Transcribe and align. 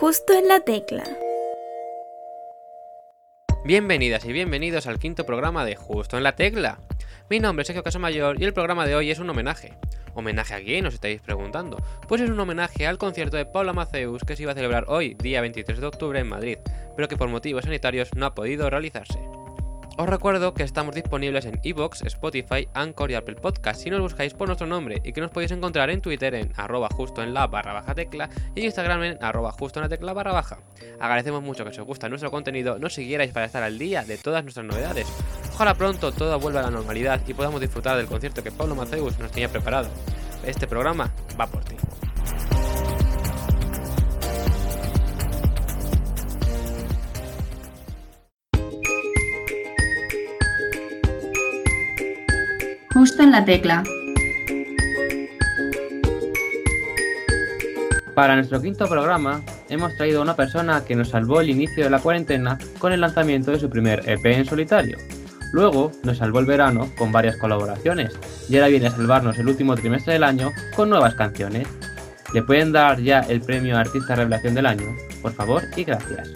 Justo 0.00 0.32
en 0.32 0.46
la 0.46 0.60
tecla. 0.60 1.02
Bienvenidas 3.64 4.24
y 4.26 4.32
bienvenidos 4.32 4.86
al 4.86 5.00
quinto 5.00 5.26
programa 5.26 5.64
de 5.64 5.74
Justo 5.74 6.16
en 6.16 6.22
la 6.22 6.36
Tecla. 6.36 6.78
Mi 7.28 7.40
nombre 7.40 7.62
es 7.62 7.66
Sergio 7.66 7.82
Casamayor 7.82 8.40
y 8.40 8.44
el 8.44 8.52
programa 8.52 8.86
de 8.86 8.94
hoy 8.94 9.10
es 9.10 9.18
un 9.18 9.28
homenaje. 9.28 9.72
¿Homenaje 10.14 10.54
a 10.54 10.60
quién? 10.60 10.86
Os 10.86 10.94
estáis 10.94 11.20
preguntando. 11.20 11.82
Pues 12.06 12.20
es 12.20 12.30
un 12.30 12.38
homenaje 12.38 12.86
al 12.86 12.96
concierto 12.96 13.36
de 13.36 13.46
Paula 13.46 13.72
Maceus 13.72 14.22
que 14.22 14.36
se 14.36 14.44
iba 14.44 14.52
a 14.52 14.54
celebrar 14.54 14.84
hoy, 14.86 15.14
día 15.14 15.40
23 15.40 15.80
de 15.80 15.86
octubre, 15.88 16.20
en 16.20 16.28
Madrid, 16.28 16.58
pero 16.94 17.08
que 17.08 17.16
por 17.16 17.28
motivos 17.28 17.64
sanitarios 17.64 18.14
no 18.14 18.26
ha 18.26 18.36
podido 18.36 18.70
realizarse. 18.70 19.18
Os 20.00 20.08
recuerdo 20.08 20.54
que 20.54 20.62
estamos 20.62 20.94
disponibles 20.94 21.44
en 21.44 21.58
Evox, 21.64 22.02
Spotify, 22.02 22.68
Anchor 22.72 23.10
y 23.10 23.16
Apple 23.16 23.34
Podcast 23.34 23.82
si 23.82 23.90
nos 23.90 24.00
buscáis 24.00 24.32
por 24.32 24.46
nuestro 24.46 24.68
nombre 24.68 25.02
y 25.02 25.12
que 25.12 25.20
nos 25.20 25.32
podéis 25.32 25.50
encontrar 25.50 25.90
en 25.90 26.00
Twitter 26.00 26.36
en 26.36 26.52
arroba 26.54 26.88
justo 26.88 27.20
en 27.20 27.34
la 27.34 27.48
barra 27.48 27.72
baja 27.72 27.96
tecla 27.96 28.30
y 28.54 28.60
en 28.60 28.66
Instagram 28.66 29.02
en 29.02 29.18
arroba 29.20 29.50
justo 29.50 29.80
en 29.80 29.82
la 29.82 29.88
tecla 29.88 30.12
barra 30.12 30.32
baja. 30.32 30.60
Agradecemos 31.00 31.42
mucho 31.42 31.64
que 31.64 31.72
si 31.72 31.80
os 31.80 31.86
gusta 31.86 32.08
nuestro 32.08 32.30
contenido 32.30 32.78
nos 32.78 32.94
siguierais 32.94 33.32
para 33.32 33.46
estar 33.46 33.64
al 33.64 33.76
día 33.76 34.04
de 34.04 34.18
todas 34.18 34.44
nuestras 34.44 34.66
novedades. 34.66 35.08
Ojalá 35.52 35.74
pronto 35.74 36.12
todo 36.12 36.38
vuelva 36.38 36.60
a 36.60 36.62
la 36.62 36.70
normalidad 36.70 37.20
y 37.26 37.34
podamos 37.34 37.60
disfrutar 37.60 37.96
del 37.96 38.06
concierto 38.06 38.44
que 38.44 38.52
Pablo 38.52 38.76
Maceus 38.76 39.18
nos 39.18 39.32
tenía 39.32 39.48
preparado. 39.48 39.88
Este 40.46 40.68
programa 40.68 41.12
va 41.36 41.48
por 41.48 41.64
ti. 41.64 41.74
Justo 52.98 53.22
en 53.22 53.30
la 53.30 53.44
tecla. 53.44 53.84
Para 58.12 58.34
nuestro 58.34 58.60
quinto 58.60 58.88
programa 58.88 59.40
hemos 59.68 59.94
traído 59.94 60.18
a 60.18 60.22
una 60.24 60.34
persona 60.34 60.84
que 60.84 60.96
nos 60.96 61.10
salvó 61.10 61.40
el 61.40 61.48
inicio 61.48 61.84
de 61.84 61.90
la 61.90 62.00
cuarentena 62.00 62.58
con 62.80 62.92
el 62.92 63.00
lanzamiento 63.00 63.52
de 63.52 63.60
su 63.60 63.70
primer 63.70 64.02
EP 64.08 64.26
en 64.26 64.44
solitario. 64.44 64.98
Luego 65.52 65.92
nos 66.02 66.18
salvó 66.18 66.40
el 66.40 66.46
verano 66.46 66.90
con 66.98 67.12
varias 67.12 67.36
colaboraciones 67.36 68.18
y 68.48 68.56
ahora 68.56 68.66
viene 68.66 68.88
a 68.88 68.90
salvarnos 68.90 69.38
el 69.38 69.46
último 69.46 69.76
trimestre 69.76 70.14
del 70.14 70.24
año 70.24 70.50
con 70.74 70.90
nuevas 70.90 71.14
canciones. 71.14 71.68
¿Le 72.34 72.42
pueden 72.42 72.72
dar 72.72 73.00
ya 73.00 73.20
el 73.20 73.42
premio 73.42 73.78
Artista 73.78 74.16
Revelación 74.16 74.56
del 74.56 74.66
Año? 74.66 74.92
Por 75.22 75.32
favor 75.34 75.62
y 75.76 75.84
gracias. 75.84 76.32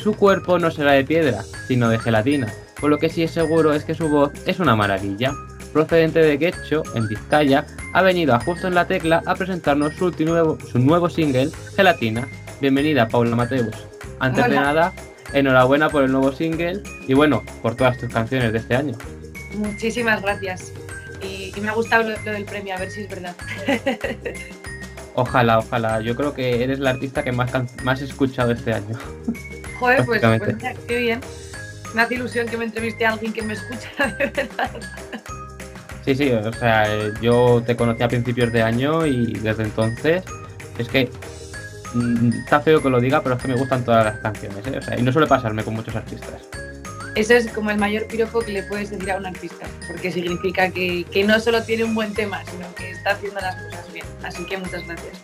Su 0.00 0.14
cuerpo 0.14 0.60
no 0.60 0.70
será 0.70 0.92
de 0.92 1.02
piedra, 1.02 1.42
sino 1.66 1.88
de 1.88 1.98
gelatina, 1.98 2.46
por 2.80 2.88
lo 2.88 2.98
que 2.98 3.08
sí 3.08 3.24
es 3.24 3.32
seguro 3.32 3.72
es 3.72 3.82
que 3.82 3.94
su 3.94 4.08
voz 4.08 4.30
es 4.46 4.60
una 4.60 4.76
maravilla 4.76 5.32
procedente 5.72 6.20
de 6.20 6.38
Getxo, 6.38 6.82
en 6.94 7.08
Vizcaya, 7.08 7.66
ha 7.92 8.02
venido 8.02 8.34
a 8.34 8.40
Justo 8.40 8.68
en 8.68 8.74
la 8.74 8.86
Tecla 8.86 9.22
a 9.26 9.34
presentarnos 9.34 9.94
su, 9.94 10.10
nuevo, 10.24 10.58
su 10.70 10.78
nuevo 10.78 11.08
single, 11.08 11.50
Gelatina. 11.76 12.28
Bienvenida, 12.60 13.08
Paula 13.08 13.36
Mateus. 13.36 13.74
Antes 14.20 14.48
de 14.48 14.56
nada, 14.56 14.92
enhorabuena 15.32 15.88
por 15.88 16.04
el 16.04 16.12
nuevo 16.12 16.32
single 16.32 16.82
y 17.06 17.14
bueno, 17.14 17.42
por 17.62 17.76
todas 17.76 17.98
tus 17.98 18.12
canciones 18.12 18.52
de 18.52 18.58
este 18.58 18.74
año. 18.74 18.96
Muchísimas 19.54 20.22
gracias. 20.22 20.72
Y, 21.22 21.52
me 21.60 21.70
ha 21.70 21.72
gustado 21.72 22.08
lo, 22.08 22.32
del 22.32 22.44
premio, 22.44 22.74
a 22.74 22.78
ver 22.78 22.90
si 22.90 23.02
es 23.02 23.08
verdad. 23.08 23.34
Ojalá, 25.14 25.58
ojalá. 25.58 26.00
Yo 26.00 26.14
creo 26.14 26.32
que 26.32 26.62
eres 26.62 26.78
la 26.78 26.90
artista 26.90 27.24
que 27.24 27.32
más, 27.32 27.50
más 27.82 28.00
he 28.00 28.04
escuchado 28.04 28.52
este 28.52 28.72
año. 28.72 28.96
Joder, 29.80 30.04
pues, 30.04 30.20
pues 30.20 30.76
qué 30.86 30.98
bien. 30.98 31.20
Me 31.92 32.02
hace 32.02 32.14
ilusión 32.14 32.46
que 32.46 32.56
me 32.56 32.66
entreviste 32.66 33.04
a 33.04 33.14
alguien 33.14 33.32
que 33.32 33.42
me 33.42 33.54
escucha 33.54 34.06
de 34.18 34.26
verdad. 34.26 34.70
Sí, 36.04 36.14
sí, 36.14 36.30
o 36.32 36.52
sea, 36.52 37.12
yo 37.20 37.62
te 37.66 37.76
conocí 37.76 38.02
a 38.02 38.08
principios 38.08 38.52
de 38.52 38.62
año 38.62 39.06
y 39.06 39.34
desde 39.34 39.64
entonces 39.64 40.24
es 40.78 40.88
que 40.88 41.10
mm, 41.94 42.30
está 42.44 42.60
feo 42.60 42.82
que 42.82 42.88
lo 42.88 43.00
diga, 43.00 43.22
pero 43.22 43.34
es 43.34 43.42
que 43.42 43.48
me 43.48 43.56
gustan 43.56 43.84
todas 43.84 44.04
las 44.04 44.18
canciones, 44.20 44.66
¿eh? 44.66 44.78
o 44.78 44.82
sea, 44.82 44.98
y 44.98 45.02
no 45.02 45.12
suele 45.12 45.26
pasarme 45.26 45.62
con 45.62 45.74
muchos 45.74 45.94
artistas. 45.94 46.48
Eso 47.14 47.34
es 47.34 47.52
como 47.52 47.70
el 47.70 47.78
mayor 47.78 48.06
piropo 48.06 48.40
que 48.40 48.52
le 48.52 48.62
puedes 48.62 48.90
decir 48.90 49.10
a 49.10 49.16
un 49.16 49.26
artista, 49.26 49.66
porque 49.88 50.12
significa 50.12 50.70
que, 50.70 51.04
que 51.04 51.24
no 51.24 51.40
solo 51.40 51.62
tiene 51.62 51.84
un 51.84 51.94
buen 51.94 52.14
tema, 52.14 52.44
sino 52.44 52.72
que 52.76 52.90
está 52.90 53.10
haciendo 53.10 53.40
las 53.40 53.56
cosas 53.56 53.92
bien. 53.92 54.06
Así 54.22 54.46
que 54.46 54.56
muchas 54.56 54.86
gracias. 54.86 55.22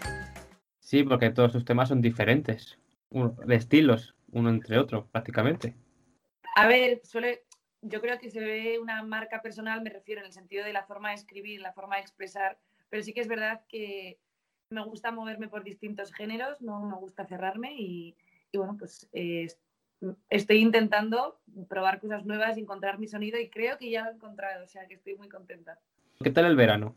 Sí, 0.81 1.05
porque 1.05 1.31
todos 1.31 1.53
sus 1.53 1.65
temas 1.65 1.89
son 1.89 2.03
diferentes, 2.03 2.79
de 3.11 3.55
estilos, 3.55 4.15
uno 4.33 4.51
entre 4.51 4.79
otro, 4.79 5.07
prácticamente. 5.13 5.75
A 6.57 6.67
ver, 6.67 7.01
suele, 7.05 7.45
yo 7.87 8.00
creo 8.00 8.19
que 8.19 8.31
se 8.31 8.41
ve 8.41 8.78
una 8.78 9.03
marca 9.03 9.43
personal, 9.43 9.83
me 9.83 9.91
refiero 9.91 10.21
en 10.21 10.27
el 10.27 10.33
sentido 10.33 10.65
de 10.65 10.72
la 10.72 10.84
forma 10.84 11.11
de 11.11 11.17
escribir, 11.17 11.61
la 11.61 11.72
forma 11.72 11.97
de 11.97 12.03
expresar, 12.03 12.59
pero 12.89 13.03
sí 13.03 13.12
que 13.12 13.21
es 13.21 13.28
verdad 13.28 13.62
que 13.69 14.19
me 14.71 14.83
gusta 14.84 15.12
moverme 15.12 15.49
por 15.49 15.62
distintos 15.65 16.12
géneros, 16.12 16.62
no 16.62 16.83
me 16.83 16.97
gusta 16.97 17.27
cerrarme 17.27 17.75
y, 17.77 18.17
bueno, 18.55 18.77
pues 18.78 19.09
eh, 19.12 19.49
estoy 20.31 20.59
intentando 20.59 21.41
probar 21.69 22.00
cosas 22.00 22.25
nuevas, 22.25 22.56
encontrar 22.56 22.99
mi 22.99 23.06
sonido 23.06 23.39
y 23.39 23.50
creo 23.50 23.77
que 23.77 23.91
ya 23.91 24.05
lo 24.05 24.11
he 24.11 24.15
encontrado, 24.15 24.65
o 24.65 24.69
sea 24.69 24.87
que 24.87 24.95
estoy 24.95 25.16
muy 25.16 25.28
contenta. 25.28 25.78
¿Qué 26.22 26.31
tal 26.31 26.47
el 26.47 26.56
verano? 26.56 26.97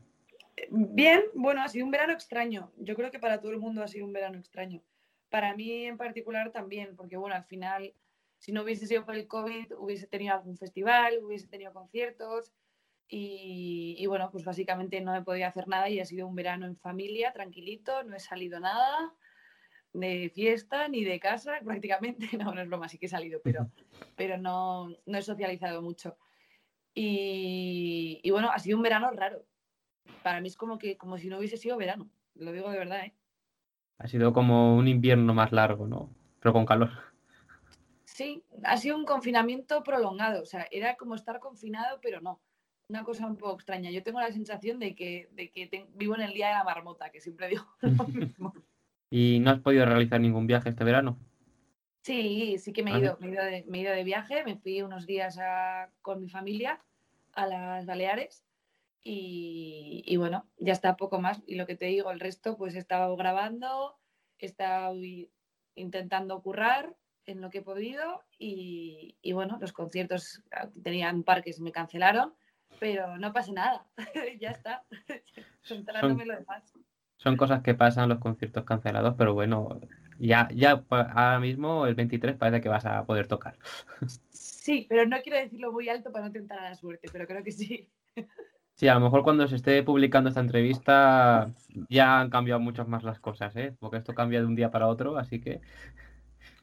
Bien, 0.69 1.22
bueno, 1.34 1.62
ha 1.62 1.68
sido 1.68 1.86
un 1.86 1.92
verano 1.92 2.14
extraño. 2.14 2.72
Yo 2.78 2.96
creo 2.96 3.12
que 3.12 3.19
para 3.19 3.42
todo 3.42 3.52
el 3.52 3.59
mundo 3.59 3.84
ha 3.84 3.88
sido 3.88 4.06
un 4.06 4.14
verano 4.14 4.40
extraño. 4.40 4.81
Para 5.30 5.54
mí 5.54 5.86
en 5.86 5.98
particular 5.98 6.52
también, 6.52 6.96
porque 6.96 7.18
bueno, 7.18 7.36
al 7.36 7.44
final 7.44 7.94
si 8.38 8.52
no 8.52 8.64
hubiese 8.64 8.88
sido 8.88 9.06
por 9.06 9.16
el 9.16 9.28
COVID, 9.28 9.74
hubiese 9.78 10.08
tenido 10.08 10.36
algún 10.36 10.58
festival, 10.58 11.20
hubiese 11.24 11.48
tenido 11.48 11.74
conciertos 11.74 12.53
y, 13.09 14.06
bueno, 14.08 14.30
pues 14.31 14.44
básicamente 14.44 15.00
no 15.00 15.16
he 15.16 15.22
podido 15.22 15.48
hacer 15.48 15.68
nada 15.68 15.90
y 15.90 16.00
ha 16.00 16.06
sido 16.06 16.28
un 16.28 16.36
verano 16.36 16.66
en 16.66 16.75
familia, 16.75 17.31
tranquilito, 17.31 18.03
no 18.03 18.16
he 18.16 18.20
salido 18.20 18.59
nada 18.59 19.14
de 19.94 20.30
fiesta 20.34 20.88
ni 20.90 21.03
de 21.03 21.20
casa 21.20 21.59
prácticamente, 21.64 22.38
no, 22.38 22.53
no 22.53 22.62
es 22.62 22.68
broma, 22.68 22.90
sí 22.90 22.98
que 22.98 23.06
he 23.06 23.09
salido, 23.09 23.40
pero, 23.44 23.70
pero 24.18 24.38
no, 24.38 24.90
no 25.06 25.18
he 25.18 25.22
socializado 25.22 25.81
mucho. 25.81 26.18
Y, 26.94 28.19
y, 28.24 28.31
bueno, 28.31 28.50
ha 28.52 28.59
sido 28.59 28.78
un 28.78 28.84
verano 28.84 29.12
raro. 29.12 29.46
Para 30.24 30.42
mí 30.42 30.48
es 30.48 30.58
como 30.58 30.78
que 30.78 30.98
como 30.98 31.18
si 31.18 31.30
no 31.30 31.38
hubiese 31.38 31.58
sido 31.58 31.78
verano, 31.78 32.09
lo 32.36 32.52
digo 32.52 32.69
de 32.72 32.80
verdad. 32.80 33.06
¿eh? 33.06 33.14
Ha 34.00 34.08
sido 34.08 34.34
como 34.34 34.75
un 34.75 34.88
invierno 34.88 35.34
más 35.34 35.52
largo, 35.52 35.88
¿no? 35.88 36.09
Pero 36.40 36.54
con 36.54 36.66
calor. 36.66 37.06
Sí, 38.18 38.44
ha 38.64 38.78
sido 38.78 38.98
un 38.98 39.06
confinamiento 39.06 39.84
prolongado, 39.84 40.42
o 40.42 40.46
sea, 40.48 40.68
era 40.72 40.96
como 40.96 41.14
estar 41.14 41.40
confinado, 41.40 42.00
pero 42.02 42.20
no. 42.20 42.42
Una 42.90 43.04
cosa 43.04 43.28
un 43.28 43.38
poco 43.38 43.54
extraña. 43.54 43.92
Yo 43.92 44.02
tengo 44.02 44.20
la 44.20 44.32
sensación 44.32 44.80
de 44.80 44.96
que, 44.96 45.30
de 45.34 45.52
que 45.52 45.86
vivo 45.94 46.16
en 46.16 46.22
el 46.22 46.34
día 46.34 46.48
de 46.48 46.54
la 46.56 46.64
marmota, 46.64 47.12
que 47.12 47.22
siempre 47.22 47.48
digo 47.48 47.68
lo 47.82 48.08
mismo. 48.08 48.56
¿Y 49.12 49.38
no 49.40 49.52
has 49.52 49.60
podido 49.60 49.86
realizar 49.86 50.20
ningún 50.20 50.48
viaje 50.48 50.70
este 50.70 50.84
verano? 50.84 51.20
Sí, 52.02 52.58
sí 52.58 52.74
que 52.74 52.82
me 52.82 52.96
he 52.96 52.98
ido, 52.98 53.20
me 53.20 53.28
he 53.28 53.32
ido, 53.34 53.44
de, 53.44 53.66
me 53.68 53.78
he 53.78 53.82
ido 53.82 53.94
de, 53.94 54.04
viaje, 54.04 54.44
me 54.44 54.58
fui 54.58 54.82
unos 54.82 55.06
días 55.06 55.38
con 56.02 56.20
mi 56.20 56.28
familia 56.28 56.82
a 57.34 57.46
las 57.46 57.86
Baleares 57.86 58.48
y, 59.04 60.02
y, 60.08 60.18
bueno, 60.18 60.48
ya 60.58 60.74
está 60.74 60.98
poco 60.98 61.22
más. 61.22 61.44
Y 61.46 61.54
lo 61.54 61.68
que 61.68 61.76
te 61.76 61.86
digo, 61.86 62.10
el 62.10 62.20
resto 62.20 62.58
pues 62.58 62.74
he 62.74 62.80
estado 62.80 63.16
grabando, 63.16 63.96
he 64.40 64.48
estado 64.48 64.96
intentando 65.76 66.42
currar 66.42 66.96
en 67.28 67.42
lo 67.42 67.50
que 67.50 67.60
he 67.60 67.62
podido 67.62 68.24
y, 68.40 69.16
bueno, 69.34 69.58
los 69.62 69.74
conciertos 69.74 70.42
ah, 70.52 70.70
tenían 70.82 71.24
parques, 71.24 71.60
me 71.60 71.72
cancelaron, 71.72 72.34
pero 72.80 73.18
no 73.18 73.34
pasa 73.34 73.52
nada, 73.52 73.86
ya 74.42 74.52
está, 74.52 74.84
son, 75.62 75.86
lo 75.86 76.36
demás. 76.36 76.74
Son 77.18 77.38
cosas 77.38 77.62
que 77.62 77.76
pasan 77.76 78.10
los 78.10 78.20
conciertos 78.20 78.64
cancelados, 78.64 79.16
pero 79.18 79.34
bueno, 79.34 79.80
ya, 80.18 80.48
ya 80.54 80.84
ahora 80.90 81.40
mismo 81.40 81.86
el 81.86 81.96
23 81.96 82.38
parece 82.38 82.62
que 82.62 82.70
vas 82.70 82.86
a 82.86 83.06
poder 83.06 83.28
tocar. 83.28 83.58
Sí, 84.68 84.86
pero 84.90 85.06
no 85.06 85.16
quiero 85.22 85.38
decirlo 85.38 85.72
muy 85.72 85.88
alto 85.88 86.12
para 86.12 86.26
no 86.26 86.32
tentar 86.34 86.60
a 86.60 86.64
la 86.72 86.76
suerte, 86.76 87.08
pero 87.10 87.26
creo 87.26 87.42
que 87.42 87.54
sí. 87.54 87.90
Sí, 88.74 88.90
a 88.90 88.96
lo 88.96 89.00
mejor 89.00 89.24
cuando 89.24 89.48
se 89.48 89.56
esté 89.56 89.82
publicando 89.82 90.28
esta 90.28 90.42
entrevista 90.42 91.50
ya 91.88 92.20
han 92.20 92.30
cambiado 92.30 92.60
muchas 92.60 92.86
más 92.86 93.04
las 93.04 93.22
cosas, 93.22 93.56
¿eh? 93.56 93.74
porque 93.80 93.96
esto 93.96 94.13
cambia 94.13 94.42
de 94.42 94.46
un 94.46 94.56
día 94.56 94.69
para 94.69 94.88
otro, 94.88 95.18
así 95.18 95.40
que 95.40 95.62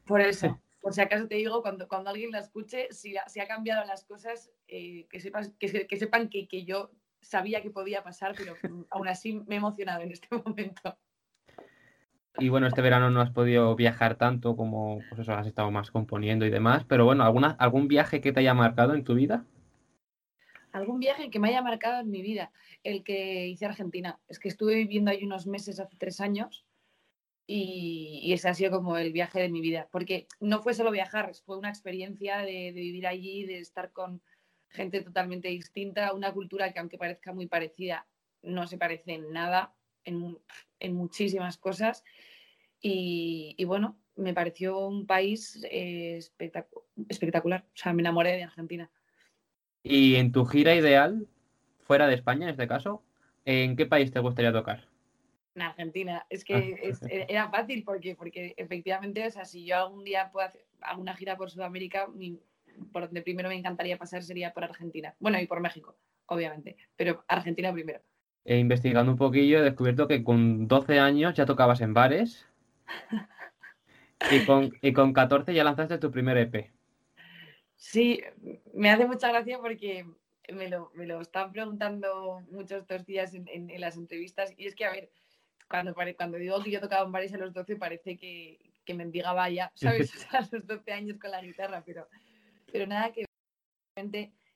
por 0.07 0.21
eso, 0.21 0.61
por 0.81 0.93
si 0.93 1.01
acaso 1.01 1.27
te 1.27 1.37
digo, 1.37 1.63
cuando, 1.63 1.89
cuando 1.89 2.11
alguien 2.11 2.31
la 2.31 2.41
escuche, 2.41 2.89
si, 2.91 3.15
si 3.27 3.41
ha 3.41 3.47
cambiado 3.47 3.85
las 3.87 4.05
cosas, 4.05 4.51
eh, 4.69 5.07
que, 5.09 5.21
sepas, 5.21 5.53
que, 5.59 5.87
que, 5.87 5.97
sepan 5.97 6.29
que, 6.29 6.47
que 6.47 6.65
yo 6.65 6.91
sabía 7.23 7.63
que 7.63 7.71
podía 7.71 8.03
pasar, 8.03 8.35
pero 8.37 8.55
aún 8.91 9.09
así 9.09 9.43
me 9.47 9.55
he 9.55 9.59
emocionado 9.59 10.03
en 10.03 10.13
este 10.13 10.29
momento. 10.45 10.97
Y 12.39 12.49
bueno, 12.49 12.67
este 12.67 12.83
verano 12.83 13.11
no 13.11 13.21
has 13.21 13.31
podido 13.31 13.75
viajar 13.77 14.17
tanto 14.17 14.57
como 14.57 14.99
pues 15.09 15.21
eso, 15.21 15.33
has 15.33 15.47
estado 15.47 15.71
más 15.71 15.91
componiendo 15.91 16.45
y 16.45 16.51
demás, 16.51 16.85
pero 16.85 17.05
bueno, 17.05 17.23
¿alguna, 17.23 17.57
¿algún 17.61 17.87
viaje 17.87 18.21
que 18.21 18.33
te 18.33 18.41
haya 18.41 18.55
marcado 18.55 18.95
en 18.95 19.05
tu 19.05 19.15
vida? 19.15 19.45
Algún 20.73 20.99
viaje 20.99 21.31
que 21.31 21.39
me 21.39 21.49
haya 21.49 21.63
marcado 21.63 22.01
en 22.01 22.11
mi 22.11 22.21
vida, 22.21 22.51
el 22.83 23.05
que 23.05 23.47
hice 23.47 23.65
a 23.65 23.69
Argentina. 23.69 24.19
Es 24.27 24.41
que 24.41 24.49
estuve 24.49 24.75
viviendo 24.75 25.13
ahí 25.13 25.25
unos 25.25 25.47
meses 25.47 25.79
hace 25.79 25.97
tres 25.97 26.21
años 26.21 26.64
y, 27.47 28.33
ese 28.33 28.49
ha 28.49 28.55
sido 28.55 28.71
como 28.71 28.97
el 28.97 29.13
viaje 29.13 29.41
de 29.41 29.51
mi 29.51 29.61
vida, 29.61 29.89
porque 29.93 30.27
no 30.41 30.63
fue 30.63 30.75
solo 30.75 30.91
viajar, 30.91 31.33
fue 31.45 31.59
una 31.59 31.69
experiencia 31.69 32.39
de, 32.39 32.73
vivir 32.73 33.07
allí, 33.07 33.45
de 33.45 33.59
estar 33.59 33.93
con 33.93 34.23
gente 34.69 35.03
totalmente 35.03 35.49
distinta, 35.49 36.15
una 36.15 36.33
cultura 36.33 36.73
que 36.73 36.79
aunque 36.81 36.99
parezca 36.99 37.33
muy 37.33 37.47
parecida, 37.47 38.07
no 38.43 38.67
se 38.67 38.79
parece 38.79 39.15
en 39.15 39.31
nada, 39.33 39.75
en, 40.05 40.39
muchísimas 40.95 41.59
cosas. 41.59 42.03
Y, 42.81 43.63
bueno, 43.65 43.99
me 44.17 44.35
pareció 44.35 44.79
un 44.87 45.07
país 45.07 45.65
eh, 45.71 46.19
espectacular. 47.09 47.65
O 47.67 47.77
sea, 47.77 47.95
me 47.95 48.03
enamoré 48.03 48.33
de 48.33 48.43
Argentina. 48.43 48.91
¿Y 49.83 50.17
en 50.17 50.33
tu 50.33 50.45
gira 50.45 50.75
ideal, 50.75 51.27
fuera 51.79 52.07
de 52.07 52.15
España 52.15 52.45
en 52.45 52.51
este 52.51 52.69
caso, 52.69 53.03
en 53.45 53.77
qué 53.77 53.87
país 53.87 54.11
te 54.13 54.21
gustaría 54.21 54.53
tocar? 54.53 54.94
En 55.55 55.63
Argentina. 55.63 56.27
Es 56.31 56.45
que 56.45 56.55
ah. 56.55 57.07
e, 57.09 57.27
era 57.29 57.49
fácil 57.49 57.85
porque, 57.85 58.17
porque 58.17 58.55
efectivamente, 58.57 59.27
o 59.27 59.31
sea, 59.31 59.45
si 59.45 59.65
yo 59.65 59.77
algún 59.77 60.05
día 60.05 60.31
puedo 60.33 60.47
hacer 60.47 60.65
alguna 60.81 61.15
gira 61.15 61.37
por 61.37 61.51
Sudamérica, 61.51 62.09
por 62.93 63.07
donde 63.07 63.23
primero 63.23 63.49
me 63.49 63.55
encantaría 63.55 63.99
pasar 63.99 64.23
sería 64.23 64.53
por 64.53 64.65
Argentina. 64.65 65.15
Bueno, 65.21 65.41
y 65.41 65.47
por 65.47 65.61
México, 65.61 65.97
obviamente, 66.27 66.77
pero 66.97 67.25
Argentina 67.29 67.73
primero. 67.73 68.01
He 68.45 68.59
investigando 68.59 69.13
un 69.13 69.19
poquillo, 69.19 69.59
he 69.59 69.63
descubierto 69.63 70.07
que 70.07 70.23
con 70.23 70.69
12 70.69 70.99
años 70.99 71.35
ya 71.35 71.47
tocabas 71.47 71.81
en 71.81 71.95
bares 71.95 72.47
y, 74.31 74.45
con, 74.45 74.73
y 74.83 74.93
con 74.93 75.13
14 75.13 75.55
ya 75.55 75.65
lanzaste 75.65 75.99
tu 75.99 76.11
primer 76.11 76.37
EP. 76.37 76.71
Sí, 77.77 78.23
me 78.75 78.91
hace 78.91 79.07
mucha 79.07 79.29
gracia 79.29 79.59
porque 79.59 80.07
me 80.53 80.69
lo, 80.69 80.91
me 80.95 81.07
lo 81.07 81.21
están 81.21 81.53
preguntando 81.53 82.43
muchos 82.51 82.83
estos 82.83 83.07
días 83.07 83.35
en, 83.35 83.49
en, 83.49 83.81
las 83.81 83.97
entrevistas 83.97 84.53
y 84.57 84.67
es 84.67 84.75
que, 84.75 84.85
a 84.85 84.93
ver, 84.93 85.11
cuando, 85.95 86.17
cuando 86.17 86.39
digo 86.39 86.63
que 86.63 86.71
yo 86.71 86.81
tocaba 86.81 87.05
en 87.05 87.13
bares 87.13 87.35
a 87.35 87.39
los 87.39 87.53
12 87.53 87.77
parece 87.77 88.17
que, 88.17 88.59
que 88.85 88.95
mendigaba 88.95 89.49
ya, 89.51 89.73
¿sabes? 89.75 90.13
a 90.33 90.47
los 90.51 90.67
12 90.67 90.93
años 90.93 91.19
con 91.19 91.31
la 91.31 91.43
guitarra, 91.43 91.83
pero, 91.85 92.09
pero 92.71 92.87
nada 92.87 93.13
que 93.13 93.25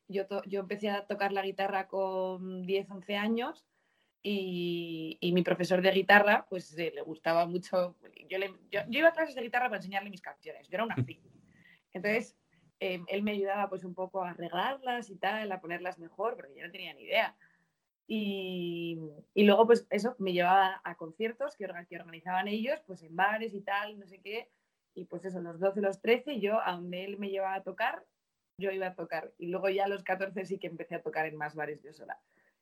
yo, 0.08 0.24
yo 0.46 0.60
empecé 0.60 0.90
a 0.90 1.06
tocar 1.06 1.32
la 1.32 1.42
guitarra 1.42 1.86
con 1.86 2.66
10, 2.66 2.90
11 2.90 3.16
años 3.16 3.64
y, 4.22 5.18
mi 5.32 5.42
profesor 5.42 5.80
de 5.80 5.90
guitarra, 5.92 6.46
pues 6.48 6.76
eh, 6.76 6.92
le 6.94 7.02
gustaba 7.02 7.46
mucho. 7.46 7.96
Yo, 8.28 8.38
yo, 8.70 8.80
iba 8.90 9.08
a 9.08 9.12
clases 9.12 9.34
de 9.34 9.42
guitarra 9.42 9.66
para 9.66 9.76
enseñarle 9.76 10.10
mis 10.10 10.20
canciones. 10.20 10.68
Yo 10.68 10.74
era 10.74 10.84
una 10.84 10.96
friki. 10.96 11.30
Entonces, 11.92 12.36
em, 12.80 13.04
él 13.08 13.22
me 13.22 13.32
ayudaba 13.32 13.68
pues 13.68 13.84
un 13.84 13.94
poco 13.94 14.24
a 14.24 14.30
arreglarlas 14.30 15.10
y 15.10 15.16
tal, 15.16 15.50
a 15.52 15.60
ponerlas 15.60 15.98
mejor, 15.98 16.36
porque 16.36 16.54
yo 16.56 16.66
no 16.66 16.72
tenía 16.72 16.92
ni 16.94 17.02
idea. 17.02 17.36
Y, 18.10 18.98
luego, 19.36 19.66
pues 19.66 19.86
eso, 19.90 20.16
me 20.18 20.32
llevaba 20.32 20.80
a 20.82 20.96
conciertos 20.96 21.56
que, 21.56 21.66
organizaban 21.66 22.48
ellos, 22.48 22.80
pues 22.86 23.02
en 23.02 23.14
bares 23.14 23.54
y 23.54 23.60
tal, 23.60 23.98
no 23.98 24.06
sé 24.06 24.20
qué. 24.20 24.48
Y 24.94 25.04
pues 25.04 25.24
eso, 25.24 25.40
los 25.40 25.60
12, 25.60 25.80
los 25.82 26.00
13, 26.00 26.40
yo, 26.40 26.60
a 26.60 26.72
donde 26.72 27.04
él 27.04 27.18
me 27.18 27.28
llevaba 27.28 27.54
a 27.54 27.62
tocar, 27.62 28.04
yo 28.58 28.72
iba 28.72 28.88
a 28.88 28.94
tocar. 28.94 29.32
Y 29.38 29.48
luego 29.48 29.68
ya 29.68 29.84
a 29.84 29.88
los 29.88 30.02
14 30.02 30.44
sí 30.46 30.58
que 30.58 30.66
empecé 30.66 30.94
a 30.96 31.02
tocar 31.02 31.26
en 31.26 31.36
más 31.36 31.54
bares 31.54 31.82
yo 31.82 31.92
sola 31.92 32.18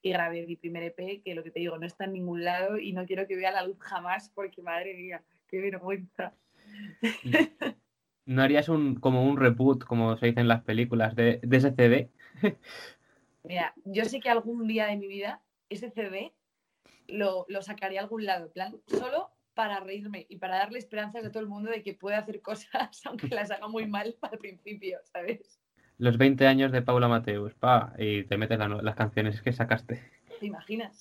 y 0.06 0.10
grabé 0.10 0.46
mi 0.46 0.56
primer 0.56 0.84
EP, 0.84 1.22
que 1.24 1.34
lo 1.34 1.42
que 1.42 1.50
te 1.50 1.60
digo, 1.60 1.78
no 1.78 1.86
está 1.86 2.04
en 2.04 2.12
ningún 2.12 2.44
lado 2.44 2.78
y 2.78 2.92
no 2.92 3.06
quiero 3.06 3.26
que 3.26 3.36
vea 3.36 3.50
la 3.50 3.66
luz 3.66 3.78
jamás 3.80 4.30
porque, 4.34 4.62
madre 4.62 4.94
mía, 4.94 5.22
qué 5.48 5.60
vergüenza. 5.60 6.32
¿No 8.26 8.42
harías 8.42 8.68
un, 8.68 8.96
como 8.96 9.24
un 9.24 9.36
reboot, 9.36 9.84
como 9.84 10.16
se 10.16 10.26
dice 10.26 10.40
en 10.40 10.48
las 10.48 10.62
películas, 10.62 11.14
de, 11.16 11.40
de 11.42 11.56
ese 11.56 11.72
CD? 11.72 12.10
Mira, 13.46 13.74
yo 13.84 14.04
sé 14.04 14.20
que 14.20 14.28
algún 14.28 14.66
día 14.66 14.86
de 14.86 14.96
mi 14.96 15.06
vida 15.06 15.42
ese 15.68 15.90
CD 15.90 16.34
lo, 17.06 17.46
lo 17.48 17.62
sacaré 17.62 17.98
a 17.98 18.02
algún 18.02 18.26
lado, 18.26 18.52
plan, 18.52 18.74
solo 18.86 19.30
para 19.54 19.80
reírme 19.80 20.26
y 20.28 20.36
para 20.36 20.58
darle 20.58 20.78
esperanzas 20.78 21.24
a 21.24 21.30
todo 21.30 21.42
el 21.42 21.48
mundo 21.48 21.70
de 21.70 21.82
que 21.82 21.94
puede 21.94 22.16
hacer 22.16 22.42
cosas, 22.42 23.00
aunque 23.06 23.28
las 23.28 23.50
haga 23.50 23.68
muy 23.68 23.86
mal 23.86 24.16
al 24.22 24.38
principio, 24.38 24.98
¿sabes? 25.04 25.60
los 25.98 26.18
20 26.18 26.46
años 26.46 26.72
de 26.72 26.82
Paula 26.82 27.08
Mateus, 27.08 27.54
pa, 27.54 27.94
y 27.98 28.24
te 28.24 28.36
metes 28.36 28.58
las 28.58 28.94
canciones 28.94 29.40
que 29.40 29.52
sacaste. 29.52 30.02
¿Te 30.40 30.46
imaginas? 30.46 31.00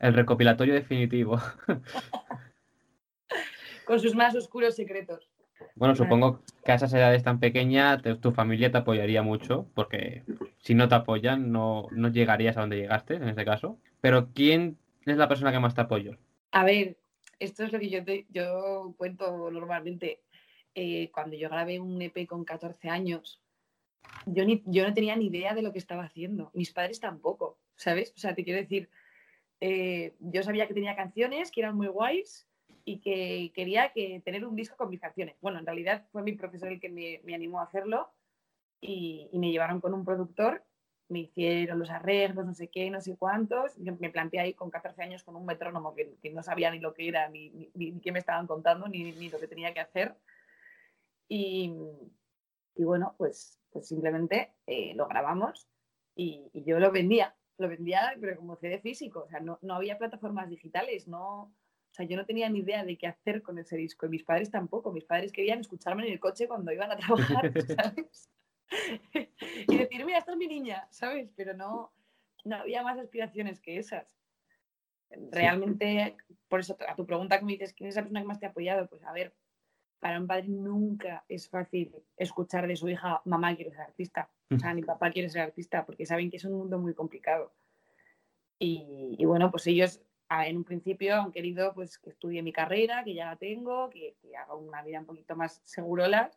El 0.00 0.14
recopilatorio 0.14 0.74
definitivo. 0.74 1.40
Con 3.84 4.00
sus 4.00 4.14
más 4.14 4.34
oscuros 4.34 4.74
secretos. 4.74 5.30
Bueno, 5.74 5.94
supongo 5.94 6.42
que 6.64 6.72
a 6.72 6.74
esas 6.74 6.92
edades 6.92 7.22
tan 7.22 7.40
pequeñas 7.40 8.02
tu 8.20 8.32
familia 8.32 8.70
te 8.70 8.78
apoyaría 8.78 9.22
mucho, 9.22 9.66
porque 9.74 10.22
si 10.58 10.74
no 10.74 10.88
te 10.88 10.94
apoyan 10.94 11.52
no, 11.52 11.86
no 11.90 12.08
llegarías 12.08 12.56
a 12.56 12.60
donde 12.60 12.76
llegaste, 12.76 13.14
en 13.14 13.28
este 13.28 13.44
caso. 13.44 13.78
Pero 14.00 14.28
¿quién 14.34 14.78
es 15.06 15.16
la 15.16 15.28
persona 15.28 15.52
que 15.52 15.58
más 15.58 15.74
te 15.74 15.80
apoyó? 15.80 16.16
A 16.52 16.64
ver, 16.64 16.96
esto 17.38 17.64
es 17.64 17.72
lo 17.72 17.78
que 17.78 17.88
yo, 17.88 18.00
yo 18.28 18.94
cuento 18.96 19.50
normalmente. 19.50 20.20
Eh, 20.74 21.10
cuando 21.12 21.36
yo 21.36 21.48
grabé 21.48 21.80
un 21.80 22.00
EP 22.00 22.28
con 22.28 22.44
14 22.44 22.88
años, 22.88 23.40
yo, 24.26 24.44
ni, 24.44 24.62
yo 24.66 24.86
no 24.86 24.94
tenía 24.94 25.16
ni 25.16 25.26
idea 25.26 25.52
de 25.54 25.62
lo 25.62 25.72
que 25.72 25.78
estaba 25.80 26.04
haciendo, 26.04 26.50
mis 26.54 26.72
padres 26.72 27.00
tampoco, 27.00 27.58
¿sabes? 27.74 28.12
O 28.16 28.20
sea, 28.20 28.36
te 28.36 28.44
quiero 28.44 28.60
decir, 28.60 28.88
eh, 29.60 30.14
yo 30.20 30.42
sabía 30.42 30.68
que 30.68 30.74
tenía 30.74 30.94
canciones 30.94 31.50
que 31.50 31.60
eran 31.60 31.76
muy 31.76 31.88
guays 31.88 32.46
y 32.84 33.00
que 33.00 33.52
quería 33.54 33.92
que 33.92 34.20
tener 34.24 34.44
un 34.44 34.56
disco 34.56 34.76
con 34.76 34.90
mis. 34.90 35.00
Bueno, 35.40 35.58
en 35.58 35.66
realidad 35.66 36.06
fue 36.12 36.22
mi 36.22 36.32
profesor 36.32 36.68
el 36.68 36.80
que 36.80 36.88
me, 36.88 37.34
animó 37.34 37.60
a 37.60 37.64
hacerlo 37.64 38.12
y, 38.80 39.30
me 39.34 39.50
llevaron 39.50 39.80
con 39.80 39.94
un 39.94 40.04
productor, 40.04 40.64
me 41.08 41.20
hicieron 41.20 41.78
los 41.78 41.90
arreglos, 41.90 42.46
no 42.46 42.54
sé 42.54 42.68
qué, 42.68 42.90
no 42.90 43.00
sé 43.00 43.16
cuántos. 43.16 43.76
Yo 43.78 43.96
me 43.98 44.10
planteé 44.10 44.40
ahí 44.40 44.54
con 44.54 44.70
14 44.70 45.02
años 45.02 45.22
con 45.24 45.36
un 45.36 45.46
metrónomo 45.46 45.94
que, 45.94 46.16
no 46.32 46.42
sabía 46.42 46.70
ni 46.70 46.78
lo 46.78 46.94
que 46.94 47.08
era, 47.08 47.28
ni, 47.28 47.70
qué 48.02 48.12
me 48.12 48.18
estaban 48.18 48.46
contando, 48.46 48.88
ni, 48.88 49.28
lo 49.28 49.38
que 49.38 49.48
tenía 49.48 49.74
que 49.74 49.80
hacer. 49.80 50.16
Y, 51.28 51.72
y 52.74 52.84
bueno, 52.84 53.14
pues 53.18 53.60
pues 53.72 53.86
simplemente 53.86 54.52
eh, 54.66 54.94
lo 54.94 55.06
grabamos 55.06 55.68
y, 56.14 56.50
yo 56.52 56.78
lo 56.78 56.90
vendía, 56.90 57.34
lo 57.58 57.68
vendía, 57.68 58.16
pero 58.20 58.36
como 58.36 58.56
CD 58.56 58.80
físico, 58.80 59.24
o 59.24 59.28
sea, 59.28 59.40
no, 59.40 59.58
no, 59.62 59.74
había 59.74 59.98
plataformas 59.98 60.48
digitales, 60.48 61.08
no, 61.08 61.54
o 61.90 61.94
sea, 61.94 62.06
yo 62.06 62.16
no 62.16 62.24
tenía 62.24 62.48
ni 62.48 62.60
idea 62.60 62.84
de 62.84 62.96
qué 62.96 63.06
hacer 63.08 63.42
con 63.42 63.58
ese 63.58 63.76
disco 63.76 64.06
y 64.06 64.10
mis 64.10 64.22
padres 64.24 64.50
tampoco, 64.50 64.92
mis 64.92 65.04
padres 65.04 65.32
querían 65.32 65.60
escucharme 65.60 66.06
en 66.06 66.12
el 66.12 66.20
coche 66.20 66.46
cuando 66.46 66.72
iban 66.72 66.90
a 66.92 66.96
trabajar, 66.96 67.52
¿sabes? 67.76 68.30
y 69.66 69.76
decir, 69.76 70.04
mira, 70.04 70.18
esta 70.18 70.32
es 70.32 70.38
mi 70.38 70.46
niña, 70.46 70.86
¿sabes? 70.90 71.30
Pero 71.36 71.54
no, 71.54 71.92
no 72.44 72.56
había 72.56 72.82
más 72.82 72.98
aspiraciones 72.98 73.60
que 73.60 73.78
esas. 73.78 74.16
Realmente, 75.32 76.16
por 76.48 76.60
eso 76.60 76.76
a 76.88 76.94
tu 76.94 77.04
pregunta 77.04 77.38
que 77.38 77.44
me 77.44 77.52
dices, 77.52 77.72
¿quién 77.72 77.88
es 77.88 77.96
la 77.96 78.02
persona 78.02 78.20
que 78.20 78.26
más 78.28 78.38
te 78.38 78.46
ha 78.46 78.50
apoyado? 78.50 78.88
Pues 78.88 79.02
a 79.02 79.12
ver, 79.12 79.34
para 79.98 80.20
un 80.20 80.28
padre 80.28 80.48
nunca 80.48 81.24
es 81.28 81.48
fácil 81.48 81.92
escuchar 82.16 82.68
de 82.68 82.76
su 82.76 82.88
hija, 82.88 83.20
mamá 83.24 83.56
quiere 83.56 83.72
ser 83.72 83.80
artista, 83.80 84.30
o 84.54 84.58
sea, 84.58 84.74
mi 84.74 84.82
papá 84.82 85.10
quiere 85.10 85.28
ser 85.28 85.42
artista, 85.42 85.84
porque 85.84 86.06
saben 86.06 86.30
que 86.30 86.36
es 86.36 86.44
un 86.44 86.54
mundo 86.54 86.78
muy 86.78 86.94
complicado. 86.94 87.52
Y, 88.62 89.24
bueno, 89.24 89.50
pues 89.50 89.66
ellos 89.68 90.02
en 90.30 90.56
un 90.56 90.64
principio 90.64 91.16
han 91.16 91.32
querido 91.32 91.74
pues, 91.74 91.98
que 91.98 92.10
estudie 92.10 92.42
mi 92.42 92.52
carrera, 92.52 93.02
que 93.04 93.14
ya 93.14 93.26
la 93.26 93.36
tengo, 93.36 93.90
que, 93.90 94.16
haga 94.38 94.54
una 94.54 94.82
vida 94.82 95.00
un 95.00 95.06
poquito 95.06 95.34
más 95.34 95.60
segurola 95.64 96.30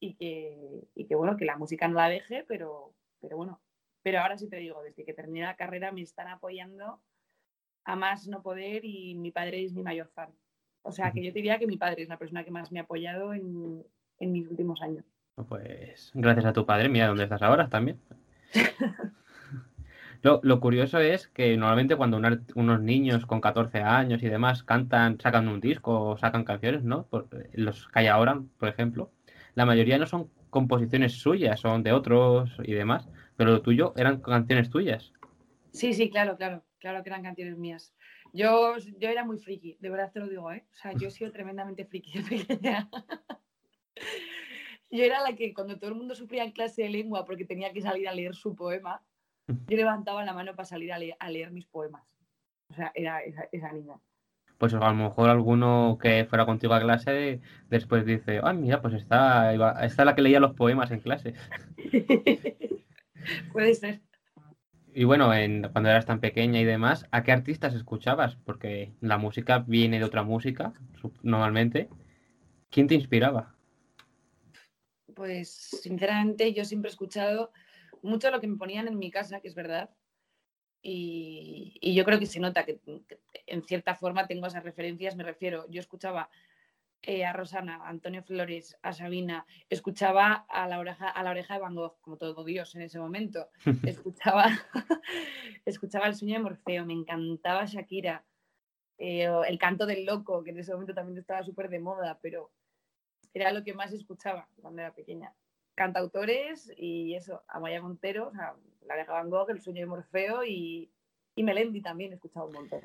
y 0.00 0.14
que, 0.14 0.88
y 0.94 1.06
que, 1.06 1.14
bueno, 1.14 1.36
que 1.36 1.44
la 1.44 1.56
música 1.56 1.86
no 1.86 1.94
la 1.94 2.08
deje, 2.08 2.44
pero, 2.48 2.94
pero 3.20 3.36
bueno, 3.36 3.60
pero 4.02 4.20
ahora 4.20 4.38
sí 4.38 4.48
te 4.48 4.56
digo, 4.56 4.82
desde 4.82 5.04
que 5.04 5.12
terminé 5.12 5.44
la 5.44 5.56
carrera 5.56 5.92
me 5.92 6.02
están 6.02 6.28
apoyando 6.28 7.00
a 7.84 7.96
más 7.96 8.26
no 8.26 8.42
poder 8.42 8.84
y 8.84 9.14
mi 9.14 9.30
padre 9.30 9.62
es 9.62 9.72
mi 9.74 9.82
mayor 9.82 10.08
fan. 10.08 10.30
O 10.82 10.92
sea, 10.92 11.12
que 11.12 11.22
yo 11.24 11.32
diría 11.32 11.58
que 11.58 11.66
mi 11.66 11.76
padre 11.76 12.02
es 12.02 12.08
la 12.08 12.18
persona 12.18 12.44
que 12.44 12.50
más 12.50 12.70
me 12.72 12.78
ha 12.78 12.82
apoyado 12.82 13.32
en, 13.32 13.84
mis 14.20 14.48
últimos 14.48 14.80
años. 14.82 15.04
Pues 15.48 16.10
gracias 16.14 16.46
a 16.46 16.52
tu 16.52 16.64
padre, 16.64 16.88
mira 16.88 17.08
dónde 17.08 17.24
estás 17.24 17.42
ahora 17.42 17.68
también. 17.68 17.98
lo, 20.24 20.60
curioso 20.60 21.00
es 21.00 21.28
que 21.28 21.54
normalmente 21.56 21.96
cuando 21.96 22.20
unos 22.54 22.80
niños 22.80 23.26
con 23.26 23.42
14 23.42 23.80
años 23.80 24.22
y 24.22 24.28
demás 24.28 24.62
cantan, 24.62 25.20
sacan 25.20 25.48
un 25.48 25.60
disco 25.60 26.00
o 26.00 26.16
sacan 26.16 26.44
canciones, 26.44 26.82
¿no? 26.82 27.06
los 27.52 27.88
que 27.88 27.98
hay 27.98 28.06
ahora, 28.06 28.42
por 28.58 28.70
ejemplo, 28.70 29.10
la 29.54 29.66
mayoría 29.66 29.98
no 29.98 30.06
son 30.06 30.30
composiciones 30.48 31.12
suyas, 31.12 31.60
son 31.60 31.82
de 31.82 31.92
otros 31.92 32.56
y 32.62 32.72
demás, 32.72 33.06
pero 33.36 33.50
lo 33.50 33.60
tuyo 33.60 33.92
eran 33.96 34.20
canciones 34.20 34.70
tuyas. 34.70 35.12
Sí, 35.72 35.92
sí, 35.92 36.08
claro, 36.08 36.36
claro, 36.38 36.64
claro 36.78 37.02
que 37.02 37.10
eran 37.10 37.22
canciones 37.22 37.58
mías. 37.58 37.94
Yo, 38.32 38.76
yo 38.98 39.08
era 39.10 39.24
muy 39.24 39.38
friki, 39.38 39.76
de 39.80 39.90
verdad 39.90 40.10
te 40.10 40.20
lo 40.20 40.28
digo, 40.28 40.50
¿eh? 40.52 40.64
O 40.72 40.74
sea, 40.74 40.92
yo 40.92 41.08
he 41.08 41.10
sido 41.10 41.32
tremendamente 41.32 41.84
friki 41.84 42.18
de 42.18 42.24
pequeña. 42.24 42.88
yo 44.90 45.04
era 45.04 45.20
la 45.20 45.36
que 45.36 45.52
cuando 45.52 45.78
todo 45.78 45.90
el 45.90 45.96
mundo 45.96 46.14
sufría 46.14 46.44
en 46.44 46.52
clase 46.52 46.82
de 46.82 46.88
lengua 46.88 47.26
porque 47.26 47.44
tenía 47.44 47.72
que 47.72 47.82
salir 47.82 48.08
a 48.08 48.14
leer 48.14 48.34
su 48.34 48.54
poema, 48.54 49.02
yo 49.68 49.76
levantaba 49.76 50.24
la 50.24 50.32
mano 50.32 50.54
para 50.54 50.66
salir 50.66 50.92
a, 50.92 50.98
leer, 50.98 51.50
mis 51.50 51.66
poemas. 51.66 52.02
O 52.68 52.74
sea, 52.74 52.92
era 52.94 53.20
esa, 53.20 53.72
niña. 53.72 53.94
Pues 54.58 54.72
a 54.74 54.78
lo 54.78 54.94
mejor 54.94 55.28
alguno 55.28 55.98
que 56.00 56.24
fuera 56.24 56.46
contigo 56.46 56.74
a 56.74 56.80
clase 56.80 57.40
después 57.68 58.06
dice, 58.06 58.40
ah, 58.42 58.52
mira, 58.52 58.80
pues 58.80 58.94
está, 58.94 59.52
está 59.84 60.04
la 60.04 60.14
que 60.14 60.22
leía 60.22 60.40
los 60.40 60.54
poemas 60.54 60.90
en 60.90 61.00
clase. 61.00 61.34
Puede 63.52 63.74
ser. 63.74 64.00
Y 64.96 65.04
bueno, 65.04 65.30
cuando 65.72 65.90
eras 65.90 66.06
tan 66.06 66.20
pequeña 66.20 66.60
y 66.60 66.64
demás, 66.64 67.06
¿a 67.10 67.24
qué 67.24 67.32
artistas 67.32 67.74
escuchabas? 67.74 68.36
Porque 68.36 68.94
la 69.00 69.18
música 69.18 69.64
viene 69.66 69.98
de 69.98 70.04
otra 70.04 70.22
música, 70.22 70.72
normalmente. 71.22 71.88
¿Quién 72.70 72.86
te 72.86 72.94
inspiraba? 72.94 73.56
Pues 75.14 75.50
sinceramente 75.50 76.52
yo 76.52 76.64
siempre 76.64 76.90
he 76.90 76.92
escuchado 76.92 77.50
mucho 78.04 78.30
lo 78.30 78.40
que 78.40 78.46
me 78.46 78.56
ponían 78.56 78.88
en 78.88 78.98
mi 78.98 79.10
casa, 79.10 79.40
que 79.40 79.48
es 79.48 79.54
verdad. 79.54 79.90
Y, 80.82 81.78
y 81.80 81.94
yo 81.94 82.04
creo 82.04 82.18
que 82.18 82.26
se 82.26 82.40
nota 82.40 82.64
que, 82.64 82.80
en 83.46 83.62
cierta 83.64 83.94
forma 83.94 84.26
tengo 84.26 84.46
esas 84.46 84.64
referencias. 84.64 85.16
Me 85.16 85.24
refiero, 85.24 85.66
yo 85.70 85.80
escuchaba 85.80 86.28
eh, 87.06 87.24
a 87.24 87.34
Rosana, 87.34 87.76
a 87.76 87.88
Antonio 87.90 88.22
Flores, 88.22 88.78
a 88.80 88.94
Sabina, 88.94 89.44
escuchaba 89.68 90.46
a 90.48 90.66
la, 90.66 90.78
oreja, 90.78 91.08
a 91.08 91.22
la 91.22 91.32
oreja 91.32 91.54
de 91.54 91.60
Van 91.60 91.74
Gogh, 91.74 92.00
como 92.00 92.16
todo 92.16 92.44
Dios 92.44 92.74
en 92.76 92.82
ese 92.82 92.98
momento. 92.98 93.50
Escuchaba, 93.84 94.46
escuchaba 95.66 96.06
el 96.06 96.14
sueño 96.14 96.34
de 96.34 96.44
Morfeo, 96.44 96.86
me 96.86 96.94
encantaba 96.94 97.66
Shakira, 97.66 98.24
eh, 98.96 99.28
el 99.46 99.58
canto 99.58 99.84
del 99.84 100.06
loco, 100.06 100.42
que 100.42 100.50
en 100.50 100.58
ese 100.60 100.72
momento 100.72 100.94
también 100.94 101.18
estaba 101.18 101.42
súper 101.42 101.68
de 101.68 101.80
moda, 101.80 102.18
pero 102.22 102.50
era 103.34 103.52
lo 103.52 103.62
que 103.62 103.74
más 103.74 103.92
escuchaba 103.92 104.48
cuando 104.62 104.80
era 104.80 104.94
pequeña. 104.94 105.34
Cantautores 105.74 106.72
y 106.76 107.14
eso, 107.14 107.42
Amaya 107.48 107.82
Montero, 107.82 108.28
o 108.28 108.32
sea, 108.32 108.54
la 108.86 108.96
de 108.96 109.04
Van 109.04 109.30
Gogh, 109.30 109.50
el 109.50 109.60
sueño 109.60 109.80
de 109.80 109.86
Morfeo 109.86 110.44
y, 110.44 110.90
y 111.34 111.42
Melendi 111.42 111.80
también 111.80 112.12
he 112.12 112.14
escuchado 112.14 112.46
un 112.46 112.52
montón. 112.52 112.80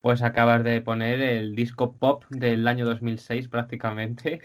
Pues 0.00 0.22
acabas 0.22 0.62
de 0.62 0.80
poner 0.82 1.20
el 1.20 1.54
disco 1.54 1.94
pop 1.94 2.24
del 2.30 2.68
año 2.68 2.84
2006 2.84 3.48
prácticamente. 3.48 4.40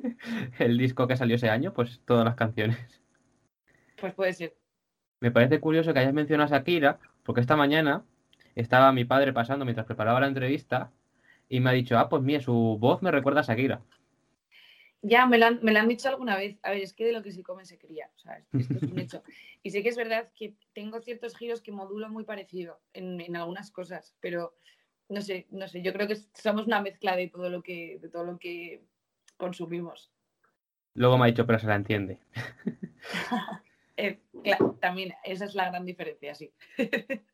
el 0.58 0.78
disco 0.78 1.06
que 1.06 1.16
salió 1.16 1.36
ese 1.36 1.50
año, 1.50 1.72
pues 1.72 2.00
todas 2.04 2.24
las 2.24 2.34
canciones. 2.34 3.02
Pues 4.00 4.14
puede 4.14 4.32
ser. 4.32 4.56
Me 5.20 5.30
parece 5.30 5.60
curioso 5.60 5.92
que 5.92 6.00
hayas 6.00 6.12
mencionado 6.12 6.52
a 6.52 6.58
Shakira, 6.58 6.98
porque 7.22 7.40
esta 7.40 7.56
mañana 7.56 8.04
estaba 8.54 8.92
mi 8.92 9.04
padre 9.04 9.32
pasando 9.32 9.64
mientras 9.64 9.86
preparaba 9.86 10.20
la 10.20 10.26
entrevista 10.26 10.90
y 11.48 11.60
me 11.60 11.70
ha 11.70 11.72
dicho, 11.72 11.98
ah, 11.98 12.08
pues 12.08 12.22
mira, 12.22 12.40
su 12.40 12.76
voz 12.80 13.02
me 13.02 13.10
recuerda 13.10 13.40
a 13.40 13.44
Shakira. 13.44 13.80
Ya, 15.08 15.24
me 15.24 15.38
lo, 15.38 15.46
han, 15.46 15.88
dicho 15.88 16.08
alguna 16.08 16.36
vez. 16.36 16.58
A 16.64 16.70
ver, 16.70 16.82
es 16.82 16.92
que 16.92 17.04
de 17.04 17.12
lo 17.12 17.22
que 17.22 17.30
se 17.30 17.44
come 17.44 17.64
se 17.64 17.78
cría. 17.78 18.10
O 18.16 18.18
sea, 18.18 18.42
esto 18.52 18.74
es 18.74 18.82
un 18.82 18.98
hecho. 18.98 19.22
Y 19.62 19.70
sé 19.70 19.82
que 19.82 19.88
es 19.88 19.96
verdad 19.96 20.30
que 20.36 20.54
tengo 20.74 21.00
ciertos 21.00 21.36
giros 21.36 21.60
que 21.60 21.72
modulo 21.72 22.08
muy 22.08 22.22
parecido 22.22 22.80
en, 22.92 23.34
algunas 23.34 23.72
cosas, 23.72 24.14
pero 24.20 24.54
no 25.08 25.20
sé, 25.20 25.48
no 25.50 25.66
sé. 25.66 25.82
Yo 25.82 25.92
creo 25.92 26.06
que 26.06 26.16
somos 26.34 26.66
una 26.66 26.80
mezcla 26.80 27.16
de 27.16 27.28
todo 27.28 27.50
lo 27.50 27.62
que, 27.62 27.98
de 28.00 28.08
todo 28.08 28.24
lo 28.24 28.38
que 28.38 28.84
consumimos. 29.36 30.12
Luego 30.94 31.18
me 31.18 31.24
ha 31.24 31.26
dicho, 31.26 31.46
pero 31.46 31.58
se 31.58 31.66
la 31.66 31.76
entiende. 31.76 32.18
Eh, 33.98 34.20
claro, 34.44 34.76
también, 34.78 35.14
esa 35.24 35.46
es 35.46 35.54
la 35.54 35.70
gran 35.70 35.86
diferencia, 35.86 36.34
sí. 36.34 36.52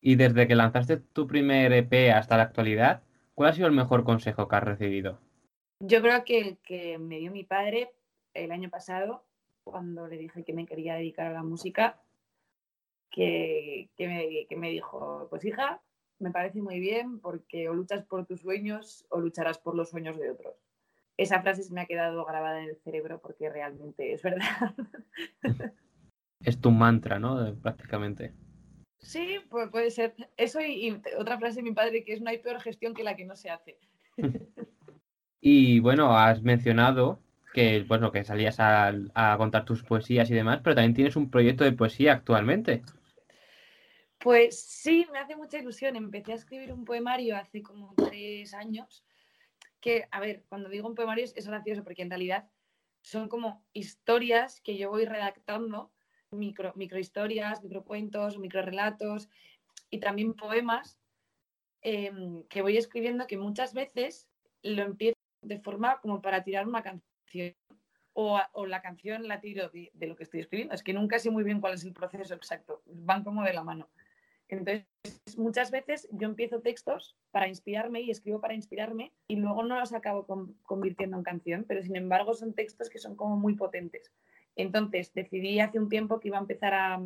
y 0.00 0.14
desde 0.14 0.46
que 0.46 0.54
lanzaste 0.54 0.98
tu 0.98 1.26
primer 1.26 1.72
EP 1.72 2.12
hasta 2.12 2.36
la 2.36 2.44
actualidad, 2.44 3.02
¿cuál 3.34 3.50
ha 3.50 3.54
sido 3.54 3.66
el 3.66 3.72
mejor 3.72 4.04
consejo 4.04 4.46
que 4.46 4.54
has 4.54 4.62
recibido? 4.62 5.18
Yo 5.80 6.00
creo 6.00 6.24
que 6.24 6.38
el 6.38 6.58
que 6.58 6.98
me 6.98 7.18
dio 7.18 7.30
mi 7.30 7.44
padre 7.44 7.92
el 8.32 8.52
año 8.52 8.70
pasado, 8.70 9.24
cuando 9.64 10.06
le 10.06 10.18
dije 10.18 10.44
que 10.44 10.52
me 10.52 10.66
quería 10.66 10.94
dedicar 10.94 11.26
a 11.26 11.32
la 11.32 11.42
música, 11.42 12.00
que, 13.10 13.88
me, 13.98 14.56
me 14.56 14.70
dijo, 14.70 15.28
pues 15.30 15.44
hija, 15.44 15.80
me 16.18 16.30
parece 16.30 16.60
muy 16.60 16.80
bien 16.80 17.20
porque 17.20 17.68
o 17.68 17.74
luchas 17.74 18.04
por 18.04 18.26
tus 18.26 18.40
sueños 18.40 19.06
o 19.08 19.20
lucharás 19.20 19.58
por 19.58 19.74
los 19.74 19.90
sueños 19.90 20.18
de 20.18 20.30
otros. 20.30 20.56
Esa 21.16 21.40
frase 21.42 21.62
se 21.62 21.72
me 21.72 21.82
ha 21.82 21.86
quedado 21.86 22.24
grabada 22.24 22.62
en 22.62 22.70
el 22.70 22.76
cerebro 22.76 23.20
porque 23.20 23.48
realmente 23.48 24.12
es 24.12 24.22
verdad. 24.22 24.74
Es 26.40 26.60
tu 26.60 26.70
mantra, 26.70 27.18
¿no? 27.18 27.56
Prácticamente. 27.62 28.34
Sí, 28.98 29.38
pues 29.48 29.70
puede 29.70 29.90
ser. 29.90 30.14
Eso 30.36 30.60
y, 30.60 30.88
y, 30.88 31.02
otra 31.18 31.38
frase 31.38 31.56
de 31.56 31.62
mi 31.62 31.72
padre 31.72 32.04
que 32.04 32.12
es 32.12 32.20
no 32.20 32.28
hay 32.28 32.36
peor 32.36 32.60
gestión 32.60 32.92
que 32.92 33.02
la 33.02 33.16
que 33.16 33.24
no 33.24 33.34
se 33.34 33.48
hace. 33.48 33.78
Y 35.46 35.78
bueno, 35.80 36.16
has 36.16 36.42
mencionado 36.42 37.20
que, 37.52 37.82
bueno, 37.82 38.10
que 38.10 38.24
salías 38.24 38.56
a, 38.60 38.94
contar 39.36 39.66
tus 39.66 39.82
poesías 39.82 40.30
y 40.30 40.34
demás, 40.34 40.60
pero 40.64 40.74
también 40.74 40.94
tienes 40.94 41.16
un 41.16 41.28
proyecto 41.28 41.64
de 41.64 41.72
poesía 41.72 42.14
actualmente. 42.14 42.82
Pues 44.16 44.58
sí, 44.58 45.06
me 45.12 45.18
hace 45.18 45.36
mucha 45.36 45.58
ilusión. 45.58 45.96
Empecé 45.96 46.32
a 46.32 46.36
escribir 46.36 46.72
un 46.72 46.86
poemario 46.86 47.36
hace 47.36 47.62
como 47.62 47.92
tres 47.94 48.54
años, 48.54 49.04
que, 49.82 50.08
a 50.10 50.18
ver, 50.18 50.44
cuando 50.48 50.70
digo 50.70 50.88
un 50.88 50.94
poemario 50.94 51.26
es, 51.26 51.46
gracioso 51.46 51.84
porque 51.84 52.00
en 52.00 52.08
realidad 52.08 52.48
son 53.02 53.28
como 53.28 53.62
historias 53.74 54.62
que 54.62 54.78
yo 54.78 54.88
voy 54.88 55.04
redactando, 55.04 55.92
micro, 56.30 56.72
microhistorias, 56.74 57.62
microcuentos, 57.62 58.38
microrelatos 58.38 59.28
y 59.90 60.00
también 60.00 60.32
poemas 60.32 60.98
em, 61.82 62.44
que 62.44 62.62
voy 62.62 62.78
escribiendo 62.78 63.26
que 63.26 63.36
muchas 63.36 63.74
veces 63.74 64.26
lo 64.62 64.82
empiezo 64.82 65.13
de 65.44 65.60
forma 65.60 66.00
como 66.00 66.20
para 66.20 66.42
tirar 66.42 66.66
una 66.66 66.82
canción 66.82 67.54
o, 68.14 68.66
la 68.66 68.80
canción 68.80 69.26
la 69.26 69.40
tiro 69.40 69.68
de, 69.70 70.06
lo 70.06 70.16
que 70.16 70.22
estoy 70.24 70.40
escribiendo. 70.40 70.74
Es 70.74 70.82
que 70.82 70.92
nunca 70.92 71.18
sé 71.18 71.30
muy 71.30 71.42
bien 71.42 71.60
cuál 71.60 71.74
es 71.74 71.84
el 71.84 71.92
proceso 71.92 72.34
exacto, 72.34 72.82
van 72.86 73.24
como 73.24 73.42
de 73.42 73.52
la 73.52 73.64
mano. 73.64 73.88
Entonces, 74.48 74.86
muchas 75.36 75.70
veces 75.70 76.08
yo 76.12 76.28
empiezo 76.28 76.60
textos 76.60 77.16
para 77.30 77.48
inspirarme 77.48 78.02
y 78.02 78.10
escribo 78.10 78.40
para 78.40 78.54
inspirarme 78.54 79.12
y 79.26 79.36
luego 79.36 79.64
no 79.64 79.80
los 79.80 79.92
acabo 79.92 80.26
convirtiendo 80.62 81.16
en 81.16 81.24
canción, 81.24 81.64
pero 81.66 81.82
sin 81.82 81.96
embargo 81.96 82.34
son 82.34 82.54
textos 82.54 82.88
que 82.88 82.98
son 82.98 83.16
como 83.16 83.36
muy 83.36 83.56
potentes. 83.56 84.12
Entonces, 84.54 85.12
decidí 85.12 85.58
hace 85.58 85.80
un 85.80 85.88
tiempo 85.88 86.20
que 86.20 86.28
iba 86.28 86.38
a 86.38 86.42
empezar 86.42 86.74
a, 86.74 87.02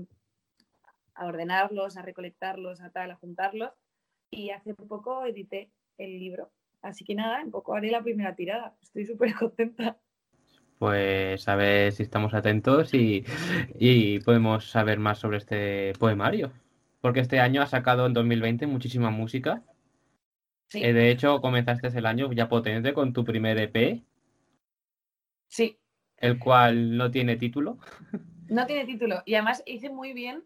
a 1.15 1.27
ordenarlos, 1.27 1.97
a 1.97 2.03
recolectarlos, 2.03 2.83
a 2.83 2.91
tal, 2.91 3.13
a 3.13 3.17
juntarlos 3.17 3.73
y 4.31 4.51
hace 4.51 4.75
poco 4.75 5.25
edité 5.25 5.71
el 5.97 6.19
libro 6.19 6.51
Así 6.83 7.05
que 7.05 7.15
nada, 7.15 7.43
un 7.43 7.51
poco 7.51 7.75
haré 7.75 7.91
la 7.91 8.03
primera 8.03 8.35
tirada. 8.35 8.77
Estoy 8.83 9.07
súper 9.07 9.35
contenta. 9.39 9.99
Pues 10.79 11.49
a 11.49 11.57
ver 11.57 11.93
si 11.93 12.05
estamos 12.05 12.35
atentos 12.35 12.95
y, 12.95 13.25
podemos 14.25 14.71
saber 14.71 15.01
más 15.01 15.19
sobre 15.19 15.39
este 15.39 15.93
poemario. 15.99 16.53
Porque 17.01 17.21
este 17.21 17.41
año 17.41 17.63
ha 17.63 17.67
sacado 17.67 18.07
en 18.07 18.13
2020 18.13 18.67
muchísima 18.67 19.11
música. 19.11 19.63
Sí. 20.69 20.85
Eh, 20.85 20.93
de 20.93 21.11
hecho, 21.11 21.41
comenzaste 21.41 21.89
el 21.89 22.07
año 22.07 22.33
ya 22.33 22.49
potente 22.49 22.93
con 22.93 23.13
tu 23.13 23.25
primer 23.25 23.59
EP. 23.59 24.05
Sí. 25.49 25.79
El 26.17 26.39
cual 26.39 26.97
no 26.97 27.11
tiene 27.11 27.37
título. 27.37 27.79
No 28.49 28.67
tiene 28.67 28.85
título. 28.85 29.23
Y 29.25 29.35
además 29.35 29.63
hice 29.67 29.91
muy 29.91 30.13
bien 30.13 30.45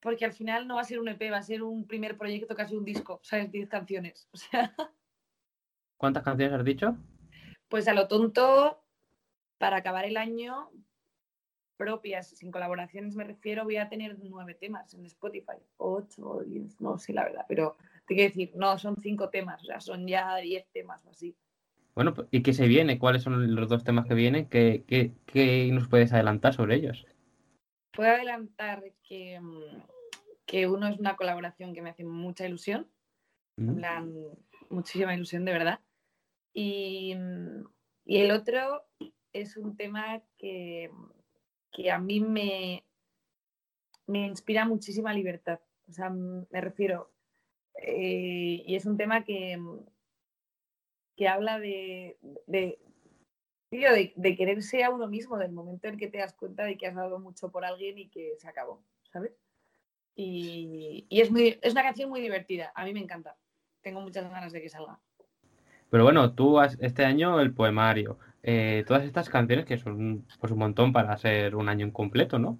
porque 0.00 0.24
al 0.24 0.32
final 0.32 0.66
no 0.66 0.76
va 0.76 0.82
a 0.82 0.84
ser 0.84 0.98
un 0.98 1.08
EP, 1.08 1.30
va 1.30 1.38
a 1.38 1.42
ser 1.42 1.62
un 1.62 1.86
primer 1.86 2.16
proyecto, 2.16 2.54
casi 2.54 2.74
un 2.74 2.84
disco, 2.84 3.20
¿sabes? 3.22 3.50
10 3.50 3.68
canciones. 3.68 4.28
O 4.32 4.36
sea. 4.36 4.74
¿Cuántas 6.00 6.22
canciones 6.22 6.58
has 6.58 6.64
dicho? 6.64 6.96
Pues 7.68 7.86
a 7.86 7.92
lo 7.92 8.08
tonto, 8.08 8.82
para 9.58 9.76
acabar 9.76 10.06
el 10.06 10.16
año, 10.16 10.70
propias, 11.76 12.30
sin 12.30 12.50
colaboraciones 12.50 13.16
me 13.16 13.24
refiero, 13.24 13.64
voy 13.64 13.76
a 13.76 13.90
tener 13.90 14.16
nueve 14.18 14.54
temas 14.54 14.94
en 14.94 15.04
Spotify, 15.04 15.58
ocho 15.76 16.26
o 16.26 16.42
diez, 16.42 16.80
no 16.80 16.96
sé 16.96 17.12
la 17.12 17.24
verdad, 17.24 17.44
pero 17.46 17.76
te 18.06 18.14
quiero 18.14 18.30
decir, 18.30 18.50
no, 18.56 18.78
son 18.78 18.96
cinco 18.96 19.28
temas, 19.28 19.62
o 19.62 19.66
sea, 19.66 19.78
son 19.78 20.06
ya 20.06 20.36
diez 20.36 20.66
temas 20.72 21.04
o 21.04 21.10
así. 21.10 21.36
Bueno, 21.94 22.14
¿y 22.30 22.42
qué 22.42 22.54
se 22.54 22.66
viene? 22.66 22.98
¿Cuáles 22.98 23.22
son 23.22 23.54
los 23.54 23.68
dos 23.68 23.84
temas 23.84 24.06
que 24.06 24.14
vienen? 24.14 24.48
¿Qué, 24.48 24.84
qué, 24.86 25.70
nos 25.70 25.86
puedes 25.88 26.14
adelantar 26.14 26.54
sobre 26.54 26.76
ellos? 26.76 27.06
Puedo 27.92 28.10
adelantar 28.10 28.82
que, 29.06 29.38
mm, 29.38 29.82
que 30.46 30.66
uno 30.66 30.88
es 30.88 30.98
una 30.98 31.16
colaboración 31.16 31.74
que 31.74 31.82
me 31.82 31.90
hace 31.90 32.04
mucha 32.04 32.46
ilusión, 32.46 32.90
en 33.58 33.76
plan, 33.76 34.14
muchísima 34.70 35.14
ilusión 35.14 35.44
de 35.44 35.52
verdad. 35.52 35.80
Y, 36.52 37.14
el 38.06 38.30
otro 38.32 38.84
es 39.32 39.56
un 39.56 39.76
tema 39.76 40.22
que, 40.36 40.90
que 41.70 41.90
a 41.90 41.98
mí 41.98 42.20
me, 42.20 42.84
me 44.06 44.26
inspira 44.26 44.64
muchísima 44.64 45.12
libertad. 45.12 45.60
O 45.88 45.92
sea, 45.92 46.10
me 46.10 46.60
refiero, 46.60 47.12
eh, 47.82 48.62
y 48.66 48.74
es 48.74 48.84
un 48.86 48.96
tema 48.96 49.24
que, 49.24 49.58
que 51.16 51.28
habla 51.28 51.58
de, 51.58 52.18
de, 52.46 52.78
de, 53.70 54.36
quererse 54.36 54.84
a 54.84 54.90
uno 54.90 55.08
mismo, 55.08 55.38
del 55.38 55.52
momento 55.52 55.88
en 55.88 55.96
que 55.96 56.08
te 56.08 56.18
das 56.18 56.34
cuenta 56.34 56.64
de 56.64 56.76
que 56.76 56.86
has 56.86 56.94
dado 56.94 57.18
mucho 57.18 57.50
por 57.50 57.64
alguien 57.64 57.98
y 57.98 58.08
que 58.08 58.36
se 58.38 58.48
acabó, 58.48 58.82
¿sabes? 59.12 59.32
Y, 60.14 61.06
y 61.08 61.20
es, 61.20 61.30
muy, 61.30 61.58
es 61.62 61.72
una 61.72 61.82
canción 61.82 62.10
muy 62.10 62.20
divertida, 62.20 62.72
a 62.74 62.84
mí 62.84 62.92
me 62.92 63.00
encanta. 63.00 63.36
Tengo 63.80 64.00
muchas 64.00 64.28
ganas 64.30 64.52
de 64.52 64.60
que 64.60 64.68
salga. 64.68 65.00
Pero 65.90 66.04
bueno, 66.04 66.34
tú 66.34 66.60
has, 66.60 66.78
este 66.80 67.04
año 67.04 67.40
el 67.40 67.52
poemario, 67.52 68.18
eh, 68.42 68.84
todas 68.86 69.04
estas 69.04 69.28
canciones 69.28 69.66
que 69.66 69.76
son 69.76 70.26
pues, 70.38 70.52
un 70.52 70.58
montón 70.58 70.92
para 70.92 71.16
ser 71.18 71.56
un 71.56 71.68
año 71.68 71.86
incompleto, 71.86 72.38
¿no? 72.38 72.58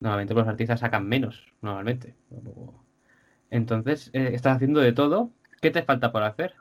Normalmente 0.00 0.34
los 0.34 0.46
artistas 0.46 0.80
sacan 0.80 1.08
menos, 1.08 1.52
normalmente. 1.60 2.14
Entonces, 3.50 4.10
eh, 4.12 4.30
estás 4.34 4.56
haciendo 4.56 4.80
de 4.80 4.92
todo. 4.92 5.32
¿Qué 5.60 5.70
te 5.70 5.82
falta 5.82 6.12
por 6.12 6.22
hacer? 6.22 6.54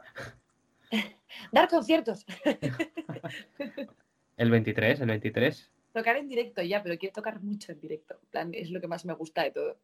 Dar 1.52 1.68
conciertos. 1.68 2.26
el 4.38 4.50
23, 4.50 5.02
el 5.02 5.08
23. 5.08 5.72
Tocar 5.94 6.16
en 6.16 6.28
directo 6.28 6.62
ya, 6.64 6.82
pero 6.82 6.98
quiero 6.98 7.14
tocar 7.14 7.42
mucho 7.42 7.74
en 7.74 7.80
directo. 7.80 8.20
es 8.54 8.72
lo 8.72 8.82
que 8.82 8.88
más 8.88 9.06
me 9.06 9.14
gusta 9.14 9.44
de 9.44 9.52
todo 9.52 9.78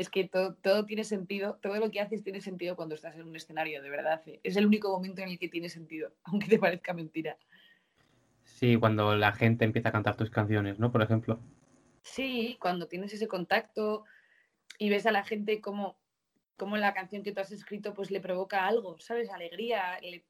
es 0.00 0.08
que 0.08 0.24
todo, 0.28 0.86
tiene 0.86 1.04
sentido, 1.04 1.58
todo 1.60 1.76
lo 1.76 1.90
que 1.90 2.00
haces 2.00 2.24
tiene 2.24 2.40
sentido 2.40 2.74
cuando 2.74 2.94
estás 2.94 3.16
en 3.16 3.28
un 3.28 3.36
escenario, 3.36 3.82
de 3.82 3.90
verdad. 3.90 4.22
Eh. 4.24 4.40
Es 4.42 4.56
el 4.56 4.64
único 4.64 4.90
momento 4.90 5.20
en 5.20 5.28
el 5.28 5.38
que 5.38 5.50
tiene 5.50 5.68
sentido, 5.68 6.10
aunque 6.24 6.48
te 6.48 6.58
parezca 6.58 6.94
mentira. 6.94 7.36
Sí, 8.42 8.76
cuando 8.76 9.14
la 9.14 9.32
gente 9.32 9.66
empieza 9.66 9.90
a 9.90 9.92
cantar 9.92 10.16
tus 10.16 10.30
canciones, 10.30 10.78
¿no? 10.78 10.90
Por 10.90 11.02
ejemplo. 11.02 11.38
Sí, 12.00 12.56
cuando 12.58 12.88
tienes 12.88 13.12
ese 13.12 13.28
contacto 13.28 14.04
y 14.78 14.88
ves 14.88 15.04
a 15.04 15.12
la 15.12 15.22
gente 15.22 15.60
como 15.60 15.98
cómo 16.56 16.78
la 16.78 16.94
canción 16.94 17.22
que 17.22 17.32
tú 17.32 17.40
has 17.42 17.52
escrito 17.52 17.92
pues 17.92 18.10
le 18.10 18.20
provoca 18.20 18.66
algo, 18.66 18.98
¿sabes? 19.00 19.28
Alegría, 19.28 20.00
le- 20.00 20.24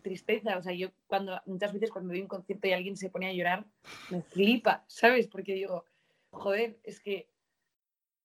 tristeza. 0.00 0.56
O 0.56 0.62
sea, 0.62 0.72
yo 0.72 0.88
cuando 1.06 1.38
muchas 1.44 1.74
veces 1.74 1.90
cuando 1.90 2.14
doy 2.14 2.22
un 2.22 2.28
concierto 2.28 2.66
y 2.66 2.72
alguien 2.72 2.96
se 2.96 3.10
pone 3.10 3.28
a 3.28 3.34
llorar, 3.34 3.66
me 4.08 4.22
flipa, 4.22 4.84
¿sabes? 4.88 5.28
Porque 5.28 5.52
digo, 5.52 5.84
joder, 6.30 6.78
es 6.82 6.98
que 7.00 7.28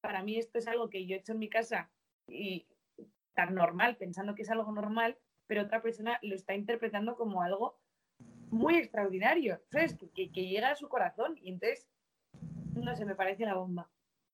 para 0.01 0.23
mí 0.23 0.37
esto 0.37 0.57
es 0.57 0.67
algo 0.67 0.89
que 0.89 1.05
yo 1.05 1.15
he 1.15 1.19
hecho 1.19 1.31
en 1.33 1.39
mi 1.39 1.49
casa 1.49 1.89
y 2.27 2.67
tan 3.33 3.55
normal, 3.55 3.95
pensando 3.97 4.35
que 4.35 4.41
es 4.41 4.49
algo 4.49 4.71
normal, 4.71 5.17
pero 5.47 5.61
otra 5.63 5.81
persona 5.81 6.19
lo 6.21 6.35
está 6.35 6.53
interpretando 6.55 7.15
como 7.15 7.41
algo 7.41 7.79
muy 8.49 8.75
extraordinario, 8.75 9.61
¿sabes? 9.71 9.95
Que, 9.95 10.09
que- 10.09 10.31
que 10.31 10.47
llega 10.47 10.71
a 10.71 10.75
su 10.75 10.89
corazón 10.89 11.37
y 11.41 11.49
entonces, 11.49 11.87
no 12.75 12.95
sé, 12.95 13.05
me 13.05 13.15
parece 13.15 13.45
la 13.45 13.53
bomba. 13.55 13.89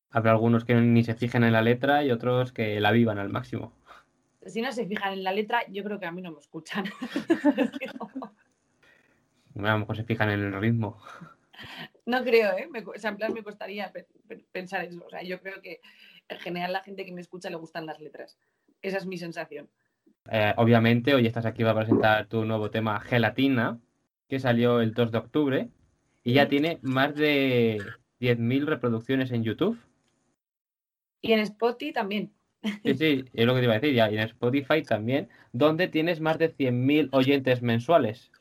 Habrá 0.10 0.32
algunos 0.32 0.64
que 0.66 0.74
ni 0.76 1.04
se 1.04 1.14
fijen 1.16 1.44
en 1.44 1.54
la 1.54 1.62
letra 1.62 2.04
y 2.04 2.12
otros 2.12 2.52
que 2.54 2.80
la 2.80 2.92
vivan 2.92 3.20
al 3.20 3.30
máximo. 3.30 3.74
Si 4.46 4.62
no 4.62 4.72
se 4.72 4.88
fijan 4.88 5.14
en 5.14 5.24
la 5.24 5.34
letra, 5.34 5.68
yo 5.68 5.84
creo 5.84 6.00
que 6.00 6.06
a 6.06 6.12
mí 6.12 6.22
no 6.22 6.32
me 6.32 6.40
escuchan. 6.40 6.86
A 9.56 9.72
lo 9.74 9.80
mejor 9.80 9.96
se 9.98 10.04
fijan 10.04 10.30
en 10.30 10.40
el 10.42 10.54
ritmo. 10.62 10.98
no 12.08 12.24
creo, 12.24 12.58
¿eh? 12.58 12.68
Me, 12.72 12.80
o 12.80 12.94
sea, 12.98 13.12
en 13.12 13.18
plan 13.18 13.34
me 13.34 13.44
costaría 13.44 13.92
pe- 13.92 14.08
pe- 14.28 14.46
pensar 14.52 14.84
eso. 14.86 15.04
O 15.06 15.10
sea, 15.10 15.22
yo 15.24 15.40
creo 15.42 15.62
que 15.62 15.82
en 16.28 16.40
general 16.40 16.74
la 16.74 16.84
gente 16.84 17.06
que 17.06 17.12
me 17.12 17.22
escucha 17.22 17.50
le 17.50 17.58
gustan 17.58 17.86
las 17.86 18.00
letras. 18.00 18.40
Esa 18.82 18.98
es 18.98 19.06
mi 19.06 19.18
sensación. 19.18 19.70
Eh, 20.32 20.54
obviamente, 20.58 21.14
hoy 21.14 21.28
estás 21.28 21.46
aquí 21.46 21.64
para 21.64 21.76
presentar 21.76 22.28
tu 22.28 22.46
nuevo 22.46 22.70
tema 22.72 23.00
Gelatina, 23.00 23.80
que 24.28 24.40
salió 24.40 24.82
el 24.82 24.94
2 24.94 25.12
de 25.12 25.18
octubre 25.20 25.70
y 26.24 26.34
ya 26.34 26.48
tiene 26.50 26.80
más 26.82 27.16
de 27.16 27.94
10.000 28.20 28.68
reproducciones 28.68 29.32
en 29.32 29.44
YouTube. 29.44 29.78
Y 31.22 31.32
en 31.34 31.40
Spotify 31.40 31.94
también. 31.94 32.34
Sí, 32.84 32.96
sí, 32.96 33.26
es 33.34 33.46
lo 33.46 33.54
que 33.54 33.60
te 33.60 33.66
iba 33.66 33.74
a 33.74 33.80
decir, 33.80 33.96
ya, 33.96 34.10
y 34.12 34.16
en 34.16 34.24
Spotify 34.24 34.82
también, 34.82 35.30
donde 35.54 35.88
tienes 35.88 36.20
más 36.20 36.38
de 36.38 36.50
100.000 36.50 37.10
oyentes 37.12 37.62
mensuales. 37.62 38.32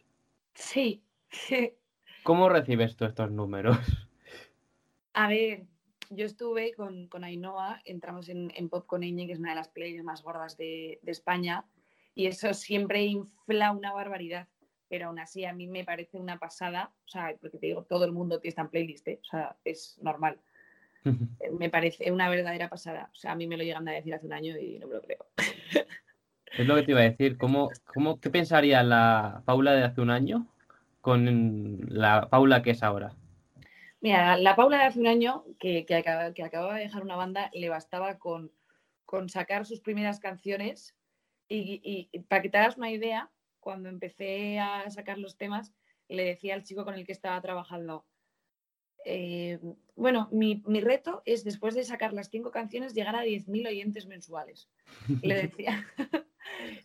Sí. 0.54 1.02
¿Cómo 2.26 2.48
recibes 2.48 2.96
tú 2.96 3.04
estos 3.04 3.30
números? 3.30 3.78
A 5.12 5.28
ver, 5.28 5.62
yo 6.10 6.26
estuve 6.26 6.74
con, 6.74 7.06
con 7.06 7.22
Ainhoa, 7.22 7.80
entramos 7.84 8.28
en, 8.28 8.50
en 8.56 8.68
Pop 8.68 8.84
con 8.84 9.04
Eñe, 9.04 9.28
que 9.28 9.34
es 9.34 9.38
una 9.38 9.50
de 9.50 9.54
las 9.54 9.68
playlists 9.68 10.04
más 10.04 10.24
gordas 10.24 10.56
de, 10.56 10.98
de 11.02 11.12
España, 11.12 11.64
y 12.16 12.26
eso 12.26 12.52
siempre 12.52 13.04
infla 13.04 13.70
una 13.70 13.92
barbaridad, 13.92 14.48
pero 14.88 15.06
aún 15.06 15.20
así 15.20 15.44
a 15.44 15.52
mí 15.52 15.68
me 15.68 15.84
parece 15.84 16.18
una 16.18 16.36
pasada, 16.36 16.90
o 17.04 17.08
sea, 17.08 17.32
porque 17.40 17.58
te 17.58 17.66
digo, 17.68 17.84
todo 17.84 18.04
el 18.04 18.10
mundo 18.10 18.40
tiene 18.40 18.50
esta 18.50 18.68
playlist, 18.68 19.06
¿eh? 19.06 19.20
o 19.22 19.24
sea, 19.24 19.56
es 19.64 19.96
normal. 20.02 20.40
Eh, 21.38 21.52
Me 21.56 21.70
parece 21.70 22.10
una 22.10 22.28
verdadera 22.28 22.68
pasada, 22.68 23.08
o 23.12 23.14
sea, 23.14 23.30
a 23.30 23.36
mí 23.36 23.46
me 23.46 23.56
lo 23.56 23.62
llegan 23.62 23.86
a 23.86 23.92
decir 23.92 24.12
hace 24.12 24.26
un 24.26 24.32
año 24.32 24.58
y 24.58 24.80
no 24.80 24.88
me 24.88 24.94
lo 24.94 25.02
creo. 25.02 25.24
Es 26.58 26.66
lo 26.66 26.74
que 26.74 26.82
te 26.82 26.90
iba 26.90 27.00
a 27.00 27.04
decir. 27.04 27.36
¿Cómo, 27.36 27.70
cómo, 27.84 28.18
¿Qué 28.18 28.30
pensaría 28.30 28.82
la 28.82 29.42
Paula 29.44 29.74
de 29.74 29.84
hace 29.84 30.00
un 30.00 30.10
año 30.10 30.48
con 31.06 31.86
la 31.88 32.28
Paula 32.28 32.62
que 32.62 32.72
es 32.72 32.82
ahora? 32.82 33.14
Mira, 34.00 34.36
la 34.38 34.56
Paula 34.56 34.78
de 34.78 34.84
hace 34.86 34.98
un 34.98 35.06
año, 35.06 35.44
que, 35.60 35.86
que, 35.86 35.94
acaba- 35.94 36.34
que 36.34 36.42
acababa 36.42 36.74
de 36.74 36.80
dejar 36.82 37.04
una 37.04 37.14
banda, 37.14 37.48
le 37.54 37.68
bastaba 37.68 38.18
con, 38.18 38.50
con 39.04 39.28
sacar 39.28 39.66
sus 39.66 39.80
primeras 39.80 40.18
canciones 40.18 40.96
y, 41.46 41.80
y- 41.84 42.08
y 42.10 42.18
para 42.24 42.42
que 42.42 42.48
te 42.48 42.58
hagas 42.58 42.76
una 42.76 42.90
idea, 42.90 43.30
cuando 43.60 43.88
empecé 43.88 44.58
a 44.58 44.90
sacar 44.90 45.16
los 45.18 45.36
temas, 45.36 45.72
le 46.08 46.24
decía 46.24 46.54
al 46.54 46.64
chico 46.64 46.84
con 46.84 46.94
el 46.94 47.06
que 47.06 47.12
estaba 47.12 47.40
trabajando, 47.40 48.04
eh, 49.04 49.60
bueno, 49.94 50.28
mi, 50.32 50.60
mi 50.66 50.80
reto 50.80 51.22
es 51.24 51.44
después 51.44 51.76
de 51.76 51.84
sacar 51.84 52.12
las 52.14 52.30
cinco 52.30 52.50
canciones 52.50 52.94
llegar 52.94 53.14
a 53.14 53.22
10.000 53.22 53.64
oyentes 53.68 54.06
mensuales. 54.06 54.68
Le 55.22 55.34
decía. 55.42 55.86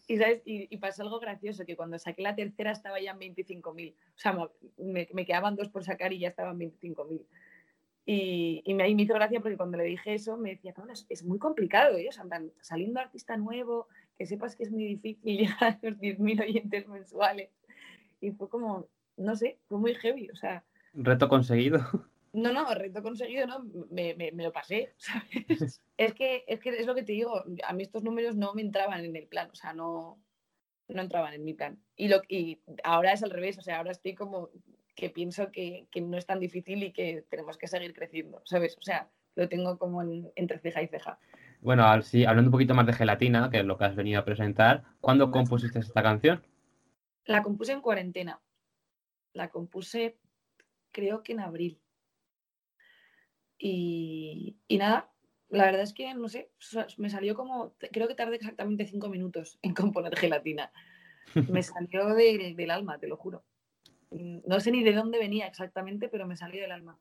Y, 0.07 0.17
¿sabes? 0.17 0.41
Y, 0.45 0.67
y 0.73 0.77
pasó 0.77 1.03
algo 1.03 1.19
gracioso, 1.19 1.65
que 1.65 1.75
cuando 1.75 1.97
saqué 1.99 2.21
la 2.21 2.35
tercera 2.35 2.71
estaba 2.71 2.99
ya 2.99 3.11
en 3.11 3.19
25.000. 3.19 3.93
O 3.93 4.17
sea, 4.17 4.37
me, 4.77 5.07
me 5.13 5.25
quedaban 5.25 5.55
dos 5.55 5.69
por 5.69 5.83
sacar 5.83 6.13
y 6.13 6.19
ya 6.19 6.29
estaban 6.29 6.57
25.000. 6.59 7.21
Y, 8.05 8.63
y 8.65 8.73
me, 8.73 8.89
y 8.89 8.95
me 8.95 9.03
hizo 9.03 9.13
gracia 9.13 9.39
porque 9.41 9.57
cuando 9.57 9.77
le 9.77 9.83
dije 9.83 10.15
eso 10.15 10.35
me 10.35 10.51
decía, 10.51 10.73
"Paula, 10.73 10.93
es, 10.93 11.05
es 11.09 11.23
muy 11.23 11.37
complicado, 11.37 11.97
¿eh? 11.97 12.07
O 12.09 12.11
sea, 12.11 12.25
saliendo 12.61 12.99
artista 12.99 13.37
nuevo, 13.37 13.87
que 14.17 14.25
sepas 14.25 14.55
que 14.55 14.63
es 14.63 14.71
muy 14.71 14.85
difícil 14.85 15.37
llegar 15.61 15.63
a 15.63 15.79
los 15.81 15.99
10.000 15.99 16.41
oyentes 16.41 16.87
mensuales. 16.87 17.49
Y 18.19 18.31
fue 18.31 18.49
como, 18.49 18.87
no 19.17 19.35
sé, 19.35 19.59
fue 19.67 19.77
muy 19.77 19.93
heavy. 19.95 20.29
O 20.29 20.35
sea, 20.35 20.63
Reto 20.93 21.29
conseguido. 21.29 21.79
No, 22.33 22.51
no, 22.53 22.73
reto 22.75 23.01
conseguido, 23.03 23.47
¿no? 23.47 23.63
Me, 23.89 24.15
me- 24.15 24.31
me 24.31 24.43
lo 24.43 24.51
pasé, 24.51 24.93
¿sabes? 24.97 25.81
es, 25.97 26.13
que, 26.13 26.43
es 26.47 26.59
que 26.59 26.69
es 26.69 26.85
lo 26.85 26.95
que 26.95 27.03
te 27.03 27.13
digo, 27.13 27.43
a 27.63 27.73
mí 27.73 27.83
estos 27.83 28.03
números 28.03 28.35
no 28.35 28.53
me 28.53 28.61
entraban 28.61 29.03
en 29.05 29.15
el 29.15 29.27
plan, 29.27 29.49
o 29.51 29.55
sea, 29.55 29.73
no, 29.73 30.21
no 30.87 31.01
entraban 31.01 31.33
en 31.33 31.43
mi 31.43 31.53
plan. 31.53 31.83
Y, 31.95 32.07
lo, 32.07 32.21
y 32.27 32.61
ahora 32.83 33.13
es 33.13 33.23
al 33.23 33.31
revés, 33.31 33.57
o 33.57 33.61
sea, 33.61 33.77
ahora 33.77 33.91
estoy 33.91 34.15
como 34.15 34.49
que 34.95 35.09
pienso 35.09 35.51
que, 35.51 35.87
que 35.91 36.01
no 36.01 36.17
es 36.17 36.25
tan 36.25 36.39
difícil 36.39 36.83
y 36.83 36.91
que 36.93 37.25
tenemos 37.29 37.57
que 37.57 37.67
seguir 37.67 37.93
creciendo, 37.93 38.41
¿sabes? 38.45 38.77
O 38.77 38.81
sea, 38.81 39.09
lo 39.35 39.47
tengo 39.49 39.77
como 39.77 40.01
en- 40.01 40.31
entre 40.35 40.59
ceja 40.59 40.81
y 40.81 40.87
ceja. 40.87 41.17
Bueno, 41.61 42.01
sí, 42.01 42.25
hablando 42.25 42.49
un 42.49 42.53
poquito 42.53 42.73
más 42.73 42.85
de 42.87 42.93
gelatina, 42.93 43.49
que 43.49 43.59
es 43.59 43.65
lo 43.65 43.77
que 43.77 43.85
has 43.85 43.95
venido 43.95 44.19
a 44.19 44.25
presentar, 44.25 44.83
¿cuándo 44.99 45.31
compusiste 45.31 45.79
esta 45.79 46.03
canción? 46.03 46.43
La 47.25 47.43
compuse 47.43 47.71
en 47.71 47.81
cuarentena. 47.81 48.41
La 49.33 49.49
compuse 49.49 50.17
creo 50.91 51.23
que 51.23 51.33
en 51.33 51.39
abril. 51.39 51.81
Y, 53.63 54.57
y 54.67 54.77
nada, 54.79 55.11
la 55.49 55.65
verdad 55.65 55.81
es 55.83 55.93
que 55.93 56.11
no 56.15 56.27
sé, 56.29 56.49
me 56.97 57.11
salió 57.11 57.35
como, 57.35 57.75
creo 57.91 58.07
que 58.07 58.15
tardé 58.15 58.37
exactamente 58.37 58.87
cinco 58.87 59.07
minutos 59.07 59.59
en 59.61 59.75
componer 59.75 60.15
gelatina. 60.17 60.71
Me 61.47 61.61
salió 61.61 62.07
de- 62.15 62.55
del 62.57 62.71
alma, 62.71 62.97
te 62.97 63.07
lo 63.07 63.17
juro. 63.17 63.43
Mm, 64.09 64.39
No 64.47 64.59
sé 64.59 64.71
ni 64.71 64.83
de 64.83 64.93
dónde 64.93 65.19
venía 65.19 65.45
exactamente, 65.47 66.09
pero 66.09 66.25
me 66.27 66.35
salió 66.35 66.59
del 66.61 66.71
alma. 66.71 66.97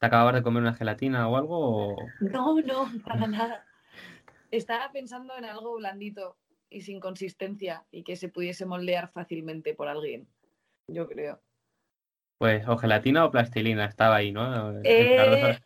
¿Te 0.00 0.06
acababas 0.06 0.34
de 0.34 0.42
comer 0.42 0.62
una 0.62 0.74
gelatina 0.74 1.28
o 1.28 1.36
algo? 1.36 1.58
o- 1.94 1.96
No, 2.20 2.60
no, 2.62 2.86
para 3.04 3.26
nada. 3.26 3.66
Estaba 4.50 4.90
pensando 4.92 5.36
en 5.36 5.44
algo 5.44 5.74
blandito 5.76 6.38
y 6.70 6.80
sin 6.80 7.00
consistencia 7.00 7.84
y 7.90 8.02
que 8.02 8.16
se 8.16 8.28
pudiese 8.30 8.64
moldear 8.66 9.12
fácilmente 9.12 9.74
por 9.74 9.88
alguien, 9.88 10.26
yo 10.88 11.06
creo. 11.06 11.40
Pues 12.38 12.66
o 12.68 12.76
gelatina 12.76 13.24
o 13.24 13.30
plastilina, 13.30 13.84
estaba 13.86 14.16
ahí, 14.16 14.32
¿no? 14.32 14.72
Eh, 14.82 15.58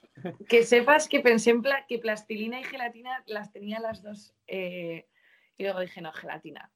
que 0.48 0.62
sepas 0.64 1.09
que 1.09 1.20
pensé 1.20 1.50
en 1.50 1.62
pla- 1.62 1.85
que 1.88 1.98
plastilina 1.98 2.61
y 2.61 2.64
gelatina 2.64 3.22
las 3.26 3.52
tenía 3.52 3.81
las 3.81 4.02
dos. 4.02 4.35
eh, 4.46 5.07
y 5.57 5.64
luego 5.64 5.81
dije, 5.81 6.00
no, 6.00 6.12
gelatina. 6.12 6.70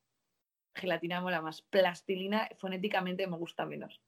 Gelatina 0.74 1.20
mola 1.20 1.40
más. 1.42 1.62
Plastilina 1.62 2.48
fonéticamente 2.59 3.26
me 3.26 3.37
gusta 3.37 3.66
menos. 3.66 4.00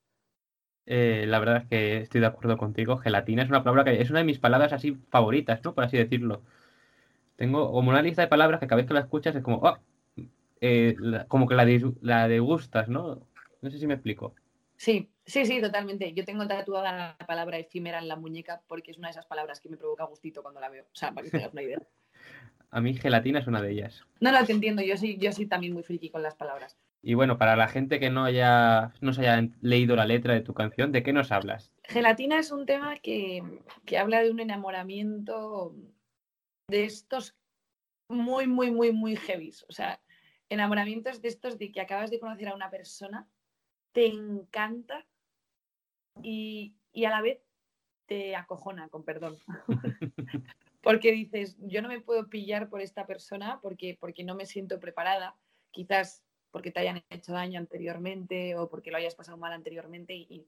Eh, 0.87 1.25
la 1.27 1.39
verdad 1.39 1.59
es 1.63 1.69
que 1.69 1.97
estoy 1.99 2.21
de 2.21 2.27
acuerdo 2.27 2.59
contigo. 2.59 2.99
Gelatina 2.99 3.43
es 3.43 3.49
una 3.49 3.63
palabra 3.65 3.85
que 3.85 4.01
es 4.03 4.11
una 4.11 4.19
de 4.21 4.25
mis 4.27 4.39
palabras 4.39 4.73
así 4.73 4.95
favoritas, 5.11 5.61
¿no? 5.65 5.75
Por 5.75 5.85
así 5.85 5.97
decirlo. 5.97 6.43
Tengo 7.37 7.73
como 7.73 7.91
una 7.91 8.03
lista 8.03 8.23
de 8.23 8.29
palabras 8.29 8.61
que 8.61 8.67
cada 8.69 8.79
vez 8.79 8.87
que 8.89 8.95
la 8.95 9.01
escuchas 9.01 9.37
es 9.37 9.43
como, 9.43 9.59
oh, 9.59 9.79
la- 10.61 11.27
como 11.29 11.47
que 11.49 11.55
la, 11.55 11.67
la 12.03 12.29
degustas, 12.29 12.89
¿no? 12.89 13.21
No 13.63 13.71
sé 13.71 13.79
si 13.79 13.87
me 13.87 13.95
explico. 13.95 14.35
Sí, 14.77 15.11
sí, 15.27 15.45
sí, 15.45 15.61
totalmente. 15.61 16.13
Yo 16.13 16.25
tengo 16.25 16.47
tatuada 16.47 17.17
la 17.19 17.27
palabra 17.27 17.59
efímera 17.59 17.99
en 17.99 18.09
la 18.09 18.17
muñeca 18.17 18.63
porque 18.67 18.91
es 18.91 18.99
una 18.99 19.09
de 19.09 19.13
esas 19.13 19.27
palabras 19.27 19.61
que 19.61 19.69
me 19.69 19.77
provoca 19.77 20.05
gustito 20.05 20.43
cuando 20.43 20.61
la 20.61 20.69
veo. 20.69 20.85
O 20.85 20.95
sea, 20.95 21.13
para 21.13 21.25
que 21.25 21.31
tengas 21.31 21.53
una 21.53 21.63
idea. 21.63 21.79
A 22.71 22.81
mí 22.81 22.93
gelatina 22.95 23.39
es 23.39 23.47
una 23.47 23.63
de 23.63 23.71
ellas. 23.71 24.03
No, 24.19 24.33
no, 24.33 24.45
te 24.45 24.51
entiendo. 24.51 24.83
Yo 24.83 24.97
soy, 24.97 25.17
yo 25.17 25.31
soy 25.31 25.47
también 25.47 25.73
muy 25.73 25.85
friki 25.85 26.11
con 26.11 26.25
las 26.25 26.35
palabras. 26.35 26.77
Y 27.03 27.15
bueno, 27.15 27.39
para 27.39 27.55
la 27.55 27.69
gente 27.69 28.01
que 28.01 28.11
no 28.11 28.25
haya, 28.25 28.93
no 29.01 29.13
se 29.13 29.29
haya 29.29 29.49
leído 29.61 29.95
la 29.95 30.07
letra 30.07 30.35
de 30.35 30.41
tu 30.41 30.55
canción, 30.55 30.91
¿de 30.91 31.05
qué 31.05 31.13
nos 31.13 31.31
hablas? 31.31 31.71
Gelatina 31.85 32.39
es 32.39 32.51
un 32.51 32.67
tema 32.67 32.97
que, 32.97 33.43
que 33.85 33.99
habla 33.99 34.23
de 34.23 34.31
un 34.31 34.41
enamoramiento 34.41 35.77
de 36.67 36.85
estos 36.85 37.37
muy, 38.09 38.47
muy, 38.47 38.71
muy, 38.71 38.91
muy 38.91 39.17
heavies. 39.17 39.65
O 39.69 39.73
sea, 39.73 40.01
enamoramientos 40.49 41.21
de 41.21 41.29
estos 41.29 41.59
de 41.59 41.71
que 41.71 41.81
acabas 41.81 42.11
de 42.11 42.19
conocer 42.19 42.49
a 42.49 42.55
una 42.55 42.71
persona, 42.71 43.29
te 43.93 44.07
encanta 44.07 45.07
y, 46.23 46.75
y 46.93 47.05
a 47.05 47.11
la 47.11 47.23
vez 47.23 47.41
te 48.07 48.37
acojona, 48.37 48.89
con 48.89 49.05
perdón. 49.05 49.37
porque 50.85 51.13
dices, 51.13 51.57
yo 51.61 51.83
no 51.83 51.89
me 51.89 52.01
puedo 52.01 52.29
pillar 52.29 52.69
por 52.69 52.83
esta 52.83 53.07
persona 53.07 53.59
porque, 53.63 53.97
porque 53.99 54.23
no 54.23 54.35
me 54.35 54.47
siento 54.47 54.79
preparada, 54.79 55.35
quizás 55.71 56.23
porque 56.51 56.71
te 56.71 56.81
hayan 56.81 57.03
hecho 57.11 57.33
daño 57.33 57.59
anteriormente 57.59 58.55
o 58.55 58.69
porque 58.69 58.91
lo 58.91 58.99
hayas 58.99 59.17
pasado 59.17 59.39
mal 59.39 59.53
anteriormente 59.53 60.15
y, 60.15 60.47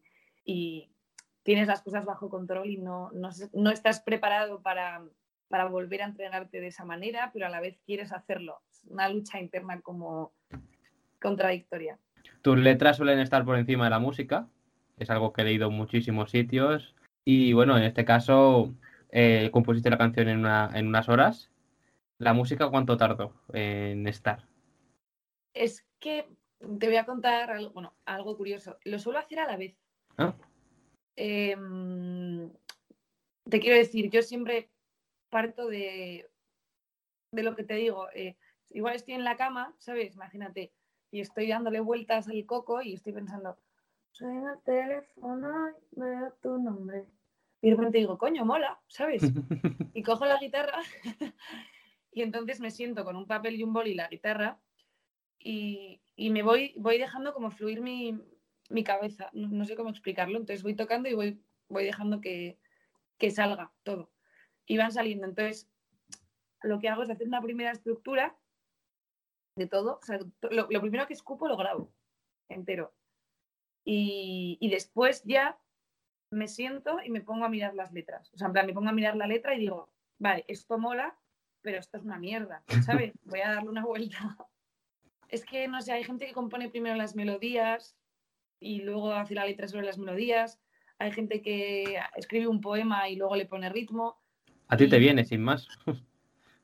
tienes 1.42 1.68
las 1.68 1.80
cosas 1.80 2.04
bajo 2.04 2.28
control 2.28 2.68
y 2.68 2.76
no, 2.76 3.12
no, 3.12 3.30
no 3.52 3.70
estás 3.70 4.00
preparado 4.00 4.62
para, 4.62 5.04
para 5.46 5.66
volver 5.66 6.02
a 6.02 6.06
entrenarte 6.06 6.60
de 6.60 6.66
esa 6.66 6.84
manera, 6.84 7.30
pero 7.32 7.46
a 7.46 7.48
la 7.48 7.60
vez 7.60 7.78
quieres 7.86 8.10
hacerlo. 8.12 8.62
Es 8.68 8.82
una 8.88 9.08
lucha 9.08 9.38
interna 9.38 9.80
como 9.80 10.32
contradictoria. 11.20 12.00
Tus 12.42 12.58
letras 12.58 12.96
suelen 12.96 13.20
estar 13.20 13.44
por 13.44 13.56
encima 13.56 13.84
de 13.84 13.90
la 13.90 14.00
música, 14.00 14.48
es 14.98 15.10
algo 15.10 15.32
que 15.32 15.42
he 15.42 15.44
leído 15.44 15.68
en 15.68 15.74
muchísimos 15.74 16.30
sitios. 16.30 16.94
Y 17.24 17.52
bueno, 17.52 17.76
en 17.76 17.84
este 17.84 18.04
caso, 18.04 18.74
eh, 19.10 19.50
compusiste 19.52 19.90
la 19.90 19.98
canción 19.98 20.28
en, 20.28 20.38
una- 20.38 20.70
en 20.74 20.86
unas 20.86 21.08
horas 21.08 21.50
¿La 22.18 22.32
música 22.32 22.70
cuánto 22.70 22.96
tardó 22.96 23.34
en 23.52 24.06
estar? 24.06 24.48
Es 25.52 25.86
que 25.98 26.26
te 26.78 26.86
voy 26.86 26.96
a 26.96 27.04
contar 27.04 27.50
algo, 27.50 27.72
bueno, 27.72 27.94
algo 28.06 28.38
curioso. 28.38 28.78
Lo 28.84 28.98
suelo 28.98 29.18
hacer 29.18 29.38
a 29.38 29.46
la 29.46 29.58
vez. 29.58 29.76
¿Ah? 30.16 30.34
Em, 31.14 32.50
te 33.50 33.60
quiero 33.60 33.76
decir, 33.76 34.10
yo 34.10 34.22
siempre 34.22 34.70
parto 35.28 35.66
de, 35.68 36.26
de 37.32 37.42
lo 37.42 37.54
que 37.54 37.64
te 37.64 37.74
digo. 37.74 38.08
eh, 38.14 38.36
igual 38.70 38.94
estoy 38.94 39.12
en 39.14 39.24
la 39.24 39.36
cama, 39.36 39.74
¿sabes? 39.78 40.14
Imagínate, 40.14 40.72
y 41.10 41.20
estoy 41.20 41.48
dándole 41.48 41.80
vueltas 41.80 42.28
al 42.28 42.46
coco 42.46 42.80
y 42.80 42.94
estoy 42.94 43.12
pensando, 43.12 43.58
suena 44.16 44.54
el 44.54 44.62
teléfono 44.62 45.68
y 45.70 46.00
veo 46.00 46.32
tu 46.40 46.58
nombre. 46.58 47.04
Y 47.60 47.70
de 47.70 47.76
repente 47.76 47.98
digo, 47.98 48.16
coño, 48.16 48.44
mola, 48.44 48.80
¿sabes? 48.88 49.22
y 49.94 50.02
cojo 50.02 50.24
la 50.24 50.38
guitarra 50.38 50.80
y 52.12 52.22
entonces 52.22 52.60
me 52.60 52.70
siento 52.70 53.04
con 53.04 53.16
un 53.16 53.26
papel 53.26 53.56
y 53.56 53.62
un 53.62 53.72
boli 53.72 53.90
y 53.90 53.94
la 53.94 54.08
guitarra 54.08 54.58
y, 55.38 56.00
y 56.16 56.30
me 56.30 56.42
voy, 56.42 56.72
voy 56.76 56.98
dejando 56.98 57.34
como 57.34 57.50
fluir 57.50 57.80
mi, 57.82 58.18
mi 58.70 58.84
cabeza. 58.84 59.28
No, 59.32 59.48
no 59.48 59.64
sé 59.66 59.76
cómo 59.76 59.90
explicarlo. 59.90 60.38
Entonces 60.38 60.62
voy 60.62 60.74
tocando 60.74 61.08
y 61.08 61.14
voy, 61.14 61.42
voy 61.68 61.84
dejando 61.84 62.20
que, 62.20 62.58
que 63.18 63.30
salga 63.30 63.72
todo. 63.82 64.10
Y 64.66 64.78
van 64.78 64.92
saliendo. 64.92 65.26
Entonces, 65.26 65.68
lo 66.62 66.80
que 66.80 66.88
hago 66.88 67.02
es 67.02 67.10
hacer 67.10 67.28
una 67.28 67.42
primera 67.42 67.70
estructura 67.70 68.36
de 69.56 69.66
todo. 69.66 69.98
O 70.02 70.02
sea, 70.02 70.18
lo 70.50 70.80
primero 70.80 71.06
que 71.06 71.14
escupo 71.14 71.48
lo 71.48 71.56
grabo 71.56 71.92
entero. 72.48 72.94
Y, 73.86 74.58
y 74.60 74.68
después 74.68 75.22
ya 75.24 75.58
me 76.30 76.48
siento 76.48 76.98
y 77.04 77.10
me 77.10 77.20
pongo 77.20 77.44
a 77.44 77.48
mirar 77.48 77.74
las 77.74 77.92
letras. 77.92 78.30
O 78.34 78.36
sea, 78.36 78.48
en 78.48 78.52
plan, 78.52 78.66
me 78.66 78.74
pongo 78.74 78.88
a 78.88 78.92
mirar 78.92 79.16
la 79.16 79.26
letra 79.26 79.54
y 79.54 79.60
digo, 79.60 79.88
vale, 80.18 80.44
esto 80.48 80.78
mola, 80.78 81.16
pero 81.62 81.78
esto 81.78 81.96
es 81.96 82.04
una 82.04 82.18
mierda, 82.18 82.62
¿sabes? 82.84 83.12
Voy 83.24 83.40
a 83.40 83.54
darle 83.54 83.70
una 83.70 83.84
vuelta. 83.84 84.36
Es 85.28 85.44
que, 85.44 85.66
no 85.68 85.80
sé, 85.80 85.92
hay 85.92 86.04
gente 86.04 86.26
que 86.26 86.32
compone 86.32 86.68
primero 86.68 86.96
las 86.96 87.16
melodías 87.16 87.96
y 88.60 88.82
luego 88.82 89.12
hace 89.12 89.34
la 89.34 89.46
letra 89.46 89.68
sobre 89.68 89.86
las 89.86 89.98
melodías. 89.98 90.60
Hay 90.98 91.12
gente 91.12 91.42
que 91.42 91.98
escribe 92.16 92.46
un 92.46 92.60
poema 92.60 93.08
y 93.08 93.16
luego 93.16 93.36
le 93.36 93.46
pone 93.46 93.68
ritmo. 93.68 94.20
A 94.68 94.76
ti 94.76 94.88
te 94.88 94.98
viene, 94.98 95.24
sin 95.24 95.42
más. 95.42 95.68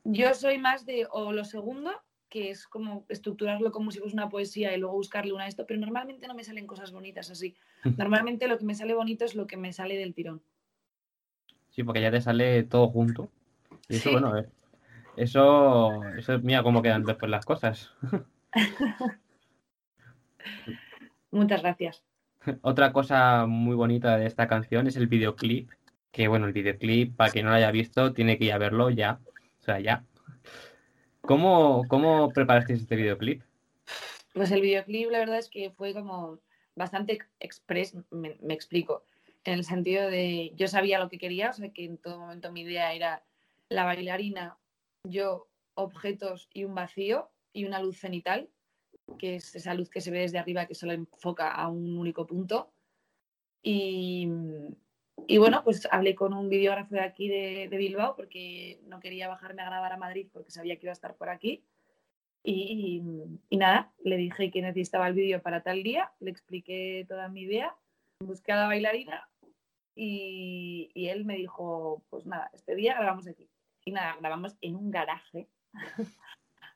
Yo 0.05 0.35
soy 0.35 0.59
más 0.59 0.87
de 0.87 1.07
o 1.11 1.33
lo 1.33 1.45
segundo, 1.45 1.93
que 2.33 2.49
es 2.49 2.67
como 2.67 3.05
estructurarlo 3.11 3.73
como 3.73 3.91
si 3.91 3.99
fuese 3.99 4.15
una 4.15 4.31
poesía 4.31 4.75
y 4.75 4.79
luego 4.81 4.95
buscarle 4.95 5.35
una 5.35 5.43
de 5.45 5.51
esto, 5.51 5.67
pero 5.67 5.79
normalmente 5.79 6.27
no 6.27 6.33
me 6.35 6.45
salen 6.45 6.67
cosas 6.67 6.91
bonitas 6.91 7.31
así. 7.31 7.55
Normalmente 7.99 8.49
lo 8.49 8.57
que 8.57 8.65
me 8.65 8.75
sale 8.75 8.95
bonito 8.95 9.27
es 9.27 9.35
lo 9.35 9.47
que 9.47 9.59
me 9.59 9.75
sale 9.75 9.99
del 9.99 10.15
tirón. 10.15 10.41
Sí, 11.69 11.83
porque 11.85 12.01
ya 12.01 12.11
te 12.11 12.23
sale 12.23 12.63
todo 12.63 12.89
junto. 12.89 13.29
Y 13.87 13.97
eso, 13.97 14.05
Sí. 14.05 14.13
bueno, 14.13 14.33
eso, 15.15 16.03
eso, 16.17 16.39
mira 16.39 16.63
cómo 16.63 16.81
quedan 16.81 17.05
después 17.05 17.31
las 17.31 17.45
cosas. 17.45 17.93
Muchas 21.31 21.61
gracias. 21.61 22.03
Otra 22.63 22.95
cosa 22.95 23.45
muy 23.47 23.77
bonita 23.77 24.17
de 24.17 24.25
esta 24.25 24.49
canción 24.49 24.87
es 24.87 24.97
el 24.97 25.07
videoclip. 25.07 25.71
Que 26.11 26.29
bueno, 26.29 26.47
el 26.47 26.55
videoclip, 26.55 27.15
para 27.15 27.31
quien 27.31 27.45
no 27.45 27.51
lo 27.51 27.59
haya 27.59 27.71
visto, 27.71 28.15
tiene 28.15 28.39
que 28.39 28.47
ir 28.47 28.53
a 28.55 28.59
verlo 28.59 28.89
ya. 28.89 29.21
O 29.61 29.63
sea, 29.65 29.81
ya. 29.81 30.05
¿Cómo, 31.23 31.85
cómo 31.89 32.31
preparasteis 32.31 32.81
este 32.81 32.97
videoclip? 32.97 33.43
Pues 34.35 34.51
el 34.51 34.61
videoclip, 34.61 35.11
la 35.11 35.21
verdad 35.21 35.39
es 35.39 35.49
que 35.49 35.71
fue 35.71 35.95
como 35.95 36.41
bastante 36.75 37.19
express, 37.39 37.97
me, 38.11 38.37
explico, 38.49 39.05
en 39.45 39.55
el 39.55 39.65
sentido 39.65 40.09
de 40.09 40.53
yo 40.57 40.67
sabía 40.69 40.99
lo 40.99 41.09
que 41.09 41.19
quería, 41.19 41.51
o 41.51 41.53
sea 41.53 41.71
que 41.71 41.85
en 41.85 41.99
todo 41.99 42.19
momento 42.19 42.51
mi 42.51 42.63
idea 42.63 42.93
era 42.93 43.23
la 43.69 43.85
bailarina, 43.85 44.59
yo, 45.05 45.49
objetos 45.75 46.49
y 46.53 46.65
un 46.65 46.75
vacío 46.75 47.31
y 47.53 47.67
una 47.67 47.81
luz 47.81 47.99
cenital, 47.99 48.49
que 49.19 49.37
es 49.37 49.55
esa 49.55 49.75
luz 49.75 49.91
que 49.91 50.01
se 50.01 50.11
ve 50.11 50.21
desde 50.21 50.39
arriba 50.39 50.67
que 50.67 50.75
solo 50.75 50.93
enfoca 50.93 51.51
a 51.51 51.69
un 51.69 51.99
único 51.99 52.27
punto. 52.27 52.73
Y, 53.63 54.29
y 55.29 55.39
bueno, 55.39 55.63
pues 55.65 55.87
hablé 55.91 56.15
con 56.15 56.33
un 56.35 56.49
videógrafo 56.49 56.95
de 56.95 57.01
aquí 57.01 57.29
de, 57.29 57.69
de 57.69 57.77
Bilbao 57.77 58.15
porque 58.17 58.81
no 58.87 59.01
quería 59.01 59.29
bajarme 59.29 59.63
a 59.63 59.67
grabar 59.67 59.93
a 59.93 59.97
Madrid 59.97 60.29
porque 60.33 60.51
sabía 60.51 60.77
que 60.77 60.87
iba 60.87 60.93
a 60.93 60.95
estar 60.95 61.17
por 61.17 61.29
aquí. 61.29 61.65
Y, 62.45 63.03
y- 63.51 63.57
nada, 63.57 63.93
le 64.03 64.17
dije 64.17 64.51
que 64.51 64.63
necesitaba 64.63 65.09
el 65.09 65.15
vídeo 65.15 65.41
para 65.43 65.63
tal 65.63 65.83
día, 65.83 66.13
le 66.21 66.31
expliqué 66.31 67.05
toda 67.09 67.29
mi 67.29 67.43
idea, 67.43 67.77
busqué 68.21 68.53
a 68.53 68.57
la 68.57 68.67
bailarina 68.67 69.29
y, 69.95 70.91
y 70.95 71.09
él 71.09 71.25
me 71.25 71.37
dijo, 71.37 72.03
pues 72.11 72.27
nada, 72.27 72.51
este 72.53 72.75
día 72.75 72.95
grabamos 72.95 73.27
aquí. 73.29 73.49
Y 73.85 73.93
nada, 73.93 74.17
grabamos 74.21 74.57
en 74.61 74.77
un 74.77 74.91
garaje, 74.91 75.49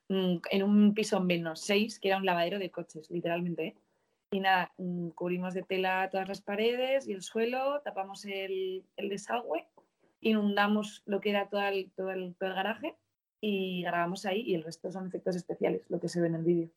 en 0.08 0.62
un 0.62 0.94
piso 0.94 1.20
menos 1.20 1.60
6, 1.62 1.98
que 1.98 2.08
era 2.08 2.16
un 2.18 2.26
lavadero 2.26 2.58
de 2.58 2.70
coches, 2.70 3.10
literalmente. 3.10 3.66
¿eh? 3.66 3.76
Y 4.36 4.40
nada, 4.40 4.72
mm, 4.76 5.08
cubrimos 5.10 5.54
de 5.54 5.62
tela 5.62 6.10
todas 6.12 6.28
las 6.28 6.42
paredes 6.42 7.08
y 7.08 7.12
el 7.14 7.22
suelo, 7.22 7.80
tapamos 7.82 8.22
el, 8.26 8.84
el 8.98 9.08
desagüe, 9.08 9.66
inundamos 10.20 11.02
lo 11.06 11.20
que 11.22 11.30
era 11.30 11.48
todo 11.48 11.62
el, 11.62 11.90
todo 11.96 12.10
el, 12.10 12.34
todo 12.38 12.50
el 12.50 12.54
garaje 12.54 12.94
y 13.40 13.82
grabamos 13.82 14.26
ahí 14.26 14.42
y 14.42 14.54
el 14.54 14.62
resto 14.62 14.92
son 14.92 15.06
efectos 15.06 15.36
especiales, 15.36 15.88
lo 15.88 15.98
que 16.00 16.08
se 16.08 16.20
ve 16.20 16.26
en 16.26 16.34
el 16.34 16.42
vídeo. 16.42 16.68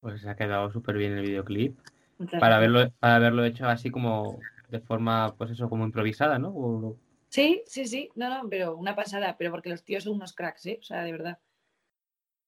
Pues 0.00 0.20
se 0.20 0.30
ha 0.30 0.36
quedado 0.36 0.70
súper 0.70 0.96
bien 0.96 1.14
el 1.18 1.22
videoclip. 1.26 1.76
Muchas 2.18 2.40
Para 2.40 2.56
gracias. 2.56 2.56
haberlo, 2.56 2.92
para 3.00 3.16
haberlo 3.16 3.44
hecho 3.44 3.66
así 3.66 3.90
como 3.90 4.38
de 4.68 4.78
forma, 4.80 5.34
pues 5.36 5.50
eso, 5.50 5.68
como 5.68 5.84
improvisada, 5.84 6.38
¿no? 6.38 6.50
O- 6.50 6.96
Sí, 7.30 7.62
sí, 7.66 7.84
sí, 7.86 8.10
no, 8.14 8.30
no, 8.30 8.48
pero 8.48 8.76
una 8.76 8.94
pasada, 8.94 9.36
pero 9.36 9.50
porque 9.50 9.70
los 9.70 9.82
tíos 9.82 10.04
son 10.04 10.14
unos 10.14 10.32
cracks, 10.34 10.66
¿eh? 10.66 10.78
O 10.80 10.84
sea, 10.84 11.02
de 11.02 11.10
verdad. 11.10 11.38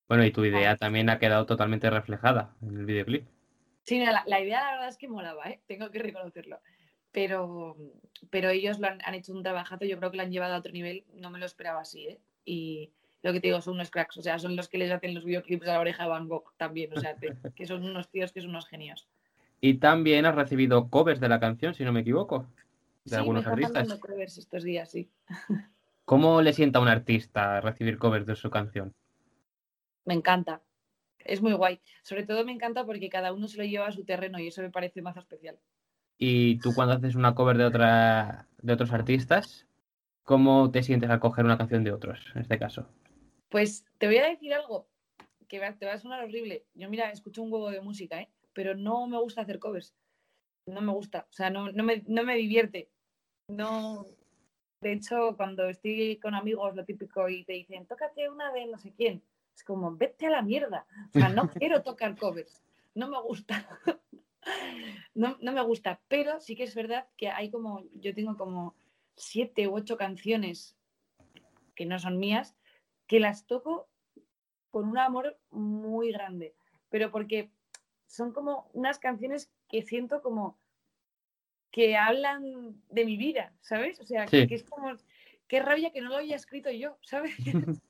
Bueno, 0.08 0.24
y 0.24 0.30
tu 0.30 0.44
idea 0.44 0.76
también 0.76 1.10
ha 1.10 1.18
quedado 1.18 1.44
totalmente 1.44 1.90
reflejada 1.90 2.54
en 2.62 2.76
el 2.78 2.86
videoclip. 2.86 3.26
Sí, 3.88 3.98
la, 4.04 4.22
la 4.26 4.40
idea 4.40 4.60
la 4.64 4.70
verdad 4.72 4.88
es 4.88 4.98
que 4.98 5.08
molaba, 5.08 5.44
¿eh? 5.48 5.62
Tengo 5.66 5.90
que 5.90 5.98
reconocerlo. 5.98 6.60
Pero, 7.10 7.74
pero 8.30 8.50
ellos 8.50 8.78
lo 8.78 8.86
han, 8.88 8.98
han 9.02 9.14
hecho 9.14 9.32
un 9.32 9.42
trabajazo, 9.42 9.86
yo 9.86 9.96
creo 9.98 10.10
que 10.10 10.18
lo 10.18 10.22
han 10.24 10.30
llevado 10.30 10.54
a 10.54 10.58
otro 10.58 10.72
nivel, 10.72 11.04
no 11.14 11.30
me 11.30 11.38
lo 11.38 11.46
esperaba 11.46 11.80
así, 11.80 12.06
¿eh? 12.06 12.20
Y 12.44 12.92
lo 13.22 13.32
que 13.32 13.40
te 13.40 13.48
digo, 13.48 13.60
son 13.62 13.74
unos 13.74 13.90
cracks, 13.90 14.18
o 14.18 14.22
sea, 14.22 14.38
son 14.38 14.56
los 14.56 14.68
que 14.68 14.76
les 14.78 14.90
hacen 14.92 15.14
los 15.14 15.24
videoclips 15.24 15.66
a 15.68 15.72
la 15.72 15.80
oreja 15.80 16.02
de 16.02 16.10
Van 16.10 16.28
Gogh 16.28 16.52
también, 16.58 16.92
o 16.92 17.00
sea, 17.00 17.16
te- 17.16 17.34
que 17.56 17.66
son 17.66 17.82
unos 17.82 18.10
tíos 18.10 18.30
que 18.32 18.42
son 18.42 18.50
unos 18.50 18.68
genios. 18.68 19.08
Y 19.60 19.74
también 19.78 20.26
has 20.26 20.34
recibido 20.34 20.88
covers 20.90 21.18
de 21.20 21.28
la 21.30 21.40
canción, 21.40 21.74
si 21.74 21.82
no 21.84 21.92
me 21.92 22.00
equivoco, 22.00 22.46
de 23.04 23.10
Sí, 23.10 23.16
algunos 23.16 23.44
me 23.46 23.50
artistas. 23.52 24.00
covers 24.00 24.38
estos 24.38 24.62
días, 24.64 24.90
sí. 24.90 25.10
¿Cómo 26.04 26.42
le 26.42 26.52
sienta 26.52 26.78
a 26.78 26.82
un 26.82 26.88
artista 26.88 27.60
recibir 27.60 27.98
covers 27.98 28.26
de 28.26 28.36
su 28.36 28.50
canción? 28.50 28.92
Me 30.06 30.14
encanta. 30.14 30.62
Es 31.28 31.42
muy 31.42 31.52
guay. 31.52 31.80
Sobre 32.02 32.24
todo 32.24 32.44
me 32.44 32.52
encanta 32.52 32.84
porque 32.86 33.10
cada 33.10 33.32
uno 33.32 33.48
se 33.48 33.58
lo 33.58 33.64
lleva 33.64 33.86
a 33.86 33.92
su 33.92 34.04
terreno 34.04 34.38
y 34.38 34.48
eso 34.48 34.62
me 34.62 34.70
parece 34.70 35.02
más 35.02 35.16
especial. 35.16 35.58
Y 36.16 36.58
tú 36.58 36.74
cuando 36.74 36.94
haces 36.94 37.14
una 37.14 37.34
cover 37.34 37.58
de 37.58 37.66
otra 37.66 38.48
de 38.62 38.72
otros 38.72 38.92
artistas, 38.92 39.66
¿cómo 40.24 40.70
te 40.70 40.82
sientes 40.82 41.10
al 41.10 41.20
coger 41.20 41.44
una 41.44 41.58
canción 41.58 41.84
de 41.84 41.92
otros, 41.92 42.32
en 42.34 42.40
este 42.40 42.58
caso? 42.58 42.88
Pues 43.50 43.84
te 43.98 44.06
voy 44.06 44.16
a 44.16 44.28
decir 44.28 44.54
algo 44.54 44.88
que 45.48 45.60
te 45.78 45.86
va 45.86 45.92
a 45.92 45.98
sonar 45.98 46.24
horrible. 46.24 46.64
Yo, 46.74 46.88
mira, 46.88 47.10
escucho 47.10 47.42
un 47.42 47.52
huevo 47.52 47.70
de 47.70 47.80
música, 47.80 48.20
¿eh? 48.20 48.30
pero 48.52 48.74
no 48.74 49.06
me 49.06 49.18
gusta 49.18 49.42
hacer 49.42 49.58
covers. 49.58 49.94
No 50.66 50.80
me 50.80 50.92
gusta. 50.92 51.26
O 51.30 51.32
sea, 51.32 51.50
no, 51.50 51.70
no, 51.72 51.84
me, 51.84 52.02
no 52.06 52.24
me 52.24 52.36
divierte. 52.36 52.90
No. 53.48 54.04
De 54.80 54.92
hecho, 54.92 55.36
cuando 55.36 55.68
estoy 55.68 56.18
con 56.18 56.34
amigos, 56.34 56.74
lo 56.74 56.84
típico, 56.84 57.28
y 57.28 57.44
te 57.44 57.52
dicen, 57.52 57.86
tócate 57.86 58.28
una 58.28 58.52
de 58.52 58.66
no 58.66 58.78
sé 58.78 58.92
quién, 58.96 59.22
es 59.58 59.64
como, 59.64 59.96
vete 59.96 60.26
a 60.26 60.30
la 60.30 60.42
mierda. 60.42 60.86
O 61.14 61.18
sea, 61.18 61.28
no 61.28 61.48
quiero 61.50 61.82
tocar 61.82 62.16
covers. 62.16 62.62
No 62.94 63.08
me 63.08 63.20
gusta. 63.20 63.68
No, 65.14 65.36
no 65.42 65.52
me 65.52 65.60
gusta. 65.62 66.00
Pero 66.08 66.40
sí 66.40 66.56
que 66.56 66.62
es 66.62 66.74
verdad 66.74 67.06
que 67.18 67.28
hay 67.28 67.50
como, 67.50 67.82
yo 67.92 68.14
tengo 68.14 68.34
como 68.38 68.74
siete 69.14 69.68
u 69.68 69.74
ocho 69.74 69.98
canciones 69.98 70.74
que 71.74 71.84
no 71.84 71.98
son 71.98 72.18
mías, 72.18 72.56
que 73.06 73.20
las 73.20 73.46
toco 73.46 73.88
con 74.70 74.88
un 74.88 74.96
amor 74.96 75.36
muy 75.50 76.12
grande, 76.12 76.54
pero 76.88 77.10
porque 77.10 77.50
son 78.06 78.32
como 78.32 78.70
unas 78.72 78.98
canciones 78.98 79.52
que 79.68 79.82
siento 79.82 80.22
como 80.22 80.56
que 81.70 81.96
hablan 81.96 82.80
de 82.88 83.04
mi 83.04 83.18
vida, 83.18 83.52
¿sabes? 83.60 84.00
O 84.00 84.06
sea, 84.06 84.26
Sí. 84.28 84.46
que 84.46 84.54
es 84.54 84.62
como, 84.64 84.96
qué 85.46 85.60
rabia 85.60 85.92
que 85.92 86.00
no 86.00 86.08
lo 86.08 86.16
haya 86.16 86.36
escrito 86.36 86.70
yo, 86.70 86.96
¿sabes? 87.02 87.34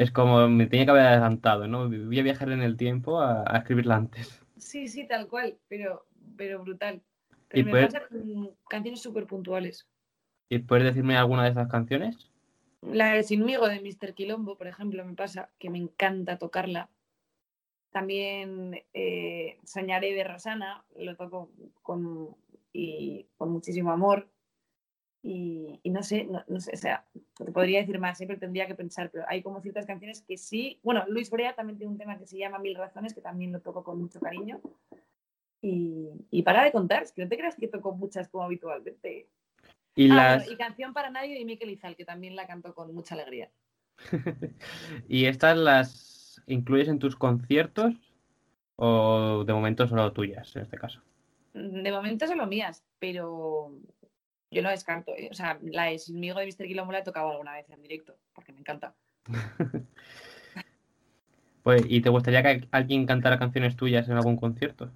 Es 0.00 0.10
como 0.10 0.48
me 0.48 0.66
tenía 0.66 0.86
que 0.86 0.90
haber 0.92 1.06
adelantado, 1.06 1.68
¿no? 1.68 1.88
Voy 1.88 2.18
a 2.18 2.22
viajar 2.22 2.50
en 2.50 2.62
el 2.62 2.76
tiempo 2.76 3.20
a, 3.20 3.44
a 3.46 3.58
escribirla 3.58 3.96
antes. 3.96 4.40
sí, 4.56 4.88
sí, 4.88 5.06
tal 5.06 5.28
cual, 5.28 5.58
pero, 5.68 6.06
pero 6.36 6.62
brutal. 6.62 7.02
Y 7.52 7.62
Pero 7.62 7.64
me 7.64 7.70
puedes- 7.72 7.92
pasa 7.92 8.08
con 8.08 8.56
canciones 8.68 9.00
súper 9.00 9.26
puntuales. 9.26 9.86
¿Y 10.48 10.58
puedes 10.60 10.84
decirme 10.84 11.16
alguna 11.16 11.44
de 11.44 11.50
esas 11.50 11.68
canciones? 11.68 12.30
La 12.82 13.12
de 13.12 13.22
Sinmigo 13.22 13.68
de 13.68 13.80
Mr. 13.80 14.14
Quilombo, 14.14 14.56
por 14.56 14.66
ejemplo, 14.66 15.04
me 15.04 15.14
pasa 15.14 15.50
que 15.58 15.68
me 15.70 15.78
encanta 15.78 16.38
tocarla. 16.38 16.88
También 17.90 18.82
eh, 18.94 19.58
Soñaré 19.64 20.12
de 20.14 20.24
Rosana, 20.24 20.84
lo 20.96 21.16
toco 21.16 21.50
con, 21.82 22.36
y, 22.72 23.26
con 23.36 23.50
muchísimo 23.52 23.90
amor. 23.92 24.28
Y, 25.22 25.80
y 25.82 25.90
no 25.90 26.02
sé, 26.02 26.24
no, 26.24 26.42
no 26.48 26.60
sé, 26.60 26.72
o 26.72 26.76
sea, 26.78 27.04
te 27.36 27.52
podría 27.52 27.80
decir 27.80 27.98
más, 27.98 28.16
siempre 28.16 28.38
tendría 28.38 28.66
que 28.66 28.74
pensar, 28.74 29.10
pero 29.10 29.24
hay 29.28 29.42
como 29.42 29.60
ciertas 29.60 29.84
canciones 29.84 30.22
que 30.22 30.38
sí. 30.38 30.80
Bueno, 30.82 31.04
Luis 31.08 31.30
Brea 31.30 31.54
también 31.54 31.76
tiene 31.78 31.92
un 31.92 31.98
tema 31.98 32.18
que 32.18 32.26
se 32.26 32.38
llama 32.38 32.58
Mil 32.58 32.74
Razones, 32.74 33.12
que 33.14 33.20
también 33.20 33.52
lo 33.52 33.60
toco 33.60 33.84
con 33.84 34.00
mucho 34.00 34.18
cariño. 34.18 34.60
Y, 35.62 36.08
y 36.30 36.42
para 36.42 36.64
de 36.64 36.72
contar, 36.72 37.02
es 37.02 37.12
que 37.12 37.22
no 37.22 37.28
te 37.28 37.36
creas 37.36 37.54
que 37.56 37.68
toco 37.68 37.92
muchas 37.94 38.28
como 38.28 38.44
habitualmente. 38.44 39.28
Y 39.94 40.10
Ah, 40.10 40.14
las 40.14 40.38
bueno, 40.38 40.52
y 40.52 40.56
Canción 40.56 40.94
para 40.94 41.10
Nadie 41.10 41.38
de 41.38 41.44
Miquel 41.44 41.70
Izal, 41.70 41.96
que 41.96 42.04
también 42.06 42.34
la 42.34 42.46
canto 42.46 42.74
con 42.74 42.94
mucha 42.94 43.14
alegría. 43.14 43.50
¿Y 45.08 45.26
estas 45.26 45.58
las 45.58 46.42
incluyes 46.46 46.88
en 46.88 46.98
tus 46.98 47.16
conciertos 47.16 47.94
o 48.76 49.44
de 49.44 49.52
momento 49.52 49.86
solo 49.86 50.12
tuyas 50.12 50.56
en 50.56 50.62
este 50.62 50.78
caso? 50.78 51.02
De 51.52 51.92
momento 51.92 52.26
solo 52.26 52.46
mías, 52.46 52.82
pero 52.98 53.74
yo 54.50 54.62
no 54.62 54.70
descarto. 54.70 55.14
¿eh? 55.16 55.28
O 55.30 55.34
sea, 55.34 55.58
la 55.62 55.84
de 55.84 55.98
Sinmigo 55.98 56.38
de 56.38 56.46
Mr. 56.46 56.66
Quilombo 56.66 56.92
la 56.92 56.98
he 57.00 57.04
tocado 57.04 57.30
alguna 57.30 57.54
vez 57.54 57.68
en 57.70 57.82
directo, 57.82 58.16
porque 58.34 58.52
me 58.52 58.60
encanta. 58.60 58.94
Pues, 61.62 61.82
¿y 61.88 62.00
te 62.00 62.08
gustaría 62.08 62.42
que 62.42 62.66
alguien 62.70 63.04
cantara 63.04 63.38
canciones 63.38 63.76
tuyas 63.76 64.08
en 64.08 64.16
algún 64.16 64.36
concierto? 64.36 64.90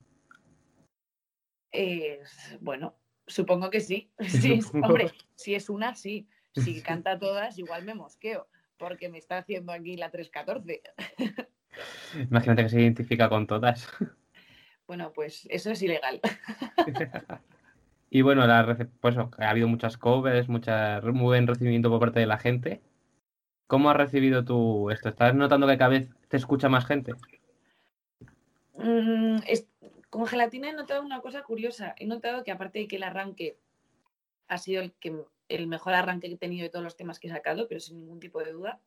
Eh, 1.72 2.20
bueno, 2.60 2.94
supongo 3.26 3.70
que 3.70 3.80
sí. 3.80 4.10
sí 4.20 4.62
Supongo. 4.62 4.86
hombre, 4.86 5.10
si 5.34 5.54
es 5.54 5.68
una, 5.68 5.94
sí. 5.94 6.26
Si 6.54 6.80
canta 6.82 7.18
todas, 7.18 7.58
igual 7.58 7.84
me 7.84 7.94
mosqueo, 7.94 8.48
porque 8.78 9.08
me 9.08 9.18
está 9.18 9.38
haciendo 9.38 9.72
aquí 9.72 9.96
la 9.96 10.10
314. 10.10 10.82
Imagínate 12.30 12.62
que 12.62 12.68
se 12.68 12.80
identifica 12.80 13.28
con 13.28 13.46
todas. 13.46 13.88
Bueno, 14.86 15.12
pues 15.12 15.46
eso 15.50 15.70
es 15.70 15.82
ilegal. 15.82 16.20
Y 18.14 18.22
bueno, 18.22 18.46
la 18.46 18.76
pues, 19.00 19.16
ha 19.16 19.50
habido 19.50 19.66
muchas 19.66 19.98
covers, 19.98 20.48
mucha, 20.48 21.00
muy 21.00 21.24
buen 21.24 21.48
recibimiento 21.48 21.90
por 21.90 21.98
parte 21.98 22.20
de 22.20 22.26
la 22.26 22.38
gente. 22.38 22.80
¿Cómo 23.66 23.90
has 23.90 23.96
recibido 23.96 24.44
tú 24.44 24.88
esto? 24.90 25.08
¿Estás 25.08 25.34
notando 25.34 25.66
que 25.66 25.76
cada 25.76 25.90
vez 25.90 26.08
te 26.28 26.36
escucha 26.36 26.68
más 26.68 26.86
gente? 26.86 27.14
Mm, 28.74 29.38
con 30.10 30.28
gelatina 30.28 30.70
he 30.70 30.72
notado 30.74 31.02
una 31.02 31.20
cosa 31.22 31.42
curiosa. 31.42 31.96
He 31.98 32.06
notado 32.06 32.44
que 32.44 32.52
aparte 32.52 32.78
de 32.78 32.86
que 32.86 32.94
el 32.94 33.02
arranque 33.02 33.58
ha 34.46 34.58
sido 34.58 34.80
el, 34.80 34.92
que, 34.92 35.20
el 35.48 35.66
mejor 35.66 35.94
arranque 35.94 36.28
que 36.28 36.34
he 36.34 36.38
tenido 36.38 36.62
de 36.62 36.70
todos 36.70 36.84
los 36.84 36.96
temas 36.96 37.18
que 37.18 37.26
he 37.26 37.32
sacado, 37.32 37.66
pero 37.66 37.80
sin 37.80 37.98
ningún 37.98 38.20
tipo 38.20 38.38
de 38.44 38.52
duda. 38.52 38.80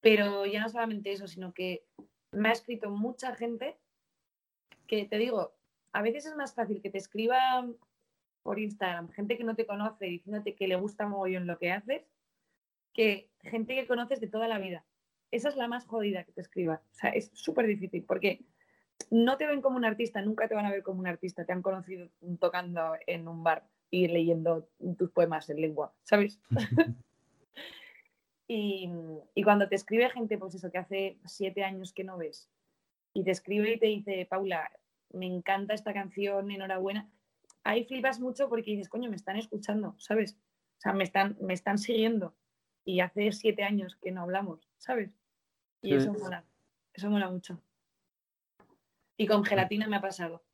Pero 0.00 0.46
ya 0.46 0.62
no 0.62 0.70
solamente 0.70 1.12
eso, 1.12 1.26
sino 1.26 1.52
que 1.52 1.84
me 2.30 2.48
ha 2.48 2.52
escrito 2.52 2.88
mucha 2.88 3.36
gente 3.36 3.76
que 4.86 5.04
te 5.04 5.18
digo, 5.18 5.52
a 5.92 6.00
veces 6.00 6.24
es 6.24 6.34
más 6.34 6.54
fácil 6.54 6.80
que 6.80 6.88
te 6.88 6.96
escriba 6.96 7.68
por 8.46 8.60
Instagram 8.60 9.10
gente 9.10 9.36
que 9.36 9.42
no 9.42 9.56
te 9.56 9.66
conoce 9.66 10.04
diciéndote 10.04 10.54
que 10.54 10.68
le 10.68 10.76
gusta 10.76 11.08
mogollón 11.08 11.48
lo 11.48 11.58
que 11.58 11.72
haces, 11.72 12.06
que 12.94 13.28
gente 13.40 13.74
que 13.74 13.88
conoces 13.88 14.20
de 14.20 14.28
toda 14.28 14.46
la 14.46 14.60
vida. 14.60 14.84
Esa 15.32 15.48
es 15.48 15.56
la 15.56 15.66
más 15.66 15.84
jodida 15.84 16.22
que 16.22 16.30
te 16.30 16.42
escriba. 16.42 16.80
O 16.92 16.94
sea, 16.94 17.10
es 17.10 17.32
súper 17.34 17.66
difícil 17.66 18.04
porque 18.04 18.44
no 19.10 19.36
te 19.36 19.48
ven 19.48 19.60
como 19.60 19.76
un 19.76 19.84
artista, 19.84 20.22
nunca 20.22 20.46
te 20.46 20.54
van 20.54 20.64
a 20.64 20.70
ver 20.70 20.84
como 20.84 21.00
un 21.00 21.08
artista. 21.08 21.44
Te 21.44 21.52
han 21.52 21.60
conocido 21.60 22.08
tocando 22.38 22.94
en 23.08 23.26
un 23.26 23.42
bar 23.42 23.66
y 23.90 24.06
leyendo 24.06 24.68
tus 24.96 25.10
poemas 25.10 25.50
en 25.50 25.60
lengua, 25.60 25.92
¿sabes? 26.04 26.40
y, 28.46 28.92
y 29.34 29.42
cuando 29.42 29.68
te 29.68 29.74
escribe 29.74 30.08
gente, 30.10 30.38
pues 30.38 30.54
eso, 30.54 30.70
que 30.70 30.78
hace 30.78 31.18
siete 31.24 31.64
años 31.64 31.92
que 31.92 32.04
no 32.04 32.16
ves, 32.16 32.48
y 33.12 33.24
te 33.24 33.32
escribe 33.32 33.72
y 33.72 33.78
te 33.80 33.86
dice, 33.86 34.24
Paula, 34.30 34.70
me 35.10 35.26
encanta 35.26 35.74
esta 35.74 35.92
canción, 35.92 36.52
enhorabuena, 36.52 37.10
ahí 37.66 37.84
flipas 37.84 38.20
mucho 38.20 38.48
porque 38.48 38.70
dices, 38.72 38.88
coño, 38.88 39.10
me 39.10 39.16
están 39.16 39.36
escuchando, 39.36 39.94
¿sabes? 39.98 40.38
O 40.78 40.80
sea, 40.80 40.92
me 40.92 41.04
están, 41.04 41.36
me 41.40 41.54
están 41.54 41.78
siguiendo. 41.78 42.34
Y 42.84 43.00
hace 43.00 43.32
siete 43.32 43.64
años 43.64 43.96
que 43.96 44.12
no 44.12 44.22
hablamos, 44.22 44.68
¿sabes? 44.78 45.10
Y 45.82 45.90
Sí. 45.90 45.96
eso 45.96 46.12
mola, 46.12 46.44
eso 46.94 47.10
mola 47.10 47.28
mucho. 47.30 47.60
Y 49.16 49.26
con 49.26 49.44
gelatina 49.44 49.88
me 49.88 49.96
ha 49.96 50.00
pasado. 50.00 50.44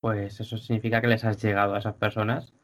Pues 0.00 0.40
eso 0.40 0.56
significa 0.56 1.00
que 1.00 1.08
les 1.08 1.24
has 1.24 1.42
llegado 1.42 1.74
a 1.74 1.78
esas 1.78 1.94
personas. 1.94 2.54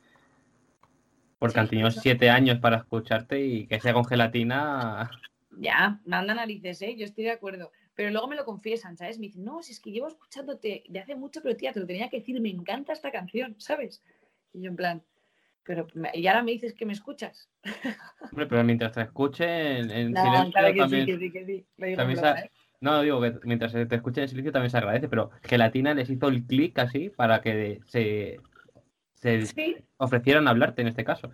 Porque 1.38 1.60
han 1.60 1.66
Sí, 1.66 1.70
tenido 1.70 1.88
eso. 1.88 2.00
siete 2.00 2.30
años 2.30 2.60
para 2.60 2.78
escucharte 2.78 3.44
y 3.44 3.66
que 3.66 3.78
sea 3.78 3.92
con 3.92 4.06
gelatina. 4.06 5.10
Ya, 5.50 6.00
manda 6.06 6.34
narices, 6.34 6.80
¿eh? 6.80 6.96
Yo 6.96 7.04
estoy 7.04 7.24
de 7.24 7.32
acuerdo. 7.32 7.72
Pero 7.96 8.11
luego 8.11 8.28
me 8.28 8.37
lo 8.37 8.44
confiesan, 8.44 8.96
¿sabes? 8.96 9.18
Me 9.18 9.26
dicen, 9.28 9.44
no, 9.44 9.62
si 9.62 9.72
es 9.72 9.80
que 9.80 9.90
llevo 9.92 10.09
escuchándote 10.09 10.85
de 10.88 11.00
hace 11.00 11.16
mucho, 11.16 11.42
pero 11.42 11.56
tía, 11.56 11.72
te 11.72 11.80
lo 11.80 11.87
tenía 11.87 12.11
que 12.11 12.18
decir, 12.20 12.40
me 12.40 12.50
encanta 12.50 12.92
esta 12.92 13.11
canción, 13.12 13.56
¿sabes? 13.59 14.04
Y 14.52 14.62
yo 14.62 14.70
en 14.70 14.76
plan, 14.76 15.04
pero 15.64 15.88
me- 15.94 16.12
y 16.14 16.26
ahora 16.28 16.42
me 16.44 16.52
dices 16.52 16.74
que 16.74 16.87
me 16.87 16.94
escuchas. 16.94 17.50
Hombre, 18.30 18.46
pero 18.46 18.64
mientras 18.64 18.92
te 18.92 19.02
escuchen 19.02 19.90
en 19.90 20.14
No, 20.14 20.20
silencio 20.22 20.52
claro 20.52 20.74
que 20.74 20.80
también. 20.80 21.06
sí, 21.06 21.12
que 21.12 21.18
sí, 21.18 21.32
que 21.32 21.46
sí. 21.46 21.66
Lo 21.76 21.87
digo 21.87 22.00
en 22.02 22.09
también 22.09 22.37
¿eh? 22.44 22.50
No, 22.80 23.00
digo 23.02 23.20
que 23.22 23.35
mientras 23.44 23.72
te 23.72 23.94
escuchen 23.94 24.24
en 24.24 24.28
silencio 24.28 24.52
también 24.52 24.70
se 24.70 24.76
agradece, 24.78 25.09
pero 25.09 25.30
Gelatina 25.42 25.94
les 25.94 26.11
hizo 26.11 26.28
el 26.28 26.44
clic 26.46 26.78
así 26.78 27.09
para 27.11 27.40
que 27.40 27.80
se, 27.87 28.40
se 29.14 29.50
Sí, 29.54 29.76
ofrecieran 29.98 30.46
a 30.48 30.50
hablarte 30.50 30.82
en 30.82 30.88
este 30.88 31.04
caso. 31.04 31.30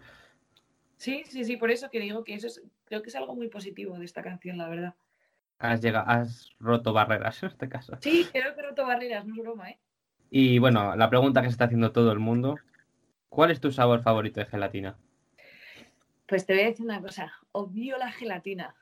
sí, 0.96 1.22
sí, 1.28 1.44
sí, 1.44 1.56
por 1.56 1.70
eso 1.70 1.90
que 1.90 2.00
digo 2.00 2.24
que 2.24 2.34
eso 2.34 2.46
es, 2.46 2.62
creo 2.84 3.02
que 3.02 3.08
es 3.10 3.16
algo 3.16 3.34
muy 3.34 3.48
positivo 3.48 3.98
de 3.98 4.04
esta 4.04 4.22
canción, 4.22 4.58
la 4.58 4.68
verdad. 4.68 4.94
Has 5.64 5.80
llegado, 5.80 6.08
has 6.08 6.50
roto 6.58 6.92
barreras 6.92 7.40
en 7.44 7.50
este 7.50 7.68
caso. 7.68 7.96
Sí, 8.00 8.26
creo 8.32 8.52
que 8.54 8.60
he 8.60 8.64
roto 8.64 8.84
barreras, 8.84 9.24
no 9.24 9.34
es 9.36 9.40
broma, 9.42 9.70
¿eh? 9.70 9.78
Y 10.28 10.58
bueno, 10.58 10.96
la 10.96 11.08
pregunta 11.08 11.40
que 11.40 11.46
se 11.46 11.52
está 11.52 11.66
haciendo 11.66 11.92
todo 11.92 12.10
el 12.10 12.18
mundo, 12.18 12.56
¿cuál 13.28 13.52
es 13.52 13.60
tu 13.60 13.70
sabor 13.70 14.02
favorito 14.02 14.40
de 14.40 14.46
gelatina? 14.46 14.98
Pues 16.26 16.46
te 16.46 16.54
voy 16.54 16.62
a 16.62 16.66
decir 16.66 16.84
una 16.84 17.00
cosa, 17.00 17.32
odio 17.52 17.96
la 17.96 18.10
gelatina. 18.10 18.74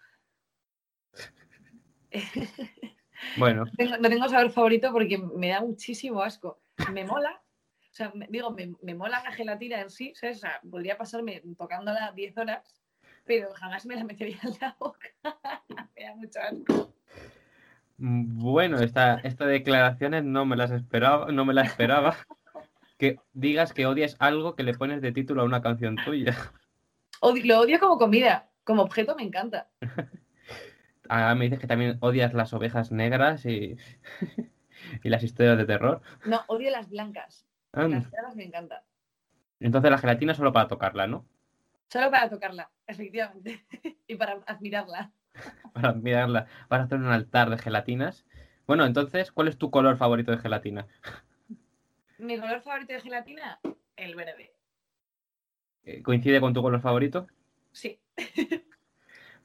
Bueno, 3.37 3.64
Tengo- 3.77 3.99
no 3.99 4.09
tengo 4.09 4.29
sabor 4.29 4.51
favorito 4.51 4.90
porque 4.93 5.19
me 5.19 5.49
da 5.51 5.61
muchísimo 5.61 6.23
asco. 6.23 6.61
Me 6.93 7.05
mola, 7.05 7.43
o 7.79 7.93
sea, 7.95 8.11
me- 8.14 8.27
digo, 8.31 8.51
me, 8.53 8.73
me 8.83 8.95
mola 8.95 9.23
la 9.23 9.33
gelatina 9.33 9.81
en 9.83 9.90
sí, 9.90 10.14
¿sabes? 10.14 10.38
O 10.38 10.40
sea, 10.40 10.61
podría 10.69 10.97
pasarme 10.97 11.43
tocándola 11.59 12.12
10 12.12 12.37
horas, 12.38 12.80
pero 13.31 13.55
jamás 13.55 13.87
me 13.87 13.95
la 13.95 14.03
metería 14.03 14.40
en 14.43 14.57
la 14.61 14.75
boca. 14.77 15.09
me 15.97 16.03
da 16.03 16.16
mucho 16.16 16.40
asco. 16.40 16.93
bueno, 17.97 18.81
esta, 18.81 19.21
estas 19.21 19.47
declaraciones 19.47 20.25
no 20.25 20.45
me 20.45 20.57
las 20.57 20.73
esperaba, 20.73 21.31
no 21.31 21.45
me 21.45 21.55
las 21.55 21.69
esperaba. 21.69 22.16
Que 22.99 23.21
digas 23.33 23.73
que 23.73 23.87
odias 23.87 24.16
algo 24.19 24.57
que 24.57 24.64
le 24.64 24.75
pones 24.75 25.01
de 25.01 25.12
título 25.12 25.43
a 25.43 25.45
una 25.45 25.62
canción 25.62 25.95
tuya. 26.05 26.37
Lo 27.45 27.61
odio 27.61 27.79
como 27.79 27.99
comida, 27.99 28.49
como 28.64 28.83
objeto 28.83 29.14
me 29.14 29.23
encanta. 29.23 29.69
Ahora 31.09 31.37
me 31.37 31.45
dices 31.45 31.61
que 31.61 31.69
también 31.69 31.99
odias 32.01 32.35
las 32.35 32.53
ovejas 32.53 32.90
negras 32.90 33.47
y, 33.47 33.77
y 35.05 35.09
las 35.09 35.23
historias 35.23 35.57
de 35.57 35.66
terror. 35.66 36.03
No, 36.25 36.40
odio 36.49 36.69
las 36.73 36.90
blancas. 36.90 37.47
Las 37.71 37.88
negras 37.88 38.35
me 38.35 38.43
encanta. 38.47 38.83
Entonces 39.61 39.88
la 39.88 39.99
gelatina 39.99 40.35
solo 40.35 40.53
para 40.53 40.66
tocarla, 40.66 41.07
¿no? 41.07 41.27
Solo 41.90 42.09
para 42.11 42.31
tocarla, 42.31 42.70
efectivamente. 42.87 43.66
y 44.07 44.14
para 44.14 44.40
admirarla. 44.46 45.12
Para 45.72 45.92
mirarla, 45.92 46.46
para 46.68 46.83
hacer 46.83 46.98
un 46.98 47.07
altar 47.07 47.50
de 47.50 47.57
gelatinas. 47.57 48.26
Bueno, 48.66 48.85
entonces, 48.85 49.31
¿cuál 49.31 49.46
es 49.46 49.57
tu 49.57 49.70
color 49.70 49.96
favorito 49.96 50.33
de 50.33 50.38
gelatina? 50.38 50.88
Mi 52.18 52.38
color 52.38 52.61
favorito 52.61 52.92
de 52.92 53.00
gelatina, 53.00 53.61
el 53.96 54.16
verde. 54.16 54.53
Eh, 55.85 56.03
¿Coincide 56.03 56.40
con 56.40 56.53
tu 56.53 56.62
color 56.62 56.81
favorito? 56.81 57.29
Sí. 57.72 58.00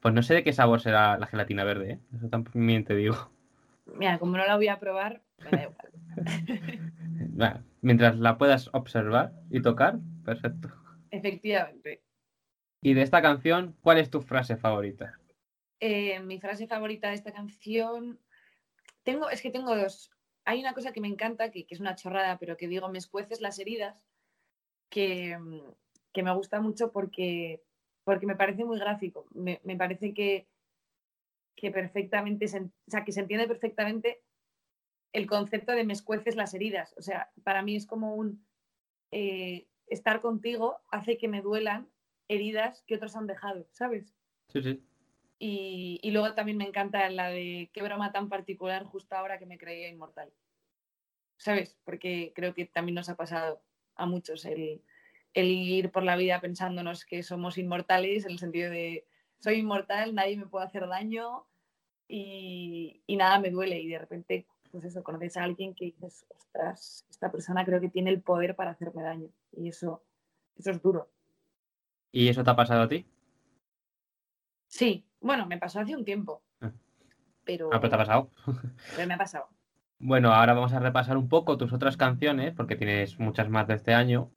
Pues 0.01 0.13
no 0.13 0.23
sé 0.23 0.33
de 0.33 0.43
qué 0.43 0.53
sabor 0.53 0.81
será 0.81 1.17
la 1.17 1.27
gelatina 1.27 1.63
verde, 1.63 1.93
¿eh? 1.93 1.99
Eso 2.15 2.29
también 2.29 2.83
te 2.83 2.95
digo. 2.95 3.31
Mira, 3.85 4.19
como 4.19 4.37
no 4.37 4.45
la 4.45 4.55
voy 4.55 4.67
a 4.67 4.79
probar, 4.79 5.21
me 5.37 5.51
da 5.51 5.63
igual. 5.63 5.91
Bueno, 7.29 7.63
mientras 7.81 8.17
la 8.17 8.37
puedas 8.37 8.69
observar 8.73 9.33
y 9.49 9.61
tocar, 9.61 9.99
perfecto. 10.23 10.69
Efectivamente. 11.11 12.04
Y 12.85 12.93
de 12.93 13.01
esta 13.01 13.19
canción, 13.19 13.75
¿cuál 13.81 13.97
es 13.97 14.11
tu 14.11 14.21
frase 14.21 14.57
favorita? 14.57 15.19
Eh, 15.79 16.19
mi 16.19 16.39
frase 16.39 16.67
favorita 16.67 17.07
de 17.09 17.15
esta 17.15 17.33
canción. 17.33 18.19
Tengo, 19.01 19.27
es 19.31 19.41
que 19.41 19.49
tengo 19.49 19.75
dos. 19.75 20.11
Hay 20.43 20.59
una 20.59 20.75
cosa 20.75 20.93
que 20.93 21.01
me 21.01 21.07
encanta, 21.07 21.49
que, 21.49 21.65
que 21.65 21.73
es 21.73 21.81
una 21.81 21.95
chorrada, 21.95 22.37
pero 22.37 22.57
que 22.57 22.67
digo, 22.67 22.87
me 22.89 22.99
escueces 22.99 23.41
las 23.41 23.57
heridas, 23.57 24.05
que, 24.89 25.35
que 26.13 26.21
me 26.21 26.31
gusta 26.35 26.61
mucho 26.61 26.91
porque, 26.91 27.63
porque 28.03 28.27
me 28.27 28.35
parece 28.35 28.65
muy 28.65 28.77
gráfico. 28.77 29.25
Me, 29.33 29.61
me 29.63 29.75
parece 29.75 30.13
que, 30.13 30.47
que 31.55 31.71
perfectamente, 31.71 32.47
se, 32.47 32.59
o 32.59 32.69
sea, 32.85 33.03
que 33.03 33.13
se 33.13 33.21
entiende 33.21 33.47
perfectamente 33.47 34.21
el 35.11 35.25
concepto 35.25 35.71
de 35.71 35.85
me 35.85 35.93
escueces 35.93 36.35
las 36.35 36.53
heridas. 36.53 36.93
O 36.99 37.01
sea, 37.01 37.31
para 37.43 37.63
mí 37.63 37.75
es 37.75 37.87
como 37.87 38.13
un 38.13 38.45
eh, 39.09 39.65
estar 39.87 40.21
contigo 40.21 40.81
hace 40.91 41.17
que 41.17 41.27
me 41.27 41.41
duelan 41.41 41.89
heridas 42.27 42.83
que 42.87 42.95
otros 42.95 43.15
han 43.15 43.27
dejado, 43.27 43.67
¿sabes? 43.71 44.15
Sí, 44.49 44.61
sí. 44.61 44.83
Y, 45.37 45.99
y 46.01 46.11
luego 46.11 46.33
también 46.33 46.57
me 46.57 46.67
encanta 46.67 47.09
la 47.09 47.29
de 47.29 47.69
qué 47.73 47.81
broma 47.81 48.11
tan 48.11 48.29
particular 48.29 48.83
justo 48.85 49.15
ahora 49.15 49.37
que 49.37 49.45
me 49.45 49.57
creía 49.57 49.89
inmortal. 49.89 50.31
¿Sabes? 51.37 51.77
Porque 51.83 52.31
creo 52.33 52.53
que 52.53 52.65
también 52.65 52.95
nos 52.95 53.09
ha 53.09 53.15
pasado 53.15 53.61
a 53.95 54.05
muchos 54.05 54.45
el, 54.45 54.81
el 55.33 55.47
ir 55.47 55.91
por 55.91 56.03
la 56.03 56.15
vida 56.15 56.39
pensándonos 56.39 57.05
que 57.05 57.21
somos 57.23 57.57
inmortales, 57.57 58.25
en 58.25 58.31
el 58.31 58.39
sentido 58.39 58.69
de 58.71 59.05
soy 59.39 59.55
inmortal, 59.55 60.15
nadie 60.15 60.37
me 60.37 60.47
puede 60.47 60.65
hacer 60.65 60.87
daño 60.87 61.45
y, 62.07 63.01
y 63.05 63.17
nada 63.17 63.39
me 63.39 63.51
duele. 63.51 63.79
Y 63.81 63.89
de 63.89 63.99
repente, 63.99 64.47
pues 64.71 64.85
eso, 64.85 65.03
conoces 65.03 65.35
a 65.37 65.43
alguien 65.43 65.75
que 65.75 65.85
dices, 65.85 66.25
ostras, 66.29 67.05
esta 67.09 67.31
persona 67.31 67.65
creo 67.65 67.81
que 67.81 67.89
tiene 67.89 68.09
el 68.11 68.21
poder 68.21 68.55
para 68.55 68.71
hacerme 68.71 69.03
daño. 69.03 69.29
Y 69.51 69.67
eso, 69.67 70.03
eso 70.57 70.71
es 70.71 70.81
duro. 70.81 71.09
¿Y 72.15 72.29
eso 72.29 72.45
te 72.45 72.49
ha 72.49 72.55
pasado 72.55 72.83
a 72.83 72.87
ti? 72.87 73.05
Sí, 74.67 75.05
bueno, 75.19 75.45
me 75.47 75.57
pasó 75.57 75.81
hace 75.81 75.93
un 75.97 76.05
tiempo. 76.05 76.41
Ah. 76.61 76.71
Pero, 77.43 77.67
Ah, 77.73 77.81
pero 77.81 77.89
te 77.89 77.95
ha 77.95 77.99
pasado. 77.99 78.29
pero 78.95 79.05
me 79.05 79.13
ha 79.15 79.17
pasado. 79.17 79.49
Bueno, 79.99 80.31
ahora 80.31 80.53
vamos 80.53 80.71
a 80.71 80.79
repasar 80.79 81.17
un 81.17 81.27
poco 81.27 81.57
tus 81.57 81.73
otras 81.73 81.97
canciones, 81.97 82.53
porque 82.55 82.77
tienes 82.77 83.19
muchas 83.19 83.49
más 83.49 83.67
de 83.67 83.73
este 83.73 83.93
año. 83.93 84.31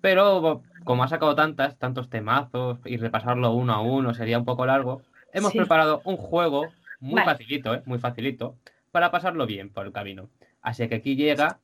Pero 0.00 0.62
como 0.84 1.04
has 1.04 1.10
sacado 1.10 1.34
tantas, 1.34 1.76
tantos 1.78 2.08
temazos, 2.08 2.78
y 2.86 2.96
repasarlo 2.96 3.52
uno 3.52 3.74
a 3.74 3.82
uno 3.82 4.14
sería 4.14 4.38
un 4.38 4.46
poco 4.46 4.64
largo, 4.64 5.02
hemos 5.34 5.52
Sí. 5.52 5.58
preparado 5.58 6.00
un 6.06 6.16
juego 6.16 6.72
muy 6.98 7.20
Vale. 7.20 7.32
facilito, 7.32 7.74
¿eh? 7.74 7.82
Muy 7.84 7.98
facilito, 7.98 8.56
para 8.90 9.10
pasarlo 9.10 9.44
bien 9.44 9.70
por 9.70 9.84
el 9.84 9.92
camino. 9.92 10.30
Así 10.62 10.88
que 10.88 10.94
aquí 10.94 11.14
llega 11.14 11.60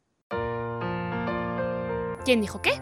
¿Quién 2.26 2.42
dijo 2.42 2.60
qué? 2.60 2.72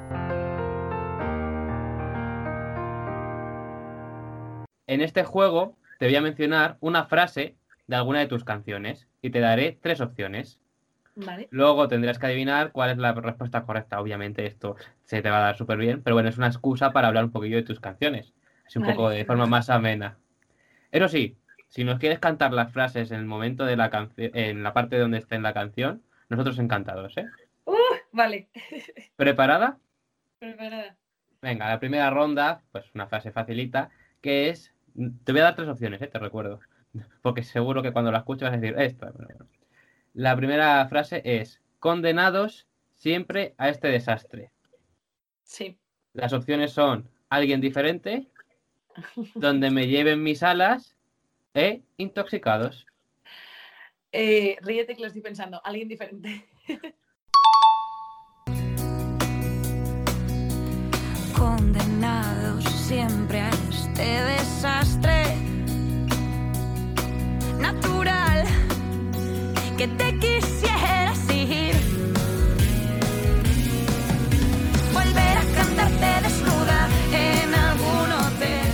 En 4.87 5.01
este 5.01 5.25
juego 5.25 5.77
te 5.99 6.07
voy 6.07 6.16
a 6.16 6.20
mencionar 6.20 6.77
una 6.81 7.07
frase 7.07 7.57
de 7.87 7.96
alguna 7.96 8.20
de 8.20 8.27
tus 8.27 8.44
canciones 8.44 9.09
y 9.22 9.31
te 9.31 9.40
daré 9.40 9.79
tres 9.81 10.01
opciones. 10.01 10.61
¿Vale? 11.14 11.49
Luego 11.51 11.88
tendrás 11.88 12.18
que 12.18 12.27
adivinar 12.27 12.72
cuál 12.72 12.90
es 12.90 12.99
la 12.99 13.12
respuesta 13.12 13.64
correcta. 13.64 14.01
Obviamente 14.01 14.44
esto 14.46 14.77
se 15.05 15.22
te 15.22 15.31
va 15.31 15.38
a 15.38 15.46
dar 15.46 15.57
súper 15.57 15.79
bien, 15.79 16.03
pero 16.03 16.14
bueno, 16.14 16.29
es 16.29 16.37
una 16.37 16.49
excusa 16.49 16.92
para 16.92 17.09
hablar 17.09 17.25
un 17.25 17.33
poquillo 17.33 17.57
de 17.57 17.62
tus 17.62 17.81
canciones. 17.81 18.35
Así 18.66 18.79
un 18.79 18.85
Vale. 18.85 18.94
poco 18.94 19.09
de 19.11 19.25
forma 19.25 19.46
más 19.46 19.70
amena. 19.70 20.18
Eso 20.90 21.09
sí, 21.09 21.38
si 21.68 21.85
nos 21.85 21.99
quieres 21.99 22.18
cantar 22.18 22.53
las 22.53 22.72
frases 22.72 23.11
en 23.11 23.20
el 23.20 23.27
momento 23.27 23.64
de 23.64 23.77
la 23.77 23.90
canción, 23.90 24.31
en 24.35 24.62
la 24.62 24.72
parte 24.72 24.99
donde 24.99 25.18
esté 25.18 25.37
en 25.37 25.42
la 25.42 25.55
canción, 25.55 26.03
nosotros 26.29 26.59
encantados, 26.59 27.16
¿eh? 27.16 27.27
Vale. 28.12 28.49
¿Preparada? 29.16 29.79
Preparada. 30.38 30.96
Venga, 31.42 31.68
la 31.68 31.79
primera 31.79 32.09
ronda, 32.11 32.62
pues 32.72 32.87
una 32.94 33.07
frase 33.07 33.31
facilita, 33.31 33.90
que 34.20 34.49
es. 34.49 34.72
Te 35.24 35.32
voy 35.32 35.40
a 35.40 35.44
dar 35.44 35.56
tres 35.56 35.68
opciones, 35.68 36.00
¿eh? 36.02 36.06
te 36.06 36.18
recuerdo. 36.18 36.61
Porque 37.22 37.42
seguro 37.42 37.82
que 37.82 37.92
cuando 37.92 38.11
la 38.11 38.18
escuches 38.18 38.48
vas 38.48 38.56
a 38.56 38.61
decir 38.61 38.96
pero 38.98 39.12
bueno. 39.12 39.46
La 40.14 40.37
primera 40.37 40.87
frase 40.88 41.22
es: 41.24 41.61
Condenados 41.78 42.66
siempre 42.94 43.54
a 43.59 43.68
este 43.68 43.88
desastre. 43.88 44.50
Sí. 45.42 45.78
Las 46.14 46.32
opciones 46.32 46.72
son: 46.72 47.09
Alguien 47.28 47.61
diferente, 47.61 48.28
Donde 49.35 49.70
me 49.70 49.87
lleven 49.87 50.22
mis 50.22 50.42
alas 50.42 50.96
e 51.54 51.82
Intoxicados. 51.96 52.87
Eh, 54.12 54.56
ríete 54.62 54.94
que 54.94 55.02
lo 55.02 55.09
estoy 55.09 55.22
pensando. 55.22 55.61
Alguien 55.64 55.88
diferente. 55.88 56.46
que 69.87 69.94
te 69.96 70.18
quisieras 70.18 71.31
ir. 71.35 71.75
Volver 74.92 75.37
a 75.38 75.44
cantarte 75.55 76.27
desnuda 76.27 76.88
en 77.12 77.55
algún 77.55 78.12
hotel. 78.12 78.72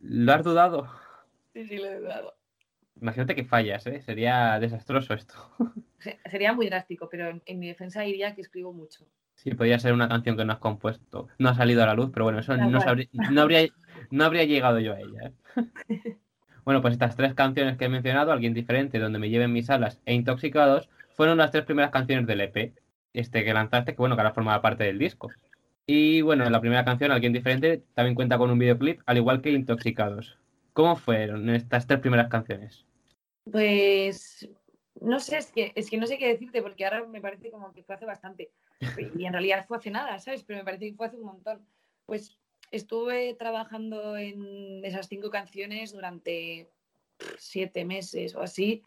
¿Lo 0.00 0.32
has 0.32 0.44
dudado? 0.44 0.88
Sí, 1.52 1.66
sí, 1.66 1.76
lo 1.78 1.86
he 1.86 2.00
dudado. 2.00 2.34
Imagínate 3.00 3.34
que 3.34 3.44
fallas, 3.44 3.86
¿eh? 3.86 4.02
Sería 4.02 4.58
desastroso 4.60 5.14
esto. 5.14 5.34
Se- 5.98 6.18
Sería 6.30 6.52
muy 6.52 6.66
drástico, 6.68 7.08
pero 7.10 7.28
en, 7.28 7.42
en 7.46 7.58
mi 7.58 7.68
defensa 7.68 8.02
diría 8.02 8.34
que 8.34 8.42
escribo 8.42 8.72
mucho. 8.72 9.06
Sí, 9.36 9.54
podría 9.54 9.78
ser 9.78 9.94
una 9.94 10.08
canción 10.08 10.36
que 10.36 10.44
no 10.44 10.52
has 10.52 10.58
compuesto. 10.58 11.28
No 11.38 11.48
ha 11.48 11.54
salido 11.54 11.82
a 11.82 11.86
la 11.86 11.94
luz, 11.94 12.10
pero 12.12 12.24
bueno, 12.24 12.40
eso 12.40 12.54
sabría- 12.80 13.08
no, 13.30 13.40
habría, 13.42 13.68
no 14.10 14.24
habría 14.24 14.44
llegado 14.44 14.80
yo 14.80 14.92
a 14.92 15.00
ella. 15.00 15.32
¿eh? 15.56 16.16
Bueno, 16.64 16.82
pues 16.82 16.92
estas 16.92 17.16
tres 17.16 17.34
canciones 17.34 17.76
que 17.76 17.86
he 17.86 17.88
mencionado, 17.88 18.32
Alguien 18.32 18.54
Diferente, 18.54 18.98
Donde 18.98 19.18
me 19.18 19.30
lleven 19.30 19.52
mis 19.52 19.70
alas 19.70 20.00
e 20.04 20.14
Intoxicados, 20.14 20.88
fueron 21.14 21.38
las 21.38 21.50
tres 21.50 21.64
primeras 21.64 21.90
canciones 21.90 22.26
del 22.26 22.40
EP, 22.40 22.72
este 23.12 23.44
que 23.44 23.54
lanzaste, 23.54 23.92
que 23.92 23.98
bueno, 23.98 24.16
que 24.16 24.22
ahora 24.22 24.34
formaba 24.34 24.62
parte 24.62 24.84
del 24.84 24.98
disco. 24.98 25.30
Y 25.86 26.20
bueno, 26.22 26.48
la 26.48 26.60
primera 26.60 26.84
canción, 26.84 27.10
Alguien 27.10 27.32
Diferente, 27.32 27.82
también 27.94 28.14
cuenta 28.14 28.38
con 28.38 28.50
un 28.50 28.58
videoclip, 28.58 29.00
al 29.06 29.16
igual 29.16 29.40
que 29.40 29.50
Intoxicados. 29.50 30.38
¿Cómo 30.72 30.96
fueron 30.96 31.50
estas 31.50 31.86
tres 31.86 32.00
primeras 32.00 32.28
canciones? 32.28 32.84
Pues 33.50 34.48
no 35.00 35.18
sé, 35.18 35.38
es 35.38 35.50
que, 35.50 35.72
es 35.74 35.90
que 35.90 35.98
no 35.98 36.06
sé 36.06 36.18
qué 36.18 36.28
decirte, 36.28 36.62
porque 36.62 36.84
ahora 36.84 37.04
me 37.06 37.20
parece 37.20 37.50
como 37.50 37.72
que 37.72 37.82
fue 37.82 37.94
hace 37.94 38.06
bastante. 38.06 38.50
Y 39.16 39.24
en 39.24 39.32
realidad 39.32 39.64
fue 39.66 39.78
hace 39.78 39.90
nada, 39.90 40.18
¿sabes? 40.18 40.44
Pero 40.44 40.58
me 40.58 40.64
parece 40.64 40.90
que 40.90 40.96
fue 40.96 41.06
hace 41.06 41.16
un 41.16 41.24
montón. 41.24 41.66
Pues 42.06 42.38
estuve 42.70 43.34
trabajando 43.34 44.16
en 44.16 44.84
esas 44.84 45.08
cinco 45.08 45.30
canciones 45.30 45.92
durante 45.92 46.70
siete 47.38 47.84
meses 47.84 48.34
o 48.34 48.42
así. 48.42 48.82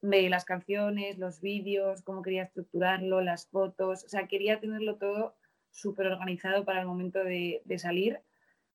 De 0.00 0.30
las 0.30 0.44
canciones, 0.44 1.18
los 1.18 1.40
vídeos, 1.40 2.02
cómo 2.02 2.22
quería 2.22 2.44
estructurarlo, 2.44 3.20
las 3.20 3.48
fotos. 3.48 4.04
O 4.04 4.08
sea, 4.08 4.28
quería 4.28 4.60
tenerlo 4.60 4.96
todo 4.96 5.36
súper 5.70 6.06
organizado 6.06 6.64
para 6.64 6.80
el 6.80 6.86
momento 6.86 7.22
de, 7.22 7.62
salir, 7.78 8.20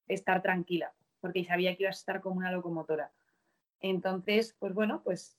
estar 0.07 0.41
tranquila, 0.41 0.93
porque 1.19 1.43
sabía 1.43 1.75
que 1.75 1.83
iba 1.83 1.89
a 1.89 1.91
estar 1.91 2.21
como 2.21 2.37
una 2.37 2.51
locomotora. 2.51 3.11
Entonces, 3.81 4.55
pues 4.59 4.73
bueno, 4.73 5.01
pues 5.03 5.37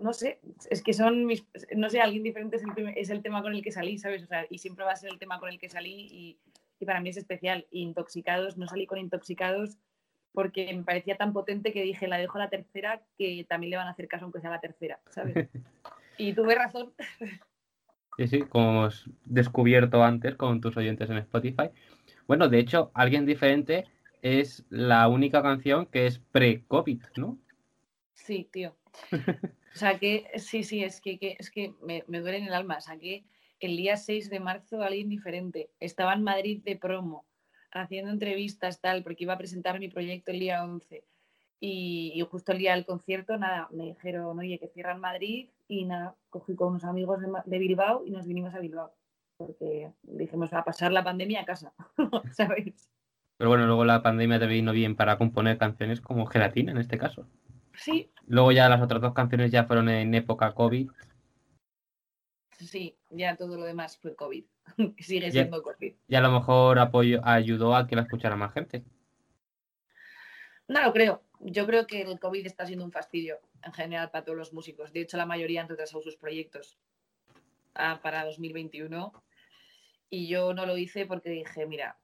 no 0.00 0.12
sé, 0.12 0.40
es 0.70 0.82
que 0.82 0.92
son 0.92 1.26
mis, 1.26 1.46
no 1.76 1.88
sé, 1.88 2.00
alguien 2.00 2.22
diferente 2.22 2.56
es 2.56 2.62
el, 2.62 2.88
es 2.96 3.10
el 3.10 3.22
tema 3.22 3.42
con 3.42 3.54
el 3.54 3.62
que 3.62 3.72
salí, 3.72 3.98
¿sabes? 3.98 4.22
O 4.22 4.26
sea, 4.26 4.46
y 4.50 4.58
siempre 4.58 4.84
va 4.84 4.92
a 4.92 4.96
ser 4.96 5.10
el 5.10 5.18
tema 5.18 5.38
con 5.38 5.48
el 5.48 5.58
que 5.58 5.68
salí 5.68 6.08
y, 6.10 6.40
y 6.80 6.86
para 6.86 7.00
mí 7.00 7.10
es 7.10 7.16
especial. 7.16 7.66
Intoxicados, 7.70 8.56
no 8.56 8.66
salí 8.68 8.86
con 8.86 8.98
intoxicados 8.98 9.78
porque 10.32 10.72
me 10.74 10.84
parecía 10.84 11.16
tan 11.16 11.32
potente 11.32 11.72
que 11.72 11.82
dije, 11.82 12.06
la 12.06 12.18
dejo 12.18 12.38
a 12.38 12.42
la 12.44 12.50
tercera, 12.50 13.02
que 13.16 13.44
también 13.48 13.70
le 13.70 13.76
van 13.76 13.88
a 13.88 13.90
hacer 13.90 14.08
caso 14.08 14.24
aunque 14.24 14.40
sea 14.40 14.50
la 14.50 14.60
tercera, 14.60 15.00
¿sabes? 15.10 15.34
Y 16.20 16.32
tuve 16.32 16.56
razón. 16.56 16.92
Sí, 18.16 18.26
sí, 18.26 18.40
como 18.40 18.70
hemos 18.70 19.08
descubierto 19.24 20.02
antes 20.02 20.34
con 20.34 20.60
tus 20.60 20.76
oyentes 20.76 21.08
en 21.08 21.18
Spotify. 21.18 21.70
Bueno, 22.26 22.48
de 22.48 22.58
hecho, 22.58 22.90
Alguien 22.94 23.24
Diferente 23.24 23.84
es 24.20 24.64
la 24.68 25.06
única 25.06 25.42
canción 25.42 25.86
que 25.86 26.06
es 26.08 26.18
pre-COVID, 26.18 27.00
¿no? 27.16 27.38
Sí, 28.14 28.48
tío. 28.52 28.76
O 29.74 29.78
sea 29.78 29.96
que, 30.00 30.26
sí, 30.38 30.64
sí, 30.64 30.82
es 30.82 31.00
que, 31.00 31.20
que- 31.20 31.36
es 31.38 31.52
que 31.52 31.72
me, 31.82 32.02
me 32.08 32.18
duele 32.18 32.38
en 32.38 32.46
el 32.46 32.54
alma. 32.54 32.80
Saqué 32.80 33.24
el 33.60 33.76
día 33.76 33.96
6 33.96 34.30
de 34.30 34.40
marzo 34.40 34.82
alguien 34.82 35.08
diferente. 35.08 35.70
Estaba 35.80 36.14
en 36.14 36.22
Madrid 36.22 36.62
de 36.64 36.76
promo, 36.76 37.26
haciendo 37.72 38.10
entrevistas, 38.10 38.80
tal, 38.80 39.02
porque 39.02 39.24
iba 39.24 39.34
a 39.34 39.38
presentar 39.38 39.78
mi 39.78 39.88
proyecto 39.88 40.30
el 40.30 40.40
día 40.40 40.64
11. 40.64 41.04
Y, 41.60 42.12
y 42.14 42.20
justo 42.22 42.52
el 42.52 42.58
día 42.58 42.74
del 42.74 42.86
concierto, 42.86 43.36
nada, 43.36 43.68
me 43.72 43.86
dijeron, 43.86 44.38
oye, 44.38 44.58
que 44.58 44.68
cierran 44.68 45.00
Madrid. 45.00 45.50
Y 45.66 45.84
nada, 45.84 46.16
cogí 46.30 46.54
con 46.54 46.68
unos 46.68 46.84
amigos 46.84 47.20
de, 47.20 47.28
de 47.44 47.58
Bilbao 47.58 48.04
y 48.06 48.10
nos 48.10 48.26
vinimos 48.26 48.54
a 48.54 48.60
Bilbao. 48.60 48.92
Porque 49.36 49.92
dijimos, 50.02 50.52
a 50.52 50.64
pasar 50.64 50.92
la 50.92 51.04
pandemia 51.04 51.42
a 51.42 51.44
casa, 51.44 51.72
¿sabes? 52.32 52.90
Pero 53.36 53.50
bueno, 53.50 53.66
luego 53.66 53.84
la 53.84 54.02
pandemia 54.02 54.38
te 54.40 54.46
vino 54.46 54.72
bien 54.72 54.96
para 54.96 55.16
componer 55.16 55.58
canciones 55.58 56.00
como 56.00 56.26
Gelatina 56.26 56.72
en 56.72 56.78
este 56.78 56.98
caso. 56.98 57.28
Sí, 57.74 58.10
Luego 58.26 58.52
ya 58.52 58.68
las 58.68 58.82
otras 58.82 59.00
dos 59.00 59.14
canciones 59.14 59.50
ya 59.50 59.64
fueron 59.64 59.88
en 59.88 60.14
época 60.14 60.54
COVID. 60.54 60.90
sí, 62.50 62.97
ya 63.10 63.36
todo 63.36 63.56
lo 63.56 63.64
demás 63.64 63.98
fue 63.98 64.14
COVID. 64.14 64.44
Sigue 64.98 65.30
siendo 65.30 65.62
COVID. 65.62 65.94
Y 66.06 66.14
a 66.14 66.20
lo 66.20 66.30
mejor 66.30 66.78
apoyo, 66.78 67.20
ayudó 67.24 67.74
a 67.74 67.86
que 67.86 67.96
la 67.96 68.02
escuchara 68.02 68.36
más 68.36 68.52
gente. 68.52 68.84
No 70.66 70.82
lo 70.82 70.92
creo. 70.92 71.22
Yo 71.40 71.66
creo 71.66 71.86
que 71.86 72.02
el 72.02 72.18
COVID 72.18 72.44
está 72.46 72.66
siendo 72.66 72.84
un 72.84 72.92
fastidio 72.92 73.38
en 73.62 73.72
general 73.72 74.10
para 74.10 74.24
todos 74.24 74.38
los 74.38 74.52
músicos. 74.52 74.92
De 74.92 75.00
hecho, 75.00 75.16
la 75.16 75.26
mayoría 75.26 75.62
han 75.62 75.68
retrasado 75.68 76.02
sus 76.02 76.16
proyectos 76.16 76.78
ah, 77.74 78.00
para 78.02 78.24
2021. 78.24 79.12
Y 80.10 80.28
yo 80.28 80.52
no 80.54 80.66
lo 80.66 80.76
hice 80.76 81.06
porque 81.06 81.30
dije, 81.30 81.66
mira, 81.66 81.98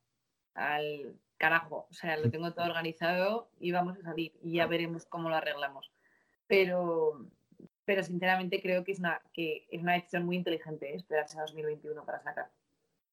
al 0.55 1.15
carajo, 1.37 1.87
o 1.91 1.95
sea, 1.95 2.17
lo 2.17 2.31
tengo 2.31 2.53
todo 2.53 2.67
organizado 2.67 3.51
y 3.59 3.73
vamos 3.73 3.99
a 3.99 4.03
salir 4.03 4.33
y 4.43 4.55
ya 4.55 4.67
veremos 4.67 5.05
cómo 5.07 5.29
lo 5.29 5.37
arreglamos. 5.37 5.91
Pero, 6.47 7.27
pero 7.85 8.03
sinceramente 8.03 8.61
creo 8.62 8.85
que 8.85 8.93
es 8.93 8.99
una, 8.99 9.20
que 9.32 9.66
es 9.70 9.80
una 9.82 9.95
decisión 9.95 10.24
muy 10.24 10.37
inteligente 10.37 10.91
¿eh? 10.93 10.97
esperarse 10.97 11.39
a 11.39 11.43
2021 11.43 12.05
para 12.05 12.20
sacar. 12.22 12.49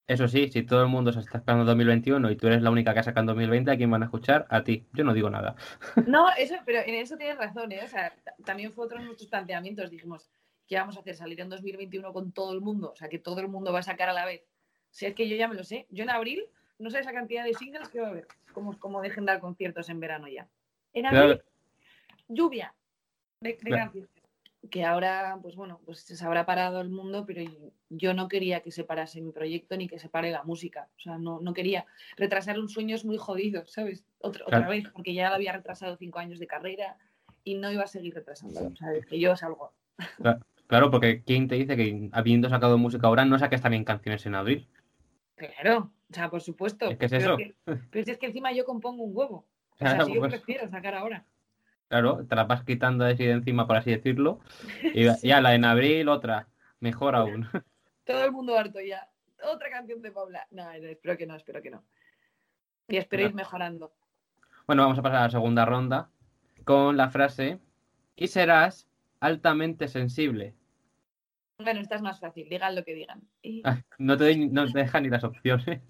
Eso 0.08 0.28
sí, 0.28 0.50
si 0.50 0.64
todo 0.64 0.82
el 0.82 0.88
mundo 0.90 1.14
se 1.14 1.20
está 1.22 1.38
esperando 1.38 1.64
2021 1.66 2.32
y 2.32 2.36
tú 2.36 2.48
eres 2.48 2.62
la 2.62 2.70
única 2.72 2.94
que 2.94 3.04
saca 3.04 3.22
en 3.22 3.28
2020, 3.28 3.72
¿a 3.72 3.78
quién 3.78 3.90
van 3.92 4.02
a 4.02 4.06
escuchar? 4.06 4.46
A 4.50 4.64
ti. 4.64 4.86
Yo 4.94 5.04
no 5.04 5.14
digo 5.14 5.30
nada. 5.30 5.56
No, 6.08 6.28
eso, 6.38 6.56
pero 6.66 6.80
en 6.80 6.96
eso 6.96 7.16
tienes 7.18 7.38
razón, 7.38 7.72
¿eh? 7.72 7.82
O 7.84 7.88
sea, 7.88 8.14
ta- 8.24 8.36
también 8.44 8.74
fue 8.74 8.86
otro 8.86 8.98
de 9.00 9.06
nuestros 9.06 9.30
planteamientos. 9.30 9.90
Dijimos, 9.90 10.30
¿qué 10.68 10.76
vamos 10.76 10.98
a 10.98 11.00
hacer? 11.02 11.16
¿Salir 11.16 11.40
en 11.40 11.50
2021 11.50 12.12
con 12.12 12.32
todo 12.34 12.52
el 12.54 12.60
mundo? 12.62 12.92
O 12.92 12.96
sea, 12.96 13.08
que 13.08 13.20
todo 13.20 13.40
el 13.40 13.48
mundo 13.48 13.72
va 13.72 13.80
a 13.80 13.84
sacar 13.84 14.10
a 14.10 14.14
la 14.14 14.26
vez. 14.26 14.42
Si 14.90 15.06
es 15.06 15.14
que 15.14 15.30
yo 15.30 15.36
ya 15.38 15.48
me 15.48 15.56
lo 15.56 15.64
sé. 15.64 15.86
Yo 15.92 16.04
en 16.04 16.10
abril 16.10 16.44
no 16.80 16.90
sé 16.90 17.00
esa 17.00 17.14
cantidad 17.14 17.46
de 17.46 17.54
singles 17.54 17.88
que 17.90 18.02
va 18.02 18.08
a 18.08 18.10
haber. 18.10 18.28
Como, 18.54 18.78
como 18.80 19.02
dejen 19.02 19.26
dar 19.26 19.40
conciertos 19.40 19.88
en 19.90 20.00
verano 20.02 20.28
ya. 20.28 20.48
En 20.94 21.06
abril, 21.06 21.22
Claro, 21.38 21.44
lluvia 22.28 22.74
de, 23.40 23.50
de 23.52 23.58
Claro. 23.58 23.84
canciones. 23.84 24.10
Que 24.70 24.86
ahora, 24.86 25.40
pues 25.42 25.56
bueno, 25.56 25.80
pues 25.86 26.02
se 26.02 26.24
habrá 26.24 26.46
parado 26.46 26.82
el 26.82 26.90
mundo, 26.90 27.26
pero 27.26 27.42
yo 27.90 28.14
no 28.14 28.28
quería 28.28 28.60
que 28.62 28.72
se 28.72 28.84
parase 28.84 29.20
mi 29.20 29.32
proyecto 29.32 29.76
ni 29.76 29.88
que 29.88 29.98
se 29.98 30.08
pare 30.08 30.30
la 30.32 30.44
música. 30.44 30.88
O 30.98 31.00
sea, 31.00 31.18
no, 31.18 31.40
no 31.42 31.54
quería. 31.54 31.86
Retrasar 32.16 32.60
un 32.60 32.70
sueño 32.70 32.96
es 32.96 33.04
muy 33.04 33.18
jodido, 33.18 33.66
¿sabes? 33.66 34.06
Otra, 34.20 34.44
otra 34.46 34.60
Claro. 34.60 34.72
vez, 34.72 34.84
porque 34.94 35.14
ya 35.16 35.34
había 35.34 35.52
retrasado 35.54 35.98
cinco 35.98 36.20
años 36.20 36.38
de 36.40 36.46
carrera 36.48 36.96
y 37.44 37.56
no 37.56 37.72
iba 37.72 37.84
a 37.84 37.88
seguir 37.88 38.14
retrasándolo. 38.14 38.68
O 38.68 38.76
sea, 38.76 38.94
es 38.94 39.06
que 39.08 39.20
yo 39.20 39.36
salgo. 39.36 39.74
claro, 40.68 40.92
porque 40.92 41.24
¿quién 41.24 41.48
te 41.48 41.56
dice 41.56 41.76
que 41.76 42.10
habiendo 42.12 42.48
sacado 42.48 42.78
música 42.78 43.08
ahora 43.08 43.26
no 43.26 43.40
saques 43.40 43.62
también 43.64 43.84
canciones 43.84 44.24
en 44.28 44.36
abril? 44.36 44.68
Claro, 45.36 45.92
o 46.12 46.14
sea, 46.14 46.30
por 46.30 46.42
supuesto. 46.42 46.88
Es 46.88 47.00
que 47.00 47.06
es 47.08 47.12
pero 47.12 47.24
eso. 47.26 47.38
que- 47.38 47.56
pero 47.90 48.06
si 48.06 48.12
es 48.12 48.20
que 48.20 48.28
encima 48.28 48.52
yo 48.54 48.64
compongo 48.64 49.04
un 49.04 49.18
huevo. 49.18 49.48
O 49.74 49.78
sea, 49.84 49.96
Claro, 49.96 50.06
si 50.06 50.14
yo 50.14 50.20
pues. 50.20 50.34
prefiero 50.34 50.70
sacar 50.70 50.94
ahora. 50.94 51.26
Claro, 51.92 52.26
te 52.26 52.36
la 52.38 52.46
vas 52.46 52.64
quitando 52.64 53.04
así 53.04 53.26
de 53.26 53.34
encima, 53.34 53.68
por 53.68 53.76
así 53.76 53.92
decirlo. 53.92 54.40
Y 54.96 55.04
ya 55.28 55.42
la 55.42 55.54
en 55.56 55.66
abril, 55.66 56.08
otra. 56.08 56.48
Mejor 56.80 57.16
aún. 57.16 57.46
Todo 58.06 58.24
el 58.24 58.32
mundo 58.32 58.58
harto 58.58 58.80
ya. 58.80 59.10
Otra 59.44 59.70
canción 59.70 60.02
de 60.02 60.10
Paula. 60.12 60.48
No, 60.52 60.64
no, 60.64 60.72
espero 60.88 61.18
que 61.18 61.26
no, 61.28 61.36
espero 61.36 61.62
que 61.62 61.70
no. 61.70 61.84
Y 62.88 62.96
espero 62.96 63.24
ir 63.24 63.34
mejorando. 63.34 63.92
Bueno, 64.68 64.84
vamos 64.84 65.00
a 65.00 65.02
pasar 65.02 65.20
a 65.20 65.24
la 65.24 65.30
segunda 65.32 65.66
ronda 65.66 66.10
con 66.64 66.96
la 66.96 67.10
frase 67.10 67.60
y 68.16 68.28
serás 68.30 68.88
altamente 69.20 69.90
sensible. 69.90 70.56
Bueno, 71.58 71.82
esta 71.82 71.96
es 71.96 72.02
más 72.02 72.22
fácil, 72.22 72.48
digan 72.50 72.74
lo 72.74 72.86
que 72.86 72.94
digan. 72.94 73.22
Y- 73.42 73.62
Ah, 73.66 73.82
No 73.98 74.16
te, 74.16 74.24
doy- 74.24 74.48
no 74.50 74.66
te 74.72 74.80
dejan 74.80 75.04
ni 75.04 75.10
las 75.10 75.26
opciones. 75.26 75.82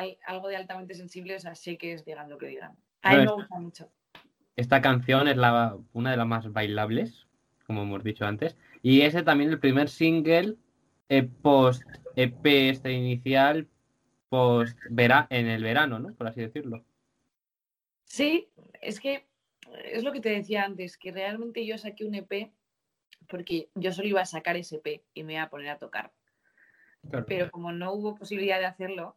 Al- 0.00 0.18
algo 0.26 0.48
de 0.48 0.56
altamente 0.56 0.94
sensible, 0.94 1.36
o 1.36 1.40
sea, 1.40 1.54
sé 1.54 1.76
que 1.78 1.92
es 1.92 2.04
digan 2.04 2.28
lo 2.28 2.38
que 2.38 2.46
digan. 2.46 2.76
A 3.02 3.10
mí 3.16 3.24
No, 3.24 3.36
me 3.36 3.42
gusta 3.42 3.58
mucho. 3.58 3.92
Esta 4.56 4.80
canción 4.82 5.28
es 5.28 5.36
la, 5.36 5.76
una 5.92 6.10
de 6.10 6.16
las 6.16 6.26
más 6.26 6.52
bailables, 6.52 7.26
como 7.66 7.82
hemos 7.82 8.02
dicho 8.04 8.26
antes. 8.26 8.56
Y 8.82 9.02
ese 9.02 9.22
también 9.22 9.50
el 9.50 9.60
primer 9.60 9.88
single 9.88 10.56
eh, 11.08 11.22
post 11.42 11.82
EP 12.16 12.70
este 12.70 12.92
inicial, 12.92 13.68
post 14.28 14.76
vera 14.90 15.26
en 15.30 15.46
el 15.46 15.62
verano, 15.62 15.98
¿no? 15.98 16.12
Por 16.14 16.26
así 16.26 16.40
decirlo. 16.40 16.84
Sí, 18.04 18.48
es 18.80 19.00
que 19.00 19.26
es 19.84 20.02
lo 20.02 20.12
que 20.12 20.20
te 20.20 20.30
decía 20.30 20.64
antes, 20.64 20.96
que 20.96 21.12
realmente 21.12 21.64
yo 21.64 21.78
saqué 21.78 22.04
un 22.04 22.14
EP 22.16 22.50
porque 23.28 23.68
yo 23.74 23.92
solo 23.92 24.08
iba 24.08 24.20
a 24.20 24.26
sacar 24.26 24.56
ese 24.56 24.76
EP 24.76 25.02
y 25.14 25.22
me 25.22 25.34
iba 25.34 25.42
a 25.42 25.50
poner 25.50 25.68
a 25.68 25.78
tocar. 25.78 26.12
Claro. 27.08 27.24
Pero 27.26 27.50
como 27.50 27.72
no 27.72 27.92
hubo 27.92 28.14
posibilidad 28.16 28.58
de 28.58 28.66
hacerlo, 28.66 29.16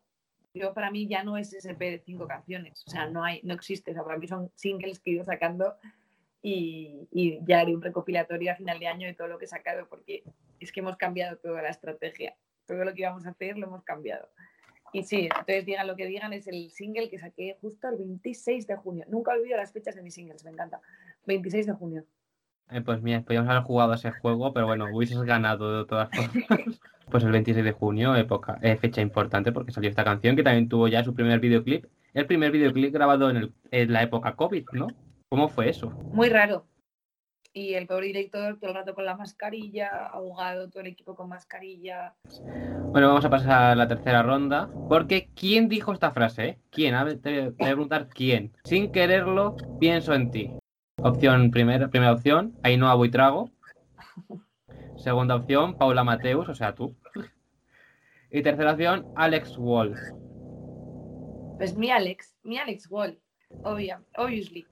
yo 0.53 0.73
para 0.73 0.91
mí 0.91 1.07
ya 1.07 1.23
no 1.23 1.37
es 1.37 1.53
ese 1.53 1.73
de 1.73 2.01
cinco 2.05 2.27
canciones. 2.27 2.83
O 2.87 2.91
sea, 2.91 3.07
no 3.09 3.23
hay, 3.23 3.41
no 3.43 3.53
existe. 3.53 3.91
O 3.91 3.93
sea, 3.93 4.03
para 4.03 4.17
mí 4.17 4.27
son 4.27 4.51
singles 4.55 4.99
que 4.99 5.11
he 5.11 5.13
ido 5.15 5.23
sacando 5.23 5.75
y, 6.41 7.07
y 7.11 7.39
ya 7.45 7.61
haré 7.61 7.75
un 7.75 7.81
recopilatorio 7.81 8.51
a 8.51 8.55
final 8.55 8.79
de 8.79 8.87
año 8.87 9.07
de 9.07 9.13
todo 9.13 9.27
lo 9.27 9.37
que 9.37 9.45
he 9.45 9.47
sacado, 9.47 9.87
porque 9.89 10.23
es 10.59 10.71
que 10.71 10.81
hemos 10.81 10.97
cambiado 10.97 11.37
toda 11.37 11.61
la 11.61 11.69
estrategia. 11.69 12.35
Todo 12.67 12.85
lo 12.85 12.93
que 12.93 13.01
íbamos 13.01 13.25
a 13.25 13.29
hacer 13.29 13.57
lo 13.57 13.67
hemos 13.67 13.83
cambiado. 13.83 14.29
Y 14.93 15.03
sí, 15.03 15.23
entonces 15.23 15.65
digan 15.65 15.87
lo 15.87 15.95
que 15.95 16.05
digan, 16.05 16.33
es 16.33 16.47
el 16.47 16.69
single 16.69 17.09
que 17.09 17.17
saqué 17.17 17.57
justo 17.59 17.89
el 17.89 17.97
26 17.97 18.67
de 18.67 18.75
junio. 18.75 19.05
Nunca 19.09 19.31
olvido 19.31 19.57
las 19.57 19.73
fechas 19.73 19.95
de 19.95 20.03
mis 20.03 20.13
singles, 20.13 20.45
me 20.45 20.51
encanta. 20.51 20.79
26 21.25 21.65
de 21.65 21.73
junio. 21.73 22.05
Eh, 22.69 22.81
pues 22.81 23.01
mira, 23.01 23.21
podríamos 23.21 23.49
haber 23.49 23.63
jugado 23.63 23.93
ese 23.93 24.11
juego, 24.11 24.53
pero 24.53 24.67
bueno, 24.67 24.85
hubieses 24.93 25.19
ganado 25.23 25.79
de 25.79 25.85
todas 25.87 26.09
formas. 26.09 26.33
Pues 27.13 27.23
el 27.25 27.31
26 27.31 27.63
de 27.63 27.73
junio, 27.73 28.15
época, 28.15 28.57
eh, 28.63 28.75
fecha 28.75 28.99
importante 28.99 29.51
porque 29.51 29.71
salió 29.71 29.87
esta 29.87 30.03
canción 30.03 30.35
que 30.35 30.41
también 30.41 30.67
tuvo 30.67 30.87
ya 30.87 31.03
su 31.03 31.13
primer 31.13 31.39
videoclip. 31.39 31.85
El 32.15 32.25
primer 32.25 32.51
videoclip 32.51 32.91
grabado 32.91 33.29
en, 33.29 33.37
el- 33.37 33.53
en 33.69 33.93
la 33.93 34.01
época 34.01 34.35
COVID, 34.35 34.65
¿no? 34.71 34.87
¿Cómo 35.29 35.47
fue 35.47 35.69
eso? 35.69 35.93
Muy 36.11 36.29
raro. 36.29 36.65
Y 37.53 37.75
el 37.75 37.85
peor 37.85 38.01
director 38.03 38.57
todo 38.59 38.71
el 38.71 38.75
rato 38.77 38.95
con 38.95 39.05
la 39.05 39.15
mascarilla, 39.15 40.07
ahogado, 40.07 40.71
todo 40.71 40.81
el 40.81 40.87
equipo 40.87 41.13
con 41.15 41.29
mascarilla. 41.29 42.15
Bueno, 42.91 43.09
vamos 43.09 43.25
a 43.25 43.29
pasar 43.29 43.73
a 43.73 43.75
la 43.75 43.87
tercera 43.87 44.23
ronda. 44.23 44.71
Porque 44.89 45.29
¿quién 45.35 45.69
dijo 45.69 45.93
esta 45.93 46.09
frase? 46.09 46.45
eh? 46.47 46.57
¿Quién? 46.71 46.95
A 46.95 47.03
ver, 47.03 47.19
te, 47.19 47.29
te 47.31 47.41
voy 47.51 47.67
a 47.67 47.73
preguntar 47.73 48.07
quién. 48.09 48.53
Sin 48.63 48.91
quererlo, 48.91 49.55
pienso 49.79 50.15
en 50.15 50.31
ti. 50.31 50.49
Opción 51.03 51.51
primera, 51.51 51.89
primera 51.89 52.13
opción, 52.13 52.57
Ainhoa 52.63 52.95
Buitrago. 52.95 53.51
Segunda 54.95 55.35
opción, 55.35 55.75
Paula 55.75 56.03
Mateus, 56.03 56.49
o 56.49 56.55
sea, 56.55 56.73
tú. 56.73 56.95
Y 58.35 58.41
tercera 58.41 58.71
opción, 58.71 59.05
Alex 59.15 59.59
Wall. 59.59 59.93
Pues 61.57 61.77
mi 61.77 61.91
Alex, 61.91 62.35
mi 62.41 62.57
Alex 62.57 62.89
Wall, 62.89 63.19
obvia, 63.63 64.01
obviously. 64.17 64.65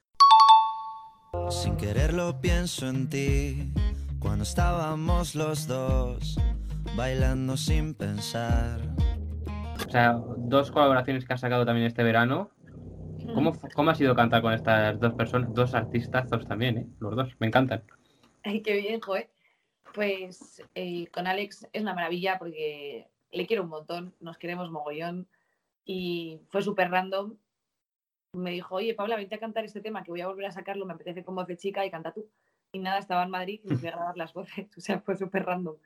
Sin 1.48 1.76
quererlo 1.76 2.40
pienso 2.40 2.88
en 2.88 3.08
ti, 3.08 3.72
cuando 4.18 4.42
estábamos 4.42 5.36
los 5.36 5.68
dos, 5.68 6.40
bailando 6.96 7.56
sin 7.56 7.94
pensar. 7.94 8.80
O 9.86 9.88
sea, 9.88 10.20
dos 10.38 10.72
colaboraciones 10.72 11.24
que 11.24 11.34
has 11.34 11.40
sacado 11.40 11.64
también 11.64 11.86
este 11.86 12.02
verano. 12.02 12.50
¿Cómo, 13.32 13.52
cómo 13.76 13.90
ha 13.92 13.94
sido 13.94 14.16
cantar 14.16 14.42
con 14.42 14.54
estas 14.54 14.98
dos 14.98 15.14
personas, 15.14 15.54
dos 15.54 15.72
artistazos 15.74 16.48
también, 16.48 16.78
eh? 16.78 16.86
Los 16.98 17.14
dos, 17.14 17.28
me 17.38 17.46
encantan. 17.46 17.84
Ay, 18.42 18.60
qué 18.60 18.74
bien, 18.74 19.00
joder. 19.00 19.30
Pues 19.94 20.60
eh, 20.74 21.06
con 21.12 21.28
Alex 21.28 21.68
es 21.72 21.82
una 21.82 21.94
maravilla 21.94 22.40
porque 22.40 23.06
le 23.32 23.46
quiero 23.46 23.64
un 23.64 23.70
montón, 23.70 24.14
nos 24.20 24.38
queremos 24.38 24.70
mogollón 24.70 25.26
y 25.84 26.40
fue 26.50 26.62
súper 26.62 26.90
random. 26.90 27.36
Me 28.34 28.52
dijo, 28.52 28.76
oye, 28.76 28.94
Paula, 28.94 29.16
vente 29.16 29.34
a 29.34 29.40
cantar 29.40 29.64
este 29.64 29.80
tema 29.80 30.02
que 30.02 30.10
voy 30.10 30.20
a 30.20 30.28
volver 30.28 30.46
a 30.46 30.52
sacarlo, 30.52 30.86
me 30.86 30.94
apetece 30.94 31.24
con 31.24 31.34
voz 31.34 31.46
de 31.46 31.56
chica 31.56 31.84
y 31.84 31.90
canta 31.90 32.12
tú. 32.12 32.28
Y 32.72 32.78
nada, 32.78 32.98
estaba 32.98 33.22
en 33.24 33.30
Madrid 33.30 33.60
y 33.64 33.68
me 33.68 33.76
fui 33.76 33.88
a 33.88 33.92
grabar 33.92 34.16
las 34.16 34.32
voces, 34.32 34.66
o 34.76 34.80
sea, 34.80 35.00
fue 35.00 35.16
súper 35.16 35.44
random. 35.44 35.76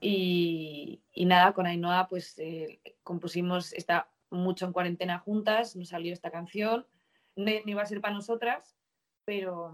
Y, 0.00 1.02
y 1.12 1.24
nada, 1.24 1.52
con 1.54 1.66
Ainhoa 1.66 2.08
pues 2.08 2.38
eh, 2.38 2.80
compusimos 3.02 3.72
esta 3.72 4.10
mucho 4.30 4.66
en 4.66 4.72
cuarentena 4.72 5.18
juntas, 5.18 5.76
nos 5.76 5.88
salió 5.88 6.12
esta 6.12 6.30
canción, 6.30 6.86
no, 7.36 7.44
no 7.44 7.70
iba 7.70 7.82
a 7.82 7.86
ser 7.86 8.00
para 8.00 8.14
nosotras, 8.14 8.76
pero, 9.24 9.72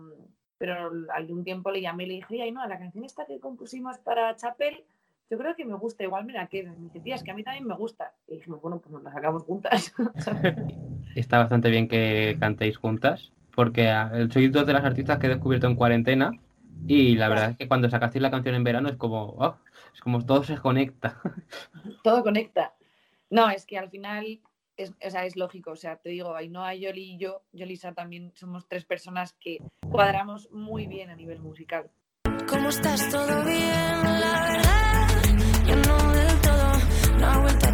pero 0.58 0.90
al 1.12 1.32
un 1.32 1.42
tiempo 1.42 1.70
le 1.70 1.80
llamé 1.80 2.04
y 2.04 2.06
le 2.06 2.14
dije, 2.14 2.42
Ainhoa, 2.42 2.68
la 2.68 2.78
canción 2.78 3.04
esta 3.04 3.26
que 3.26 3.40
compusimos 3.40 3.98
para 3.98 4.36
Chapel, 4.36 4.84
yo 5.30 5.38
creo 5.38 5.54
que 5.54 5.64
me 5.64 5.74
gusta, 5.74 6.02
igual 6.02 6.24
me 6.24 6.32
la 6.32 6.48
quedo. 6.48 6.72
Y 6.72 6.76
me 6.76 6.84
dice, 6.84 7.00
tía, 7.00 7.14
es 7.14 7.22
que 7.22 7.30
a 7.30 7.34
mí 7.34 7.44
también 7.44 7.66
me 7.66 7.76
gusta. 7.76 8.12
Y 8.26 8.34
dijimos, 8.34 8.60
bueno, 8.60 8.80
pues 8.80 8.92
nos 8.92 9.02
la 9.02 9.12
sacamos 9.12 9.44
juntas. 9.44 9.94
Está 11.14 11.38
bastante 11.38 11.70
bien 11.70 11.88
que 11.88 12.36
cantéis 12.40 12.76
juntas, 12.76 13.32
porque 13.54 13.88
ah, 13.88 14.10
sois 14.30 14.50
dos 14.50 14.66
de 14.66 14.72
las 14.72 14.84
artistas 14.84 15.18
que 15.18 15.26
he 15.26 15.30
descubierto 15.30 15.66
en 15.68 15.76
cuarentena 15.76 16.32
y 16.86 17.14
la 17.14 17.28
verdad 17.28 17.50
es 17.50 17.56
que 17.56 17.68
cuando 17.68 17.90
sacasteis 17.90 18.22
la 18.22 18.30
canción 18.30 18.54
en 18.54 18.64
verano 18.64 18.88
es 18.88 18.96
como, 18.96 19.34
oh, 19.38 19.56
es 19.94 20.00
como 20.00 20.24
todo 20.24 20.44
se 20.44 20.56
conecta. 20.56 21.20
Todo 22.02 22.22
conecta. 22.22 22.74
No, 23.28 23.50
es 23.50 23.66
que 23.66 23.78
al 23.78 23.90
final 23.90 24.40
es, 24.76 24.92
o 25.04 25.10
sea, 25.10 25.24
es 25.24 25.36
lógico. 25.36 25.72
O 25.72 25.76
sea, 25.76 25.96
te 25.96 26.08
digo, 26.10 26.34
Ainhoa, 26.34 26.74
Yoli 26.74 27.14
y 27.14 27.18
yo, 27.18 27.42
Yolisa 27.52 27.92
también 27.92 28.32
somos 28.34 28.66
tres 28.66 28.84
personas 28.84 29.34
que 29.34 29.58
cuadramos 29.90 30.50
muy 30.50 30.86
bien 30.86 31.10
a 31.10 31.16
nivel 31.16 31.40
musical. 31.40 31.90
¿Cómo 32.48 32.70
estás? 32.70 33.08
¿Todo 33.10 33.44
bien? 33.44 34.02
La 34.02 34.48
verdad, 34.48 34.69
todo, 37.20 37.42
no 37.42 37.69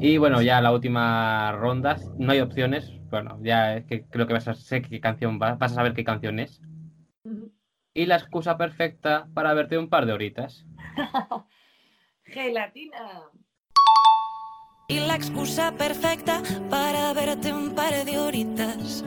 Y 0.00 0.18
bueno, 0.18 0.42
ya 0.42 0.60
la 0.60 0.72
última 0.72 1.52
ronda, 1.52 1.96
no 2.18 2.32
hay 2.32 2.40
opciones. 2.40 2.92
Bueno, 3.10 3.38
ya 3.42 3.76
es 3.76 3.86
que 3.86 4.04
creo 4.04 4.26
que 4.26 4.34
vas 4.34 4.48
a, 4.48 4.54
sé 4.54 4.82
qué 4.82 5.00
canción 5.00 5.38
va, 5.40 5.54
vas 5.54 5.72
a 5.72 5.76
saber 5.76 5.94
qué 5.94 6.04
canción 6.04 6.38
es. 6.38 6.60
Y 7.94 8.06
la 8.06 8.16
excusa 8.16 8.56
perfecta 8.56 9.28
para 9.34 9.54
verte 9.54 9.78
un 9.78 9.88
par 9.88 10.06
de 10.06 10.12
horitas. 10.12 10.64
Gelatina. 12.24 13.22
Y 14.88 15.00
la 15.00 15.16
excusa 15.16 15.72
perfecta 15.72 16.42
para 16.70 17.12
verte 17.12 17.52
un 17.52 17.74
par 17.74 17.92
de 18.04 18.18
horitas. 18.18 19.04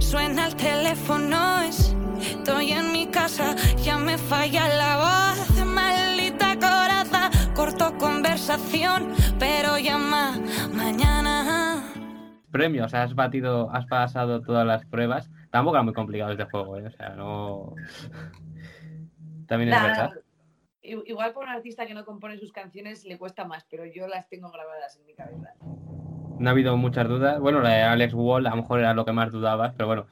Suena 0.00 0.46
el 0.46 0.56
teléfono, 0.56 1.60
estoy 1.62 2.72
en 2.72 2.92
mi 2.92 3.06
casa, 3.08 3.56
ya 3.82 3.98
me 3.98 4.16
falla 4.16 4.68
la 4.68 4.96
voz, 4.96 5.58
corto 7.68 7.98
conversación, 7.98 9.12
pero 9.38 9.76
llama 9.78 10.38
mañana. 10.72 11.82
Premio, 12.50 12.86
o 12.86 12.88
sea, 12.88 13.02
has 13.02 13.14
batido, 13.14 13.70
has 13.70 13.84
pasado 13.84 14.40
todas 14.40 14.66
las 14.66 14.86
pruebas. 14.86 15.30
Tampoco 15.50 15.76
era 15.76 15.82
muy 15.82 15.92
complicado 15.92 16.32
este 16.32 16.44
juego, 16.44 16.78
¿eh? 16.78 16.86
O 16.86 16.90
sea, 16.90 17.10
no. 17.10 17.74
También 19.46 19.70
es 19.70 19.76
Nah, 19.76 19.86
verdad. 19.86 20.10
Igual 20.80 21.32
por 21.34 21.44
un 21.44 21.50
artista 21.50 21.84
que 21.84 21.92
no 21.92 22.06
compone 22.06 22.38
sus 22.38 22.52
canciones 22.52 23.04
le 23.04 23.18
cuesta 23.18 23.44
más, 23.44 23.66
pero 23.70 23.84
yo 23.84 24.08
las 24.08 24.26
tengo 24.30 24.50
grabadas 24.50 24.96
en 24.96 25.04
mi 25.04 25.14
cabeza. 25.14 25.52
No 26.38 26.48
ha 26.48 26.52
habido 26.52 26.74
muchas 26.78 27.06
dudas. 27.06 27.38
Bueno, 27.38 27.60
la 27.60 27.68
de 27.70 27.82
Alex 27.82 28.14
Wall 28.14 28.46
a 28.46 28.50
lo 28.50 28.56
mejor 28.56 28.80
era 28.80 28.94
lo 28.94 29.04
que 29.04 29.12
más 29.12 29.30
dudabas, 29.30 29.74
pero 29.74 29.88
bueno. 29.88 30.06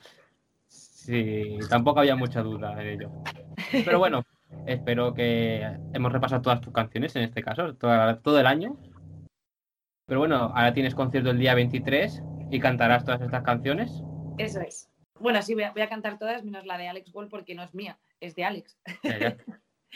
Sí, 0.66 1.58
tampoco 1.70 2.00
había 2.00 2.16
mucha 2.16 2.42
duda 2.42 2.72
en 2.82 2.88
ello. 2.88 3.10
Pero 3.84 3.98
bueno, 3.98 4.24
espero 4.66 5.14
que 5.14 5.62
hemos 5.92 6.12
repasado 6.12 6.42
todas 6.42 6.60
tus 6.60 6.72
canciones 6.72 7.14
en 7.16 7.22
este 7.22 7.42
caso, 7.42 7.74
toda- 7.74 8.20
todo 8.20 8.38
el 8.40 8.46
año. 8.46 8.76
Pero 10.06 10.20
bueno, 10.20 10.52
ahora 10.54 10.72
tienes 10.72 10.94
concierto 10.94 11.30
el 11.30 11.38
día 11.38 11.54
23 11.54 12.22
y 12.50 12.60
cantarás 12.60 13.04
todas 13.04 13.20
estas 13.20 13.42
canciones. 13.42 14.02
Eso 14.38 14.60
es. 14.60 14.88
Bueno, 15.18 15.40
sí, 15.42 15.54
voy 15.54 15.64
a, 15.64 15.72
voy 15.72 15.82
a 15.82 15.88
cantar 15.88 16.18
todas 16.18 16.44
menos 16.44 16.66
la 16.66 16.78
de 16.78 16.88
Alex 16.88 17.12
Wall 17.14 17.28
porque 17.28 17.54
no 17.54 17.62
es 17.62 17.74
mía, 17.74 17.98
es 18.20 18.34
de 18.36 18.44
Alex. 18.44 18.78
Ya, 19.02 19.18
ya. 19.18 19.36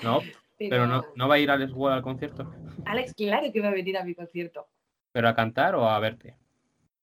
No, 0.03 0.21
pero 0.59 0.87
no, 0.87 1.05
no 1.15 1.29
va 1.29 1.35
a 1.35 1.39
ir 1.39 1.51
Alex 1.51 1.73
Wall 1.73 1.93
al 1.93 2.03
concierto. 2.03 2.53
Alex, 2.87 3.15
claro 3.15 3.53
que 3.53 3.61
va 3.61 3.69
a 3.69 3.73
venir 3.73 3.97
a 3.99 4.05
mi 4.05 4.15
concierto. 4.15 4.67
¿Pero 5.13 5.29
a 5.29 5.35
cantar 5.35 5.75
o 5.75 5.89
a 5.89 5.99
verte? 6.01 6.37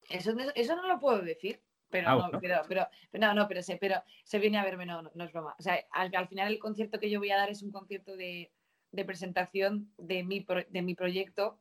Eso, 0.09 0.33
eso 0.55 0.75
no 0.75 0.87
lo 0.87 0.99
puedo 0.99 1.21
decir, 1.21 1.59
pero 1.89 2.09
Ah, 2.09 2.29
no, 2.31 2.39
pero, 2.39 2.61
pero, 2.67 2.87
pero 3.11 3.27
no, 3.27 3.33
no, 3.33 3.47
pero 3.47 3.61
se, 3.63 3.77
pero 3.77 4.01
se 4.23 4.39
viene 4.39 4.57
a 4.57 4.63
verme, 4.63 4.85
no, 4.85 5.01
no, 5.01 5.11
no 5.13 5.23
es 5.23 5.31
broma. 5.31 5.55
O 5.57 5.61
sea, 5.61 5.79
al, 5.91 6.13
al 6.15 6.27
final 6.27 6.51
el 6.51 6.59
concierto 6.59 6.99
que 6.99 7.09
yo 7.09 7.19
voy 7.19 7.31
a 7.31 7.37
dar 7.37 7.49
es 7.49 7.63
un 7.63 7.71
concierto 7.71 8.15
de, 8.17 8.51
de 8.91 9.05
presentación 9.05 9.91
de 9.97 10.23
mi, 10.23 10.41
pro- 10.41 10.65
de 10.69 10.81
mi 10.81 10.95
proyecto 10.95 11.59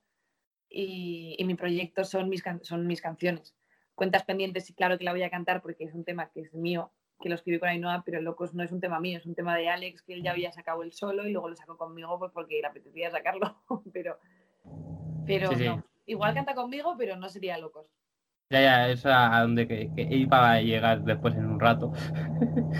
y, 0.69 1.37
y 1.39 1.45
mi 1.45 1.55
proyecto 1.55 2.05
son 2.05 2.29
mis, 2.29 2.43
can- 2.43 2.65
son 2.65 2.87
mis 2.87 3.01
canciones. 3.01 3.55
Cuentas 3.95 4.25
pendientes, 4.25 4.67
sí, 4.67 4.75
claro 4.75 4.99
que 4.99 5.05
la 5.05 5.13
voy 5.13 5.23
a 5.23 5.31
cantar 5.31 5.63
porque 5.63 5.85
es 5.85 5.95
un 5.95 6.05
tema 6.05 6.31
que 6.31 6.41
es 6.41 6.53
mío, 6.53 6.91
que 7.21 7.29
lo 7.31 7.35
escribí 7.35 7.59
con 7.59 7.69
Ainhoa, 7.71 8.03
pero 8.05 8.21
Locos 8.21 8.53
no 8.53 8.63
es 8.63 8.73
un 8.73 8.81
tema 8.81 9.01
mío, 9.01 9.17
es 9.19 9.25
un 9.27 9.35
tema 9.35 9.57
de 9.57 9.69
Alex 9.71 10.03
que 10.03 10.13
él 10.13 10.23
ya 10.23 10.33
había 10.33 10.53
sacado 10.53 10.83
él 10.83 10.93
solo 10.93 11.27
y 11.27 11.33
luego 11.33 11.49
lo 11.49 11.57
sacó 11.57 11.79
conmigo 11.79 12.19
pues 12.19 12.31
porque 12.33 12.61
le 12.61 12.67
apetecía 12.67 13.11
sacarlo, 13.11 13.63
pero, 13.93 14.19
pero 15.27 15.51
Sí, 15.51 15.57
sí. 15.57 15.65
no. 15.65 15.83
Igual 16.09 16.35
canta 16.35 16.55
conmigo, 16.55 16.95
pero 16.99 17.17
no 17.17 17.29
sería 17.29 17.57
Locos. 17.59 17.87
Ya, 18.49 18.61
ya, 18.61 18.89
es 18.91 19.05
a 19.07 19.41
donde 19.43 19.67
que, 19.67 19.91
que 19.93 20.07
iba 20.11 20.53
a 20.53 20.61
llegar 20.61 21.03
después 21.03 21.35
en 21.37 21.47
un 21.49 21.59
rato. 21.59 21.91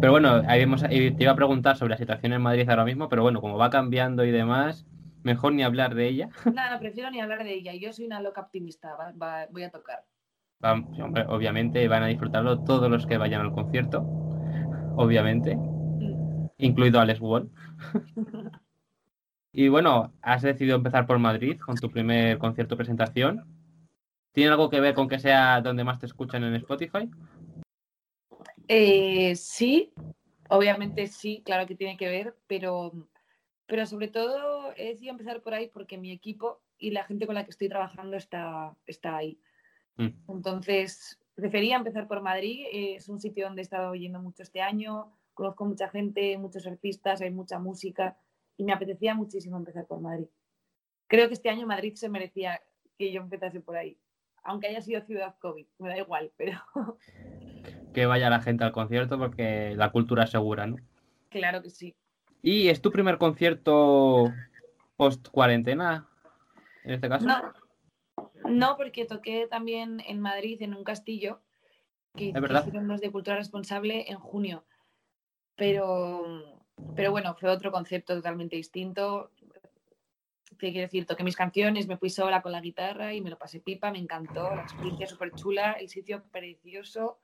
Pero 0.00 0.12
bueno, 0.12 0.42
habíamos- 0.48 0.82
eh, 0.84 1.12
te 1.16 1.22
iba 1.24 1.32
a 1.32 1.36
preguntar 1.36 1.76
sobre 1.76 1.90
la 1.90 1.98
situación 1.98 2.32
en 2.32 2.42
Madrid 2.42 2.68
ahora 2.68 2.84
mismo, 2.84 3.08
pero 3.08 3.22
bueno, 3.22 3.40
como 3.40 3.56
va 3.56 3.70
cambiando 3.70 4.24
y 4.24 4.32
demás, 4.32 4.84
mejor 5.22 5.52
ni 5.52 5.62
hablar 5.62 5.94
de 5.94 6.08
ella. 6.08 6.28
No, 6.56 6.70
no, 6.70 6.80
prefiero 6.80 7.10
ni 7.10 7.20
hablar 7.20 7.44
de 7.44 7.54
ella. 7.54 7.74
Yo 7.74 7.92
soy 7.92 8.06
una 8.06 8.20
loca 8.20 8.40
optimista. 8.40 8.96
va- 8.96 9.12
va- 9.12 9.46
voy 9.50 9.62
a 9.62 9.70
tocar. 9.70 10.04
Hombre, 10.60 11.24
obviamente 11.28 11.86
van 11.88 12.02
a 12.02 12.06
disfrutarlo 12.06 12.60
todos 12.60 12.90
los 12.90 13.06
que 13.06 13.18
vayan 13.18 13.40
al 13.42 13.52
concierto, 13.52 14.06
obviamente, 14.96 15.56
Mm. 15.56 16.48
incluido 16.58 17.00
Alex 17.00 17.20
Wall. 17.20 17.50
Y 19.54 19.68
bueno, 19.68 20.12
has 20.22 20.42
decidido 20.42 20.76
empezar 20.76 21.06
por 21.06 21.18
Madrid 21.18 21.60
con 21.60 21.76
tu 21.76 21.90
primer 21.90 22.38
concierto 22.38 22.76
presentación. 22.76 23.44
¿Tiene 24.32 24.50
algo 24.50 24.70
que 24.70 24.80
ver 24.80 24.94
con 24.94 25.08
que 25.08 25.18
sea 25.18 25.60
donde 25.60 25.84
más 25.84 25.98
te 25.98 26.06
escuchan 26.06 26.42
en 26.44 26.54
Spotify? 26.54 27.08
Eh, 28.66 29.36
sí, 29.36 29.92
obviamente 30.48 31.06
sí, 31.06 31.42
claro 31.44 31.66
que 31.66 31.74
tiene 31.74 31.96
que 31.98 32.08
ver, 32.08 32.34
pero, 32.46 33.08
pero 33.66 33.84
sobre 33.86 34.08
todo 34.08 34.72
he 34.76 34.88
decidido 34.88 35.12
empezar 35.12 35.42
por 35.42 35.52
ahí 35.52 35.68
porque 35.68 35.98
mi 35.98 36.10
equipo 36.10 36.62
y 36.78 36.90
la 36.90 37.04
gente 37.04 37.26
con 37.26 37.34
la 37.34 37.44
que 37.44 37.50
estoy 37.50 37.68
trabajando 37.68 38.16
está, 38.16 38.74
está 38.86 39.16
ahí. 39.16 39.38
Mm. 39.96 40.08
Entonces, 40.28 41.20
prefería 41.34 41.76
empezar 41.76 42.08
por 42.08 42.22
Madrid. 42.22 42.66
eh, 42.72 42.94
es 42.96 43.08
un 43.08 43.20
sitio 43.20 43.46
donde 43.46 43.60
he 43.60 43.64
estado 43.64 43.94
yendo 43.94 44.20
mucho 44.20 44.42
este 44.42 44.62
año. 44.62 45.12
Conozco 45.34 45.64
mucha 45.66 45.88
gente, 45.88 46.38
muchos 46.38 46.66
artistas, 46.66 47.20
hay 47.20 47.30
mucha 47.30 47.58
música 47.58 48.16
y 48.56 48.64
me 48.64 48.72
apetecía 48.72 49.14
muchísimo 49.14 49.56
empezar 49.56 49.86
por 49.86 50.00
Madrid. 50.00 50.26
Creo 51.06 51.28
que 51.28 51.34
este 51.34 51.50
año 51.50 51.66
Madrid 51.66 51.94
se 51.94 52.08
merecía 52.08 52.60
que 52.98 53.12
yo 53.12 53.20
empezase 53.20 53.60
por 53.60 53.76
ahí. 53.76 53.98
Aunque 54.44 54.68
haya 54.68 54.80
sido 54.82 55.00
ciudad 55.02 55.36
COVID, 55.40 55.66
me 55.78 55.88
da 55.90 55.98
igual, 55.98 56.32
pero 56.36 56.60
Que 57.94 58.06
vaya 58.06 58.30
la 58.30 58.40
gente 58.40 58.64
al 58.64 58.72
concierto 58.72 59.18
porque 59.18 59.74
la 59.76 59.92
cultura 59.92 60.24
es 60.24 60.30
segura, 60.30 60.66
¿no? 60.66 60.76
claro 61.28 61.62
que 61.62 61.70
sí. 61.70 61.94
¿Y 62.42 62.68
es 62.68 62.82
tu 62.82 62.90
primer 62.90 63.16
concierto 63.18 64.32
post 64.96 65.28
cuarentena? 65.28 66.08
En 66.84 66.92
este 66.92 67.08
caso. 67.08 67.26
No, 67.26 67.52
no, 68.48 68.76
porque 68.76 69.04
toqué 69.06 69.46
también 69.46 70.02
en 70.06 70.20
Madrid, 70.20 70.60
en 70.60 70.74
un 70.74 70.84
castillo, 70.84 71.40
que, 72.16 72.28
Es 72.28 72.34
que 72.34 72.40
verdad. 72.40 72.66
hicieron 72.66 72.88
los 72.88 73.00
de 73.00 73.10
Cultura 73.12 73.36
Responsable 73.36 74.10
en 74.10 74.18
junio. 74.18 74.64
Pero, 75.56 76.62
pero 76.96 77.10
bueno, 77.12 77.34
fue 77.34 77.48
otro 77.48 77.70
concepto 77.70 78.14
totalmente 78.14 78.56
distinto. 78.56 79.30
¿Qué 80.58 80.70
quiero 80.72 80.86
decir? 80.86 81.06
Toqué 81.06 81.24
mis 81.24 81.36
canciones, 81.36 81.86
me 81.88 81.96
fui 81.96 82.10
sola 82.10 82.42
con 82.42 82.52
la 82.52 82.60
guitarra 82.60 83.14
y 83.14 83.20
me 83.20 83.30
lo 83.30 83.38
pasé 83.38 83.60
pipa, 83.60 83.90
me 83.90 83.98
encantó, 83.98 84.54
la 84.54 84.62
experiencia 84.62 85.06
súper 85.06 85.32
chula, 85.34 85.72
el 85.72 85.88
sitio 85.88 86.24
precioso. 86.30 87.20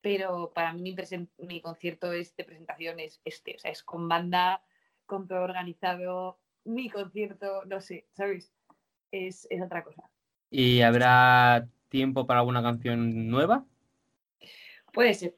Pero 0.00 0.52
para 0.52 0.72
mí 0.72 0.82
mi, 0.82 0.96
mi 1.38 1.60
concierto 1.60 2.12
es 2.12 2.34
de 2.36 2.44
presentación 2.44 2.98
es 3.00 3.20
este, 3.24 3.54
o 3.56 3.58
sea, 3.58 3.70
es 3.70 3.82
con 3.82 4.08
banda, 4.08 4.62
con 5.06 5.28
todo 5.28 5.42
organizado, 5.42 6.38
mi 6.64 6.90
concierto, 6.90 7.64
no 7.66 7.80
sé, 7.80 8.06
¿sabes? 8.12 8.52
Es, 9.10 9.46
es 9.50 9.62
otra 9.62 9.84
cosa. 9.84 10.02
¿Y 10.50 10.80
habrá 10.82 11.68
tiempo 11.88 12.26
para 12.26 12.40
alguna 12.40 12.62
canción 12.62 13.28
nueva? 13.28 13.64
Puede 14.92 15.14
ser, 15.14 15.36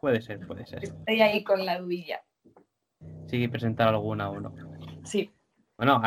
Puede 0.00 0.20
ser, 0.20 0.46
puede 0.46 0.66
ser. 0.66 0.84
estoy 0.84 1.20
ahí 1.22 1.42
con 1.42 1.64
la 1.64 1.78
dudilla. 1.78 2.22
Sí, 3.26 3.48
presentar 3.48 3.88
alguna 3.88 4.30
o 4.30 4.38
no. 4.38 4.54
Sí, 5.02 5.30
Bueno, 5.78 6.00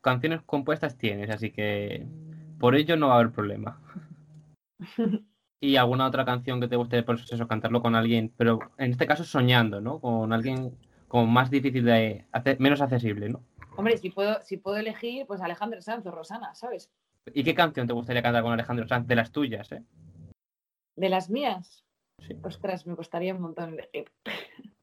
canciones 0.00 0.42
compuestas 0.42 0.96
tienes, 0.96 1.30
así 1.30 1.50
que 1.50 2.06
por 2.58 2.74
ello 2.74 2.96
no 2.96 3.08
va 3.08 3.14
a 3.14 3.20
haber 3.20 3.32
problema. 3.32 3.80
¿Y 5.62 5.76
alguna 5.76 6.06
otra 6.06 6.24
canción 6.24 6.60
que 6.60 6.68
te 6.68 6.76
guste, 6.76 7.02
por 7.02 7.16
eso, 7.16 7.46
cantarlo 7.46 7.82
con 7.82 7.94
alguien, 7.94 8.32
pero 8.36 8.60
en 8.78 8.92
este 8.92 9.06
caso 9.06 9.24
soñando, 9.24 9.80
¿no? 9.80 10.00
Con 10.00 10.32
alguien 10.32 10.74
como 11.06 11.26
más 11.26 11.50
difícil 11.50 11.84
de 11.84 12.24
hacer, 12.32 12.58
menos 12.60 12.80
accesible, 12.80 13.28
¿no? 13.28 13.44
hombre, 13.76 13.96
si 13.96 14.10
puedo, 14.10 14.40
si 14.42 14.56
puedo 14.58 14.76
elegir, 14.76 15.26
pues 15.26 15.40
Alejandro 15.40 15.80
Sanz 15.80 16.04
o 16.06 16.10
Rosana, 16.10 16.54
¿sabes? 16.54 16.90
¿Y 17.32 17.44
qué 17.44 17.54
canción 17.54 17.86
te 17.86 17.92
gustaría 17.92 18.22
cantar 18.22 18.42
con 18.42 18.52
Alejandro 18.52 18.86
Sanz 18.86 19.06
de 19.06 19.14
las 19.16 19.32
tuyas, 19.32 19.72
eh? 19.72 19.82
De 20.96 21.08
las 21.08 21.30
mías, 21.30 21.84
Sí. 22.20 22.36
ostras, 22.42 22.86
me 22.86 22.96
costaría 22.96 23.34
un 23.34 23.40
montón 23.40 23.72
elegir. 23.72 24.10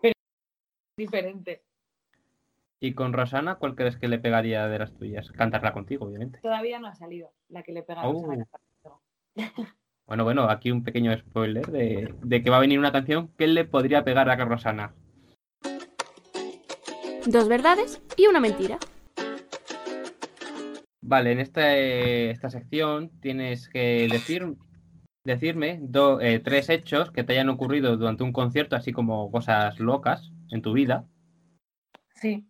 Pero 0.00 0.12
es 0.12 0.96
diferente. 0.96 1.62
Y 2.84 2.92
con 2.92 3.14
Rosana, 3.14 3.54
¿cuál 3.54 3.76
crees 3.76 3.96
que 3.96 4.08
le 4.08 4.18
pegaría 4.18 4.68
de 4.68 4.78
las 4.78 4.92
tuyas? 4.92 5.30
Cantarla 5.32 5.72
contigo, 5.72 6.04
obviamente. 6.04 6.38
Todavía 6.42 6.78
no 6.78 6.86
ha 6.88 6.94
salido 6.94 7.32
la 7.48 7.62
que 7.62 7.72
le 7.72 7.82
pega 7.82 8.02
a 8.02 8.04
Rosana. 8.04 8.46
Oh. 8.84 9.00
Bueno, 10.06 10.24
bueno, 10.24 10.50
aquí 10.50 10.70
un 10.70 10.84
pequeño 10.84 11.16
spoiler 11.16 11.64
de, 11.68 12.12
de 12.22 12.42
que 12.42 12.50
va 12.50 12.58
a 12.58 12.60
venir 12.60 12.78
una 12.78 12.92
canción 12.92 13.28
que 13.38 13.46
le 13.46 13.64
podría 13.64 14.04
pegar 14.04 14.28
a 14.28 14.36
Rosana. 14.36 14.92
Dos 17.26 17.48
verdades 17.48 18.02
y 18.18 18.26
una 18.26 18.38
mentira. 18.38 18.78
Vale, 21.00 21.32
en 21.32 21.38
esta, 21.40 21.74
esta 21.78 22.50
sección 22.50 23.18
tienes 23.22 23.70
que 23.70 24.06
decir, 24.12 24.56
decirme 25.24 25.78
do- 25.80 26.20
eh, 26.20 26.38
tres 26.40 26.68
hechos 26.68 27.10
que 27.10 27.24
te 27.24 27.32
hayan 27.32 27.48
ocurrido 27.48 27.96
durante 27.96 28.24
un 28.24 28.32
concierto, 28.34 28.76
así 28.76 28.92
como 28.92 29.30
cosas 29.30 29.80
locas 29.80 30.30
en 30.50 30.60
tu 30.60 30.74
vida. 30.74 31.06
Sí, 32.14 32.46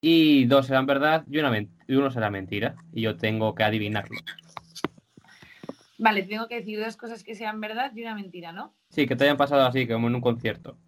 Y 0.00 0.44
dos 0.44 0.66
serán 0.66 0.86
verdad 0.86 1.24
y, 1.28 1.38
una 1.38 1.56
y 1.58 1.94
uno 1.94 2.10
será 2.10 2.30
mentira. 2.30 2.76
Y 2.92 3.02
yo 3.02 3.16
tengo 3.16 3.54
que 3.54 3.64
adivinarlo. 3.64 4.16
vale, 5.98 6.22
tengo 6.22 6.48
que 6.48 6.56
decir 6.56 6.78
dos 6.78 6.96
cosas 6.96 7.24
que 7.24 7.34
sean 7.34 7.60
verdad 7.60 7.92
y 7.94 8.02
una 8.02 8.14
mentira, 8.14 8.52
¿no? 8.52 8.74
Sí, 8.90 9.06
que 9.06 9.16
te 9.16 9.24
hayan 9.24 9.36
pasado 9.36 9.64
así, 9.64 9.86
como 9.86 10.08
en 10.08 10.14
un 10.14 10.20
concierto. 10.20 10.78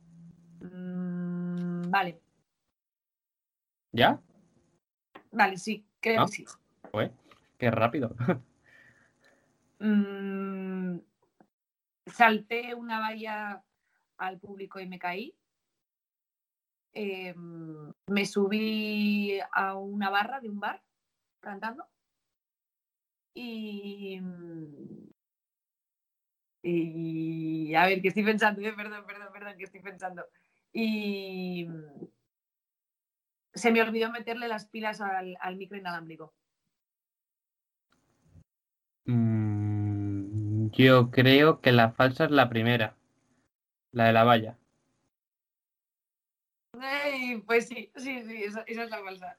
Mm, 0.61 1.91
vale, 1.91 2.21
¿Ya? 3.93 4.21
Vale, 5.33 5.57
sí, 5.57 5.85
creo 6.01 6.21
¿No? 6.21 6.27
que 6.27 6.33
sí. 6.33 6.47
Qué 7.59 7.71
rápido. 7.71 8.15
Mm, 9.81 10.99
salté 12.07 12.75
una 12.75 12.99
valla 12.99 13.63
al 14.17 14.41
público 14.41 14.81
y 14.81 14.89
me 14.89 14.99
caí. 14.99 15.38
Em, 17.01 17.93
me 18.09 18.27
subí 18.27 19.39
a 19.53 19.77
una 19.77 20.11
barra 20.11 20.41
de 20.41 20.49
un 20.51 20.59
bar 20.59 20.83
cantando. 21.41 21.85
Y. 23.35 24.21
Y. 26.63 27.75
A 27.77 27.87
ver, 27.87 28.03
que 28.03 28.09
estoy 28.09 28.25
pensando, 28.25 28.61
eh, 28.63 28.73
perdón, 28.73 29.07
perdón, 29.07 29.29
perdón, 29.33 29.57
que 29.57 29.65
estoy 29.65 29.81
pensando. 29.81 30.25
Y. 30.73 31.69
Se 33.55 33.71
me 33.71 33.81
olvidó 33.83 34.11
meterle 34.11 34.49
las 34.49 34.67
pilas 34.67 35.01
al, 35.01 35.37
al 35.41 35.57
micro 35.57 35.79
inalámbrico. 35.79 36.35
Mm, 39.05 40.71
yo 40.71 41.11
creo 41.13 41.61
que 41.61 41.71
la 41.71 41.93
falsa 41.93 42.25
es 42.25 42.33
la 42.33 42.49
primera. 42.49 42.97
La 43.93 44.07
de 44.07 44.13
la 44.13 44.25
valla. 44.25 44.59
Pues 47.37 47.69
sí, 47.69 47.91
sí, 47.97 48.23
sí, 48.23 48.43
esa, 48.45 48.63
esa 48.63 48.85
es 48.85 48.91
la 48.91 48.99
falsa. 48.99 49.37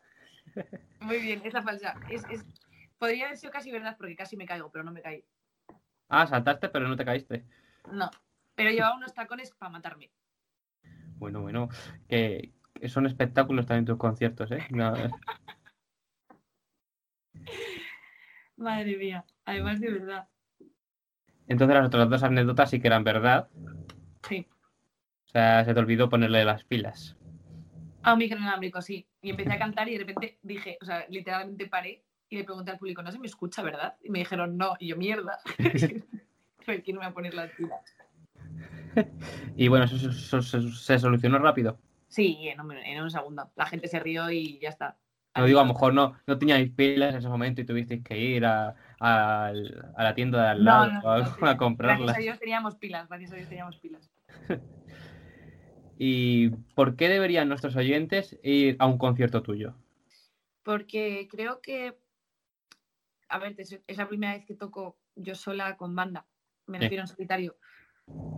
Muy 1.01 1.19
bien, 1.19 1.41
es 1.45 1.53
la 1.53 1.61
falsa. 1.61 1.95
Es, 2.09 2.23
es- 2.29 2.45
Podría 2.97 3.27
haber 3.27 3.37
sido 3.37 3.53
casi 3.53 3.71
verdad 3.71 3.95
porque 3.97 4.15
casi 4.15 4.35
me 4.35 4.45
caigo, 4.45 4.69
pero 4.71 4.83
no 4.83 4.91
me 4.91 5.01
caí. 5.01 5.23
Ah, 6.09 6.27
saltaste, 6.27 6.67
pero 6.67 6.87
no 6.89 6.97
te 6.97 7.05
caíste. 7.05 7.45
No. 7.91 8.09
Pero 8.55 8.71
llevaba 8.71 8.97
unos 8.97 9.13
tacones 9.13 9.51
para 9.51 9.69
matarme. 9.71 10.11
Bueno, 11.17 11.41
bueno, 11.41 11.69
que, 12.09 12.51
que 12.73 12.89
son 12.89 13.05
espectáculos 13.05 13.65
también 13.65 13.85
tus 13.85 13.97
conciertos, 13.97 14.51
¿eh? 14.51 14.59
No, 14.71 14.93
Madre 18.57 18.97
mía, 18.97 19.25
además 19.45 19.79
de 19.79 19.91
verdad. 19.91 20.27
Entonces 21.47 21.75
las 21.77 21.87
otras 21.87 22.09
dos 22.09 22.23
anécdotas 22.23 22.69
sí 22.69 22.79
que 22.81 22.87
eran 22.87 23.03
verdad. 23.03 23.47
Sí. 24.27 24.45
O 25.25 25.29
sea, 25.29 25.63
se 25.63 25.73
te 25.73 25.79
olvidó 25.79 26.09
ponerle 26.09 26.43
las 26.43 26.63
pilas. 26.65 27.15
A 28.03 28.13
un 28.13 28.19
micro 28.19 28.37
inalámbrico, 28.37 28.81
sí. 28.81 29.05
Y 29.21 29.31
empecé 29.31 29.51
a 29.53 29.59
cantar 29.59 29.87
y 29.89 29.93
de 29.93 29.99
repente 29.99 30.39
dije, 30.41 30.77
o 30.81 30.85
sea, 30.85 31.05
literalmente 31.09 31.67
paré 31.67 32.03
y 32.29 32.37
le 32.37 32.43
pregunté 32.43 32.71
al 32.71 32.77
público, 32.77 33.01
no 33.01 33.11
se 33.11 33.19
me 33.19 33.27
escucha, 33.27 33.61
¿verdad? 33.61 33.95
Y 34.03 34.09
me 34.09 34.19
dijeron, 34.19 34.57
no. 34.57 34.75
Y 34.79 34.87
yo, 34.87 34.97
mierda. 34.97 35.39
¿Por 36.65 36.81
qué 36.83 36.93
no 36.93 36.99
me 36.99 37.05
voy 37.05 37.11
a 37.11 37.13
poner 37.13 37.33
las 37.33 37.51
pilas? 37.51 37.79
Y 39.55 39.67
bueno, 39.67 39.85
eso, 39.85 39.95
eso- 39.95 40.09
eso 40.37 40.41
se, 40.41 40.71
se 40.71 40.99
solucionó 40.99 41.39
rápido. 41.39 41.79
Sí, 42.07 42.47
en 42.47 42.59
un, 42.61 42.71
en 42.73 43.01
un 43.03 43.11
segundo. 43.11 43.51
La 43.55 43.65
gente 43.65 43.87
se 43.87 43.99
rió 43.99 44.29
y 44.31 44.59
ya 44.59 44.69
está. 44.69 44.97
No 45.35 45.45
digo, 45.45 45.59
a 45.59 45.63
lo 45.63 45.73
mejor 45.73 45.93
no, 45.93 46.15
no 46.25 46.37
teníais 46.39 46.69
pilas 46.71 47.11
en 47.13 47.19
ese 47.19 47.29
momento 47.29 47.61
y 47.61 47.65
tuvisteis 47.65 48.03
que 48.03 48.17
ir 48.17 48.45
a, 48.45 48.75
al- 48.99 49.91
a 49.95 50.03
la 50.03 50.15
tienda 50.15 50.41
de 50.41 50.47
al 50.49 50.63
lado 50.65 50.87
no, 50.91 50.99
a, 50.99 51.01
no, 51.01 51.09
a 51.11 51.17
Gracias 51.19 51.43
a 51.49 51.57
comprarlas. 51.57 52.17
Dios 52.17 52.39
teníamos 52.39 52.75
pilas, 52.75 53.07
gracias 53.07 53.31
a 53.31 53.35
Dios 53.35 53.47
teníamos 53.49 53.77
pilas. 53.77 54.09
¿Y 56.01 56.51
por 56.75 56.95
qué 56.95 57.09
deberían 57.09 57.49
nuestros 57.49 57.75
oyentes 57.75 58.39
ir 58.41 58.77
a 58.79 58.87
un 58.87 58.97
concierto 58.97 59.43
tuyo? 59.43 59.75
Porque 60.63 61.27
creo 61.29 61.59
que, 61.59 61.97
a 63.27 63.37
ver, 63.37 63.53
es 63.59 63.97
la 63.97 64.07
primera 64.07 64.33
vez 64.33 64.45
que 64.45 64.55
toco 64.55 64.97
yo 65.15 65.35
sola 65.35 65.75
con 65.75 65.93
banda, 65.93 66.25
me 66.67 66.79
refiero 66.79 67.03
en 67.03 67.07
solitario, 67.09 67.57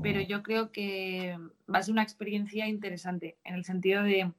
pero 0.01 0.22
yo 0.22 0.41
creo 0.41 0.72
que 0.72 1.38
va 1.72 1.78
a 1.78 1.84
ser 1.84 1.91
una 1.91 2.01
experiencia 2.01 2.68
interesante, 2.68 3.38
en 3.43 3.53
el 3.53 3.64
sentido 3.64 4.01
de, 4.01 4.32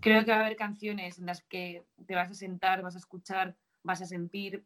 creo 0.00 0.24
que 0.24 0.32
va 0.32 0.38
a 0.38 0.46
haber 0.46 0.56
canciones 0.56 1.20
en 1.20 1.26
las 1.26 1.44
que 1.44 1.84
te 2.08 2.16
vas 2.16 2.30
a 2.32 2.34
sentar, 2.34 2.82
vas 2.82 2.96
a 2.96 2.98
escuchar, 2.98 3.56
vas 3.84 4.02
a 4.02 4.06
sentir, 4.06 4.64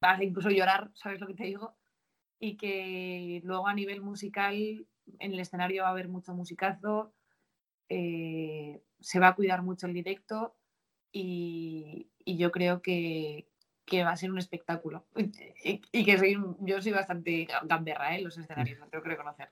vas 0.00 0.18
a 0.18 0.24
incluso 0.24 0.48
llorar, 0.48 0.90
¿sabes 0.94 1.20
lo 1.20 1.26
que 1.26 1.34
te 1.34 1.44
digo? 1.44 1.76
Y 2.40 2.56
que 2.56 3.42
luego 3.44 3.68
a 3.68 3.74
nivel 3.74 4.00
musical, 4.00 4.86
en 5.18 5.32
el 5.32 5.40
escenario 5.40 5.82
va 5.82 5.88
a 5.88 5.92
haber 5.92 6.08
mucho 6.08 6.34
musicazo, 6.34 7.12
eh, 7.88 8.82
se 9.00 9.20
va 9.20 9.28
a 9.28 9.34
cuidar 9.34 9.62
mucho 9.62 9.86
el 9.86 9.94
directo 9.94 10.56
y, 11.12 12.08
y 12.24 12.36
yo 12.36 12.50
creo 12.50 12.80
que, 12.82 13.48
que 13.84 14.04
va 14.04 14.10
a 14.10 14.16
ser 14.16 14.30
un 14.30 14.38
espectáculo. 14.38 15.06
Y, 15.64 15.80
y 15.92 16.04
que 16.04 16.18
soy, 16.18 16.36
yo 16.60 16.82
soy 16.82 16.90
bastante 16.90 17.46
gamberra 17.62 18.14
¿eh? 18.14 18.18
en 18.18 18.24
los 18.24 18.36
escenarios, 18.36 18.80
lo 18.80 18.88
tengo 18.88 19.04
que 19.04 19.10
reconocer. 19.10 19.48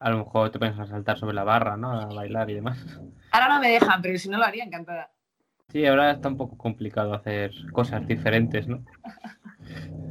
A 0.00 0.10
lo 0.10 0.18
mejor 0.18 0.50
te 0.50 0.64
a 0.64 0.86
saltar 0.86 1.16
sobre 1.16 1.34
la 1.34 1.44
barra, 1.44 1.76
¿no? 1.76 1.92
A 1.92 2.06
bailar 2.06 2.50
y 2.50 2.54
demás. 2.54 2.84
Ahora 3.30 3.48
no 3.48 3.60
me 3.60 3.68
dejan, 3.68 4.02
pero 4.02 4.18
si 4.18 4.28
no 4.28 4.38
lo 4.38 4.44
haría 4.44 4.64
encantada. 4.64 5.12
Sí, 5.68 5.86
ahora 5.86 6.10
está 6.10 6.28
un 6.28 6.36
poco 6.36 6.58
complicado 6.58 7.14
hacer 7.14 7.52
cosas 7.72 8.04
diferentes, 8.08 8.66
¿no? 8.66 8.84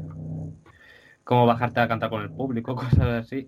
Como 1.32 1.46
bajarte 1.46 1.80
a 1.80 1.88
cantar 1.88 2.10
con 2.10 2.24
el 2.24 2.30
público, 2.30 2.76
cosas 2.76 3.24
así. 3.24 3.48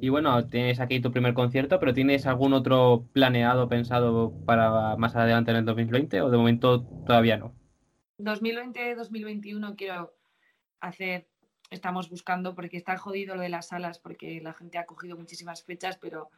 Y 0.00 0.08
bueno, 0.08 0.48
tienes 0.48 0.80
aquí 0.80 0.98
tu 0.98 1.12
primer 1.12 1.32
concierto, 1.32 1.78
pero 1.78 1.94
¿tienes 1.94 2.26
algún 2.26 2.54
otro 2.54 3.04
planeado, 3.12 3.68
pensado 3.68 4.32
para 4.44 4.96
más 4.96 5.14
adelante 5.14 5.52
en 5.52 5.58
el 5.58 5.64
2020 5.64 6.20
o 6.22 6.28
de 6.28 6.36
momento 6.36 6.82
todavía 7.06 7.36
no? 7.36 7.54
2020-2021 8.18 9.76
quiero 9.76 10.12
hacer, 10.80 11.28
estamos 11.70 12.10
buscando, 12.10 12.56
porque 12.56 12.78
está 12.78 12.98
jodido 12.98 13.36
lo 13.36 13.42
de 13.42 13.50
las 13.50 13.68
salas, 13.68 14.00
porque 14.00 14.40
la 14.40 14.54
gente 14.54 14.78
ha 14.78 14.86
cogido 14.86 15.16
muchísimas 15.16 15.62
fechas, 15.62 15.98
pero 15.98 16.30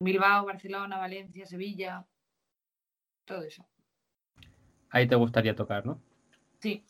Bilbao, 0.00 0.44
Barcelona, 0.44 0.98
Valencia, 0.98 1.46
Sevilla, 1.46 2.04
todo 3.24 3.42
eso. 3.42 3.64
Ahí 4.90 5.08
te 5.08 5.14
gustaría 5.14 5.54
tocar, 5.54 5.86
¿no? 5.86 5.98
Sí, 6.58 6.84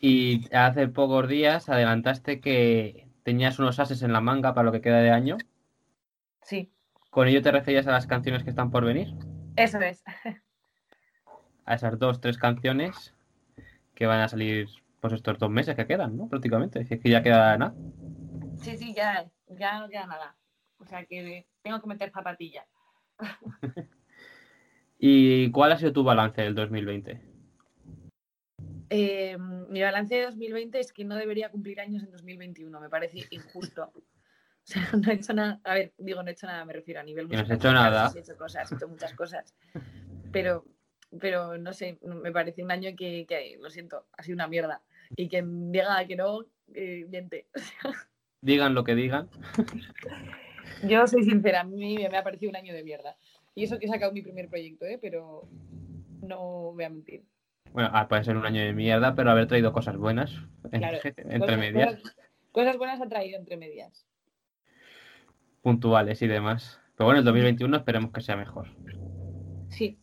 Y 0.00 0.54
hace 0.54 0.88
pocos 0.88 1.28
días 1.28 1.68
adelantaste 1.68 2.40
que 2.40 3.08
tenías 3.24 3.58
unos 3.58 3.78
ases 3.80 4.02
en 4.02 4.12
la 4.12 4.20
manga 4.20 4.54
para 4.54 4.66
lo 4.66 4.72
que 4.72 4.80
queda 4.80 5.00
de 5.00 5.10
año. 5.10 5.36
sí, 6.42 6.72
¿Con 7.10 7.26
ello 7.26 7.42
te 7.42 7.50
referías 7.50 7.86
a 7.86 7.92
las 7.92 8.06
canciones 8.06 8.44
que 8.44 8.50
están 8.50 8.70
por 8.70 8.84
venir? 8.84 9.14
eso 9.56 9.80
es. 9.80 10.04
A 11.64 11.74
esas 11.74 11.98
dos, 11.98 12.20
tres 12.20 12.38
canciones 12.38 13.14
que 13.94 14.06
van 14.06 14.20
a 14.20 14.28
salir 14.28 14.68
pues 15.00 15.12
estos 15.12 15.38
dos 15.38 15.50
meses 15.50 15.74
que 15.74 15.86
quedan, 15.86 16.16
¿no? 16.16 16.28
Prácticamente. 16.28 16.84
Si 16.84 16.94
es 16.94 17.00
que 17.00 17.10
ya 17.10 17.22
queda 17.22 17.56
nada. 17.58 17.74
Sí, 18.56 18.76
sí, 18.76 18.94
ya, 18.94 19.28
ya 19.48 19.80
no 19.80 19.88
queda 19.88 20.06
nada. 20.06 20.36
O 20.78 20.86
sea 20.86 21.04
que 21.04 21.46
tengo 21.62 21.80
que 21.80 21.86
meter 21.88 22.10
zapatilla. 22.10 22.66
¿Y 24.98 25.50
cuál 25.50 25.72
ha 25.72 25.78
sido 25.78 25.92
tu 25.92 26.04
balance 26.04 26.40
del 26.40 26.54
2020? 26.54 27.27
Eh, 28.90 29.36
mi 29.38 29.82
balance 29.82 30.14
de 30.14 30.24
2020 30.24 30.78
es 30.78 30.92
que 30.92 31.04
no 31.04 31.16
debería 31.16 31.50
cumplir 31.50 31.80
años 31.80 32.02
en 32.02 32.10
2021, 32.10 32.80
me 32.80 32.88
parece 32.88 33.26
injusto. 33.30 33.92
O 34.68 34.70
sea, 34.70 34.86
no 34.92 35.10
he 35.10 35.14
hecho 35.14 35.32
nada, 35.32 35.62
a 35.64 35.72
ver, 35.72 35.94
digo, 35.96 36.22
no 36.22 36.28
he 36.28 36.32
hecho 36.32 36.46
nada, 36.46 36.62
me 36.66 36.74
refiero 36.74 37.00
a 37.00 37.02
nivel 37.02 37.26
Que 37.26 37.36
no 37.36 37.40
has 37.40 37.48
musical, 37.48 37.70
hecho 37.70 37.72
nada. 37.72 38.12
He 38.14 38.18
hecho 38.18 38.36
cosas, 38.36 38.70
he 38.70 38.74
hecho 38.74 38.86
muchas 38.86 39.14
cosas. 39.14 39.54
Pero, 40.30 40.66
pero 41.18 41.56
no 41.56 41.72
sé, 41.72 41.98
me 42.02 42.30
parece 42.32 42.62
un 42.62 42.70
año 42.70 42.90
que, 42.94 43.24
que, 43.26 43.56
lo 43.62 43.70
siento, 43.70 44.04
ha 44.12 44.22
sido 44.22 44.34
una 44.34 44.46
mierda. 44.46 44.82
Y 45.16 45.30
quien 45.30 45.72
diga 45.72 46.06
que 46.06 46.16
no, 46.16 46.44
eh, 46.74 47.06
miente. 47.08 47.46
Digan 48.42 48.74
lo 48.74 48.84
que 48.84 48.94
digan. 48.94 49.30
Yo 50.86 51.06
soy 51.06 51.24
sincera, 51.24 51.60
a 51.60 51.64
mí 51.64 51.96
me 51.96 52.18
ha 52.18 52.22
parecido 52.22 52.50
un 52.50 52.56
año 52.56 52.74
de 52.74 52.84
mierda. 52.84 53.16
Y 53.54 53.64
eso 53.64 53.78
que 53.78 53.86
he 53.86 53.88
sacado 53.88 54.12
mi 54.12 54.20
primer 54.20 54.48
proyecto, 54.48 54.84
¿eh? 54.84 54.98
pero 55.00 55.48
no 56.20 56.72
voy 56.72 56.84
a 56.84 56.90
mentir. 56.90 57.24
Bueno, 57.72 57.90
ah, 57.92 58.08
puede 58.08 58.24
ser 58.24 58.36
un 58.36 58.46
año 58.46 58.60
de 58.62 58.72
mierda, 58.72 59.14
pero 59.14 59.30
haber 59.30 59.46
traído 59.46 59.72
cosas 59.72 59.96
buenas 59.96 60.32
en- 60.72 60.80
Claro, 60.80 60.98
entre 61.04 61.38
Cosas- 61.38 61.58
medias, 61.58 61.94
Cosas, 62.00 62.16
cosas 62.52 62.76
buenas 62.78 63.00
ha 63.00 63.08
traído 63.08 63.38
entre 63.38 63.56
medias. 63.56 64.06
puntuales 65.62 66.22
y 66.22 66.26
demás. 66.26 66.80
Pero 66.96 67.06
bueno, 67.06 67.18
el 67.20 67.24
2021 67.24 67.76
esperemos 67.76 68.10
que 68.12 68.20
sea 68.20 68.36
mejor. 68.36 68.68
Sí. 69.68 69.98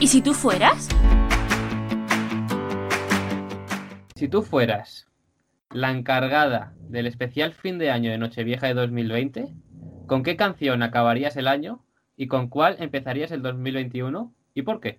¿Y 0.00 0.06
si 0.08 0.20
tú 0.20 0.34
fueras? 0.34 0.88
Si 4.16 4.28
tú 4.28 4.42
fueras 4.42 5.06
la 5.70 5.90
encargada 5.90 6.74
del 6.80 7.06
especial 7.06 7.52
fin 7.54 7.78
de 7.78 7.90
año 7.90 8.10
de 8.10 8.18
Nochevieja 8.18 8.66
de 8.66 8.74
2020, 8.74 9.48
¿con 10.06 10.22
qué 10.22 10.36
canción 10.36 10.82
acabarías 10.82 11.36
el 11.36 11.48
año 11.48 11.84
y 12.16 12.26
con 12.26 12.48
cuál 12.48 12.76
empezarías 12.80 13.30
el 13.32 13.42
2021 13.42 14.34
y 14.54 14.62
por 14.62 14.80
qué? 14.80 14.98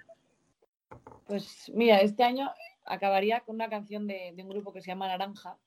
Pues 1.25 1.71
mira, 1.73 1.99
este 1.99 2.23
año 2.23 2.51
acabaría 2.85 3.41
con 3.41 3.55
una 3.55 3.69
canción 3.69 4.07
de, 4.07 4.33
de 4.35 4.43
un 4.43 4.49
grupo 4.49 4.73
que 4.73 4.81
se 4.81 4.87
llama 4.87 5.07
Naranja, 5.07 5.57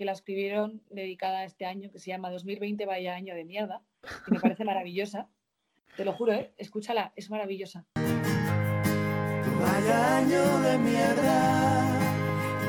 que 0.00 0.04
la 0.04 0.12
escribieron 0.12 0.82
dedicada 0.90 1.40
a 1.40 1.44
este 1.44 1.66
año, 1.66 1.90
que 1.92 1.98
se 1.98 2.10
llama 2.10 2.30
2020 2.30 2.86
vaya 2.86 3.14
año 3.14 3.34
de 3.34 3.44
mierda, 3.44 3.82
y 4.26 4.32
me 4.32 4.40
parece 4.40 4.64
maravillosa. 4.64 5.28
Te 5.96 6.04
lo 6.04 6.12
juro, 6.12 6.32
¿eh? 6.32 6.52
escúchala, 6.56 7.12
es 7.16 7.28
maravillosa. 7.30 7.84
Vaya 9.60 10.16
año 10.16 10.60
de 10.60 10.78
mierda, 10.78 12.00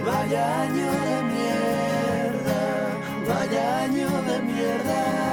vaya 0.06 0.62
año 0.64 0.92
de 0.92 1.24
mierda, 1.34 2.60
vaya 3.28 3.84
año 3.84 4.10
de 4.24 4.42
mierda. 4.42 5.31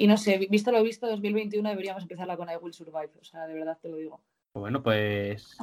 Y 0.00 0.06
no 0.06 0.16
sé, 0.16 0.38
visto 0.48 0.72
lo 0.72 0.82
visto, 0.82 1.06
2021 1.06 1.68
deberíamos 1.68 2.04
empezarla 2.04 2.34
con 2.34 2.48
I 2.48 2.56
Will 2.56 2.72
Survive. 2.72 3.10
O 3.20 3.22
sea, 3.24 3.46
de 3.46 3.52
verdad 3.52 3.76
te 3.82 3.90
lo 3.90 3.98
digo. 3.98 4.22
Bueno, 4.54 4.82
pues 4.82 5.58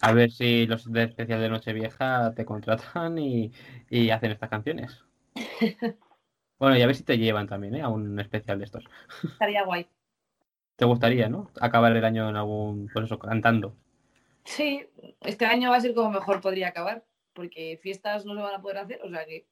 a 0.00 0.12
ver 0.12 0.30
si 0.30 0.68
los 0.68 0.90
de 0.92 1.02
especial 1.02 1.40
de 1.40 1.48
Nochevieja 1.48 2.32
te 2.32 2.44
contratan 2.44 3.18
y, 3.18 3.50
y 3.90 4.10
hacen 4.10 4.30
estas 4.30 4.50
canciones. 4.50 5.04
Bueno, 6.60 6.76
y 6.76 6.82
a 6.82 6.86
ver 6.86 6.94
si 6.94 7.02
te 7.02 7.18
llevan 7.18 7.48
también, 7.48 7.74
¿eh? 7.74 7.82
A 7.82 7.88
un 7.88 8.20
especial 8.20 8.56
de 8.60 8.66
estos. 8.66 8.84
Estaría 9.24 9.64
guay. 9.64 9.88
¿Te 10.76 10.84
gustaría, 10.84 11.28
no? 11.28 11.50
Acabar 11.60 11.90
el 11.90 12.04
año 12.04 12.28
en 12.28 12.36
algún, 12.36 12.88
pues 12.92 13.06
eso, 13.06 13.18
cantando. 13.18 13.74
Sí, 14.44 14.86
este 15.22 15.44
año 15.44 15.70
va 15.70 15.78
a 15.78 15.80
ser 15.80 15.92
como 15.92 16.12
mejor 16.12 16.40
podría 16.40 16.68
acabar. 16.68 17.04
Porque 17.32 17.80
fiestas 17.82 18.24
no 18.24 18.36
se 18.36 18.42
van 18.42 18.54
a 18.54 18.62
poder 18.62 18.78
hacer, 18.78 19.00
o 19.02 19.10
sea 19.10 19.24
que. 19.26 19.48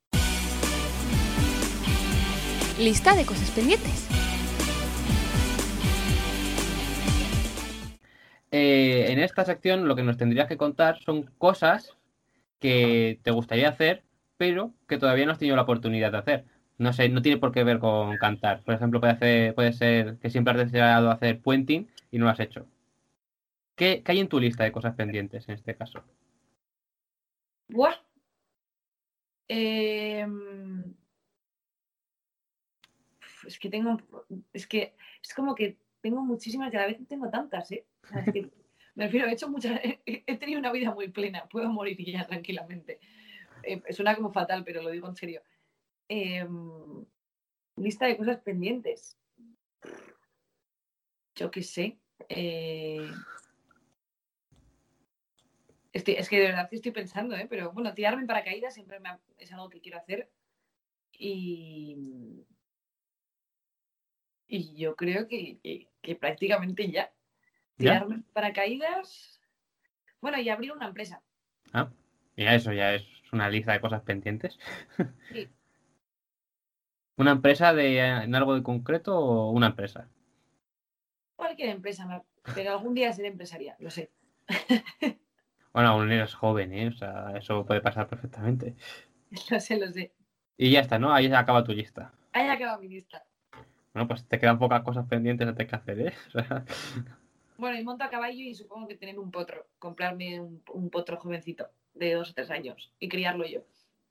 Lista 2.78 3.16
de 3.16 3.26
cosas 3.26 3.50
pendientes. 3.50 4.19
Eh, 8.50 9.12
en 9.12 9.18
esta 9.20 9.44
sección 9.44 9.86
lo 9.86 9.94
que 9.94 10.02
nos 10.02 10.16
tendrías 10.16 10.48
que 10.48 10.56
contar 10.56 10.98
son 11.00 11.24
cosas 11.38 11.96
que 12.58 13.20
te 13.22 13.30
gustaría 13.30 13.68
hacer, 13.68 14.02
pero 14.36 14.74
que 14.88 14.98
todavía 14.98 15.26
no 15.26 15.32
has 15.32 15.38
tenido 15.38 15.56
la 15.56 15.62
oportunidad 15.62 16.12
de 16.12 16.18
hacer. 16.18 16.44
No 16.78 16.92
sé, 16.92 17.08
no 17.08 17.22
tiene 17.22 17.38
por 17.38 17.52
qué 17.52 17.64
ver 17.64 17.78
con 17.78 18.16
cantar. 18.16 18.62
Por 18.62 18.74
ejemplo, 18.74 19.00
puede, 19.00 19.12
hacer, 19.12 19.54
puede 19.54 19.72
ser 19.72 20.18
que 20.18 20.30
siempre 20.30 20.52
has 20.54 20.70
deseado 20.70 21.10
hacer 21.10 21.40
puenting 21.40 21.88
y 22.10 22.18
no 22.18 22.24
lo 22.24 22.30
has 22.30 22.40
hecho. 22.40 22.66
¿Qué, 23.76 24.02
hay 24.06 24.20
en 24.20 24.28
tu 24.28 24.40
lista 24.40 24.64
de 24.64 24.72
cosas 24.72 24.94
pendientes 24.94 25.48
en 25.48 25.54
este 25.54 25.74
caso? 25.74 26.02
¡Buah! 27.68 27.96
Em, 29.48 30.94
Es 33.46 33.58
que 33.58 33.70
tengo. 33.70 33.96
Es 34.52 34.66
que 34.66 34.94
es 35.22 35.34
como 35.34 35.54
que 35.54 35.76
tengo 36.00 36.22
muchísimas 36.22 36.72
y 36.72 36.76
a 36.76 36.80
la 36.80 36.86
vez 36.86 36.98
tengo 37.08 37.28
tantas, 37.30 37.70
¿eh? 37.72 37.84
Me 38.94 39.04
refiero, 39.04 39.28
he 39.28 39.32
hecho 39.32 39.48
muchas. 39.48 39.80
He, 39.84 40.36
tenido 40.36 40.58
una 40.58 40.72
vida 40.72 40.92
muy 40.92 41.08
plena, 41.08 41.46
puedo 41.48 41.68
morir 41.70 41.96
ya 42.04 42.26
tranquilamente. 42.26 42.98
Eh, 43.62 43.80
suena 43.92 44.16
como 44.16 44.32
fatal, 44.32 44.64
pero 44.64 44.82
lo 44.82 44.90
digo 44.90 45.08
en 45.08 45.16
serio. 45.16 45.42
Em, 46.08 47.04
lista 47.76 48.06
de 48.06 48.16
cosas 48.16 48.38
pendientes. 48.40 49.16
Yo 51.36 51.50
qué 51.50 51.62
sé. 51.62 51.98
eh, 52.28 53.10
es 55.92 56.28
que 56.28 56.38
de 56.38 56.46
verdad 56.46 56.68
estoy 56.70 56.92
pensando, 56.92 57.36
¿eh? 57.36 57.46
pero 57.48 57.72
bueno, 57.72 57.94
tirarme 57.94 58.22
en 58.22 58.26
paracaídas 58.26 58.74
siempre 58.74 59.00
me 59.00 59.08
ha- 59.08 59.20
es 59.38 59.52
algo 59.52 59.68
que 59.68 59.80
quiero 59.80 59.98
hacer. 59.98 60.30
Y, 61.18 61.96
y 64.50 64.74
yo 64.76 64.96
creo 64.96 65.26
que, 65.28 65.58
que- 65.62 65.88
que 66.02 66.16
prácticamente 66.16 66.90
ya. 66.90 67.12
¿Ya? 67.78 67.92
Tirarme 67.94 68.14
en 68.16 68.22
paracaídas. 68.24 69.40
Bueno, 70.20 70.38
y 70.38 70.48
abrir 70.48 70.72
una 70.72 70.86
empresa. 70.86 71.22
Ah, 71.72 71.90
mira, 72.36 72.54
eso 72.54 72.72
ya 72.72 72.94
es 72.94 73.04
una 73.32 73.48
lista 73.48 73.72
de 73.72 73.80
cosas 73.80 74.02
pendientes. 74.02 74.58
Sí. 75.32 75.48
¿Una 77.16 77.32
empresa 77.32 77.74
de, 77.74 77.98
en 77.98 78.34
algo 78.34 78.54
de 78.54 78.62
concreto 78.62 79.16
o 79.16 79.50
una 79.50 79.66
empresa? 79.68 80.08
Cualquier 81.36 81.68
empresa, 81.70 82.22
pero 82.54 82.72
algún 82.72 82.94
día 82.94 83.12
seré 83.12 83.28
empresaria, 83.28 83.76
lo 83.78 83.90
sé. 83.90 84.10
Bueno, 85.72 85.90
aún 85.90 86.10
eres 86.10 86.34
joven, 86.34 86.72
¿eh? 86.72 86.88
O 86.88 86.92
sea, 86.92 87.32
eso 87.36 87.64
puede 87.64 87.80
pasar 87.80 88.08
perfectamente. 88.08 88.74
Lo 89.50 89.60
sé, 89.60 89.78
lo 89.78 89.86
sé. 89.92 90.12
Y 90.56 90.72
ya 90.72 90.80
está, 90.80 90.98
¿no? 90.98 91.12
Ahí 91.14 91.28
se 91.28 91.36
acaba 91.36 91.62
tu 91.62 91.72
lista. 91.72 92.12
Ahí 92.32 92.48
acaba 92.48 92.76
mi 92.78 92.88
lista. 92.88 93.22
Bueno, 93.92 94.08
pues 94.08 94.24
te 94.26 94.38
quedan 94.38 94.58
pocas 94.58 94.82
cosas 94.82 95.06
pendientes 95.06 95.54
de 95.54 95.66
que 95.66 95.76
hacer, 95.76 96.00
¿eh? 96.00 96.12
O 96.28 96.30
sea, 96.30 96.64
Bueno, 97.58 97.78
y 97.78 97.84
monto 97.84 98.04
a 98.04 98.10
caballo 98.10 98.40
y 98.40 98.54
supongo 98.54 98.88
que 98.88 98.94
tener 98.94 99.18
un 99.18 99.30
potro. 99.30 99.66
Comprarme 99.78 100.40
un, 100.40 100.62
un 100.72 100.90
potro 100.90 101.16
jovencito 101.18 101.68
de 101.94 102.14
dos 102.14 102.30
o 102.30 102.34
tres 102.34 102.50
años 102.50 102.92
y 102.98 103.08
criarlo 103.08 103.46
yo. 103.46 103.60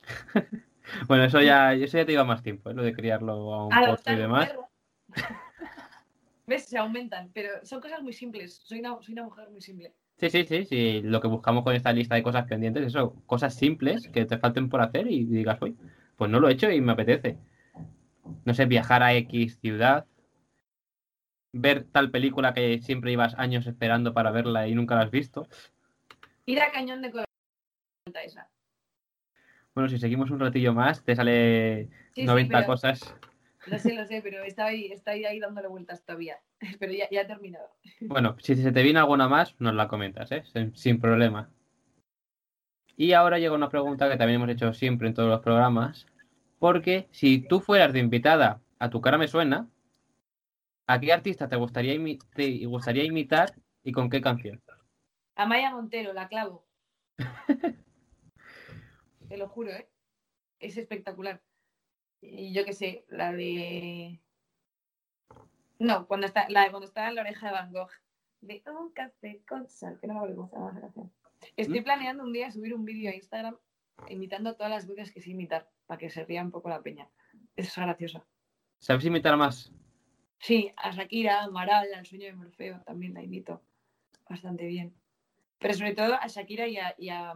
bueno, 1.08 1.24
eso 1.24 1.42
ya, 1.42 1.74
eso 1.74 1.98
ya 1.98 2.06
te 2.06 2.14
iba 2.14 2.24
más 2.24 2.44
tiempo, 2.44 2.70
¿eh? 2.70 2.74
Lo 2.74 2.84
de 2.84 2.94
criarlo 2.94 3.54
a 3.54 3.66
un 3.66 3.70
potro 3.70 4.14
y 4.14 4.18
demás. 4.18 4.50
¿Ves? 6.48 6.66
Se 6.66 6.78
aumentan, 6.78 7.30
pero 7.34 7.64
son 7.64 7.80
cosas 7.80 8.02
muy 8.02 8.14
simples. 8.14 8.60
Soy 8.64 8.80
una, 8.80 8.98
soy 9.02 9.14
una 9.14 9.24
mujer 9.24 9.50
muy 9.52 9.62
simple. 9.62 9.94
Sí, 10.18 10.30
sí, 10.30 10.46
sí, 10.46 10.66
sí. 10.66 11.02
Lo 11.04 11.22
que 11.22 11.28
buscamos 11.28 11.64
con 11.64 11.76
esta 11.76 11.94
lista 11.94 12.16
de 12.16 12.24
cosas 12.24 12.46
pendientes, 12.46 12.88
eso, 12.88 13.16
cosas 13.26 13.56
simples 13.56 14.10
que 14.12 14.26
te 14.26 14.38
falten 14.38 14.68
por 14.68 14.82
hacer 14.82 15.08
y 15.08 15.26
digas, 15.26 15.62
hoy, 15.62 15.78
pues 16.18 16.30
no 16.30 16.40
lo 16.40 16.50
he 16.50 16.54
hecho 16.54 16.70
y 16.70 16.82
me 16.82 16.92
apetece. 16.92 17.38
No 18.46 18.54
sé, 18.54 18.66
viajar 18.66 19.04
a 19.04 19.14
X 19.14 19.60
ciudad, 19.60 20.06
ver 21.54 21.84
tal 21.92 22.12
película 22.12 22.54
que 22.54 22.80
siempre 22.82 23.12
ibas 23.12 23.36
años 23.38 23.66
esperando 23.68 24.14
para 24.14 24.32
verla 24.32 24.68
y 24.68 24.76
nunca 24.76 24.96
la 24.96 25.02
has 25.02 25.12
visto. 25.12 25.48
Ir 26.46 26.62
a 26.62 26.72
Cañón 26.72 27.02
de 27.02 27.12
esa. 28.24 28.50
Bueno, 29.76 29.88
si 29.90 30.00
seguimos 30.00 30.32
un 30.32 30.40
ratillo 30.40 30.74
más, 30.74 31.04
te 31.04 31.16
sale 31.16 31.86
Sí, 32.14 32.22
sí, 32.22 32.26
90 32.26 32.58
pero- 32.58 32.68
cosas. 32.68 33.16
Lo 33.66 33.78
sé, 33.78 33.94
lo 33.94 34.06
sé, 34.06 34.22
pero 34.24 34.42
está 34.44 34.66
ahí, 34.66 34.92
está 34.92 35.12
ahí, 35.12 35.26
ahí 35.26 35.40
dándole 35.40 35.68
vueltas 35.68 36.02
todavía. 36.04 36.38
Pero 36.80 36.94
ya, 36.94 37.10
ya 37.12 37.22
he 37.22 37.26
terminado. 37.26 37.68
Bueno, 38.00 38.36
si 38.40 38.56
se 38.56 38.72
te 38.72 38.82
viene 38.84 39.00
alguna 39.00 39.28
más, 39.28 39.54
nos 39.60 39.76
la 39.76 39.88
comentas, 39.90 40.32
¿eh? 40.32 40.44
Sin, 40.52 40.76
sin 40.76 41.00
problema. 41.00 41.50
Y 42.96 43.12
ahora 43.12 43.38
llega 43.38 43.54
una 43.54 43.70
pregunta 43.70 44.10
que 44.10 44.18
también 44.18 44.42
hemos 44.42 44.50
hecho 44.50 44.74
siempre 44.74 45.10
en 45.10 45.14
todos 45.14 45.30
los 45.30 45.42
programas. 45.42 46.08
Porque 46.60 47.08
si 47.12 47.40
tú 47.40 47.62
fueras 47.62 47.94
de 47.94 48.00
invitada 48.00 48.62
a 48.80 48.90
Tu 48.90 49.02
cara 49.02 49.18
me 49.18 49.28
suena, 49.28 49.70
¿a 50.88 51.00
qué 51.00 51.14
artista 51.14 51.48
te 51.48 51.56
gustaría, 51.56 51.96
imi- 51.96 52.20
te 52.34 52.66
gustaría 52.66 53.04
imitar 53.06 53.54
y 53.84 53.92
con 53.92 54.10
qué 54.10 54.22
canción? 54.22 54.62
Amaya 55.36 55.72
Montero, 55.72 56.14
la 56.14 56.28
clavo. 56.28 56.66
Te 59.30 59.38
lo 59.38 59.48
juro, 59.48 59.72
¿eh? 59.72 59.88
Es 60.60 60.76
espectacular. 60.78 61.42
Y 62.22 62.52
yo 62.52 62.66
qué 62.66 62.74
sé, 62.74 63.06
la 63.10 63.32
de. 63.32 64.20
No, 65.78 66.08
cuando 66.08 66.26
está, 66.28 66.50
la 66.50 66.64
de 66.64 66.72
cuando 66.72 66.88
está 66.88 67.08
en 67.08 67.16
la 67.16 67.22
oreja 67.22 67.48
de 67.48 67.54
Van 67.54 67.72
Gogh. 67.72 67.92
De 68.42 68.64
un 68.68 68.92
café 68.92 69.42
con 69.48 69.70
sal, 69.70 69.98
que 70.00 70.08
no 70.08 70.14
me 70.26 70.28
se 70.30 70.34
llama 70.36 70.72
esa 70.72 70.82
canción. 70.82 71.12
Estoy 71.56 71.82
¿Mm? 71.82 71.84
planeando 71.84 72.24
un 72.24 72.34
día 72.34 72.52
subir 72.52 72.74
un 72.74 72.86
vídeo 72.86 73.12
a 73.12 73.16
Instagram 73.16 73.56
imitando 74.08 74.56
todas 74.56 74.72
las 74.72 74.88
voces 74.88 75.12
que 75.12 75.22
sé 75.22 75.32
imitar, 75.32 75.70
para 75.86 75.98
que 75.98 76.10
se 76.10 76.24
ría 76.26 76.42
un 76.42 76.52
poco 76.52 76.70
la 76.70 76.82
peña. 76.82 77.10
Eso 77.56 77.82
es 77.82 77.86
gracioso. 77.86 78.26
¿Sabes 78.80 79.06
imitar 79.06 79.36
más? 79.36 79.72
Sí, 80.40 80.72
a 80.78 80.92
Shakira, 80.92 81.42
a 81.42 81.44
Amaral, 81.46 81.94
al 81.94 82.06
sueño 82.06 82.26
de 82.26 82.34
Morfeo, 82.34 82.82
también 82.86 83.14
la 83.14 83.22
imito 83.22 83.62
bastante 84.30 84.66
bien. 84.68 84.94
Pero 85.58 85.74
sobre 85.74 85.94
todo 85.94 86.14
a 86.14 86.28
Shakira 86.28 86.68
y 86.68 86.78
a, 86.78 86.96
y 86.98 87.10
a, 87.10 87.34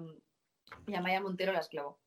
y 0.88 0.96
a 0.96 1.02
Maya 1.02 1.20
Montero 1.20 1.52
la 1.52 1.60
esclavo. 1.60 2.00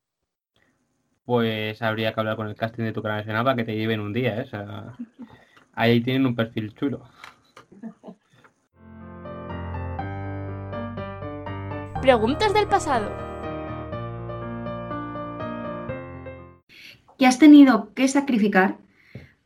Pues 1.24 1.82
habría 1.82 2.14
que 2.14 2.20
hablar 2.20 2.36
con 2.36 2.46
el 2.46 2.54
casting 2.54 2.84
de 2.84 2.92
Tu 2.92 3.02
me 3.02 3.24
suena 3.24 3.42
para 3.42 3.56
que 3.56 3.64
te 3.64 3.76
lleven 3.76 4.00
un 4.00 4.12
día, 4.12 4.38
¿eh? 4.38 4.42
O 4.42 4.46
sea, 4.46 4.96
ahí 5.72 6.00
tienen 6.00 6.24
un 6.24 6.36
perfil 6.36 6.72
chulo. 6.74 7.02
Preguntas 12.00 12.54
del 12.54 12.68
pasado. 12.68 13.25
¿Qué 17.18 17.26
has 17.26 17.38
tenido 17.38 17.94
que 17.94 18.08
sacrificar 18.08 18.78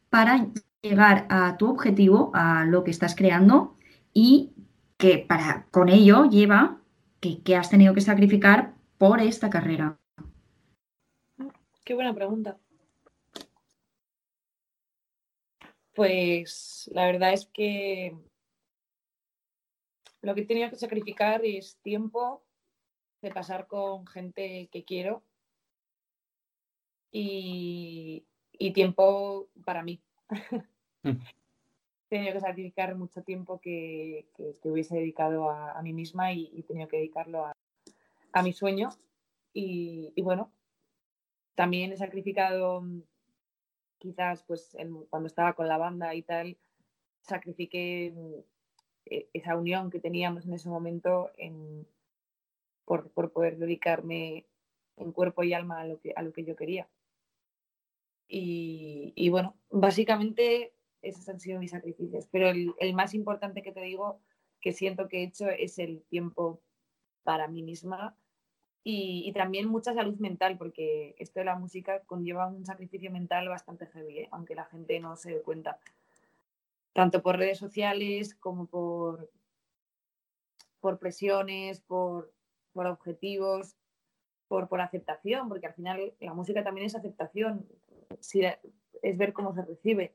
para 0.09 0.49
llegar 0.83 1.27
a 1.31 1.57
tu 1.57 1.71
objetivo, 1.71 2.33
a 2.35 2.65
lo 2.65 2.83
que 2.83 2.91
estás 2.91 3.15
creando 3.15 3.77
y 4.13 4.53
que 4.97 5.19
para 5.19 5.67
con 5.71 5.89
ello 5.89 6.25
lleva 6.25 6.81
que, 7.21 7.43
que 7.43 7.55
has 7.55 7.71
tenido 7.71 7.95
que 7.95 8.01
sacrificar 8.01 8.75
por 8.99 9.21
esta 9.21 9.51
carrera? 9.51 9.99
Qué 11.85 11.95
buena 11.95 12.13
pregunta. 12.13 12.59
Pues 15.95 16.91
la 16.93 17.07
verdad 17.07 17.33
es 17.33 17.47
que 17.47 18.17
lo 20.23 20.35
que 20.35 20.41
he 20.41 20.47
tenido 20.47 20.71
que 20.71 20.77
sacrificar 20.77 21.45
es 21.45 21.77
tiempo 21.83 22.43
de 23.23 23.31
pasar 23.31 23.67
con 23.69 24.07
gente 24.07 24.69
que 24.73 24.85
quiero 24.85 25.23
y, 27.11 28.25
y 28.53 28.73
tiempo 28.73 29.49
para 29.65 29.83
mí. 29.83 30.01
He 31.05 32.17
tenido 32.17 32.33
que 32.33 32.41
sacrificar 32.41 32.97
mucho 32.97 33.23
tiempo 33.23 33.61
que, 33.61 34.27
que- 34.37 34.69
hubiese 34.69 34.97
dedicado 34.97 35.49
a, 35.49 35.73
a 35.79 35.83
mí 35.83 35.93
misma 35.93 36.33
y, 36.33 36.51
he 36.59 36.63
tenido 36.65 36.89
que 36.89 36.97
dedicarlo 36.97 37.47
a, 37.47 37.53
a 38.33 38.43
mi 38.43 38.53
sueño. 38.53 38.89
Y, 39.53 40.13
bueno, 40.23 40.53
también 41.55 41.93
he 41.93 41.97
sacrificado 41.97 42.83
mm, 42.83 43.03
quizás 43.99 44.43
pues 44.45 44.77
cuando 45.09 45.27
estaba 45.27 45.55
con 45.55 45.69
la 45.69 45.79
banda 45.79 46.15
y 46.15 46.23
tal, 46.23 46.57
sacrifiqué 47.23 48.13
mm, 48.15 48.41
e- 49.07 49.29
esa 49.33 49.57
unión 49.57 49.91
que 49.91 50.01
teníamos 50.01 50.47
en 50.47 50.55
ese 50.55 50.69
momento 50.69 51.31
en, 51.37 51.87
por, 52.85 53.11
por 53.13 53.33
poder 53.33 53.57
dedicarme 53.57 54.47
en 54.97 55.13
cuerpo 55.13 55.45
y 55.45 55.55
alma 55.55 55.81
a 55.81 55.87
lo 55.87 56.01
que, 56.01 56.13
a 56.15 56.23
lo 56.23 56.33
que 56.33 56.45
yo 56.45 56.57
quería. 56.57 56.89
Y, 58.33 59.29
bueno, 59.29 59.57
básicamente 59.71 60.73
esos 61.03 61.29
han 61.29 61.41
sido 61.41 61.59
mis 61.59 61.73
sacrificios. 61.73 62.29
Pero 62.31 62.49
el, 62.49 62.95
más 62.95 63.13
importante 63.15 63.63
que 63.63 63.73
te 63.73 63.81
digo, 63.81 64.21
que 64.61 64.73
siento 64.73 65.09
que 65.09 65.19
he 65.19 65.25
hecho, 65.25 65.49
es 65.49 65.79
el 65.79 66.03
tiempo 66.03 66.61
para 67.25 67.49
mí 67.49 67.63
misma 67.63 68.17
y, 68.85 69.25
y 69.27 69.33
también 69.33 69.69
mucha 69.69 69.95
salud 69.95 70.17
mental, 70.19 70.57
porque 70.57 71.15
esto 71.19 71.41
de 71.41 71.47
la 71.47 71.57
música 71.57 72.01
conlleva 72.05 72.47
un 72.47 72.65
sacrificio 72.65 73.11
mental 73.11 73.49
bastante 73.49 73.87
heavy, 73.87 74.21
¿eh? 74.21 74.29
aunque 74.31 74.55
la 74.55 74.65
gente 74.67 75.01
no 75.01 75.17
se 75.17 75.33
dé 75.35 75.43
cuenta. 75.43 75.79
Tanto 76.93 77.23
por 77.23 77.37
redes 77.37 77.59
sociales 77.59 78.35
como 78.37 78.67
por, 78.67 79.31
por 80.81 80.99
presiones, 80.99 81.81
por, 81.81 82.33
por 82.73 82.87
objetivos, 82.87 83.77
por, 84.49 84.69
por 84.69 84.81
aceptación, 84.81 85.49
porque 85.49 85.67
al 85.67 85.75
final 85.75 86.15
la 86.21 86.35
música 86.35 86.65
también 86.65 86.87
es 86.87 86.95
aceptación, 86.95 87.67
si- 88.19 88.43
es 89.03 89.17
ver 89.17 89.33
cómo 89.33 89.55
se 89.55 89.63
recibe. 89.63 90.15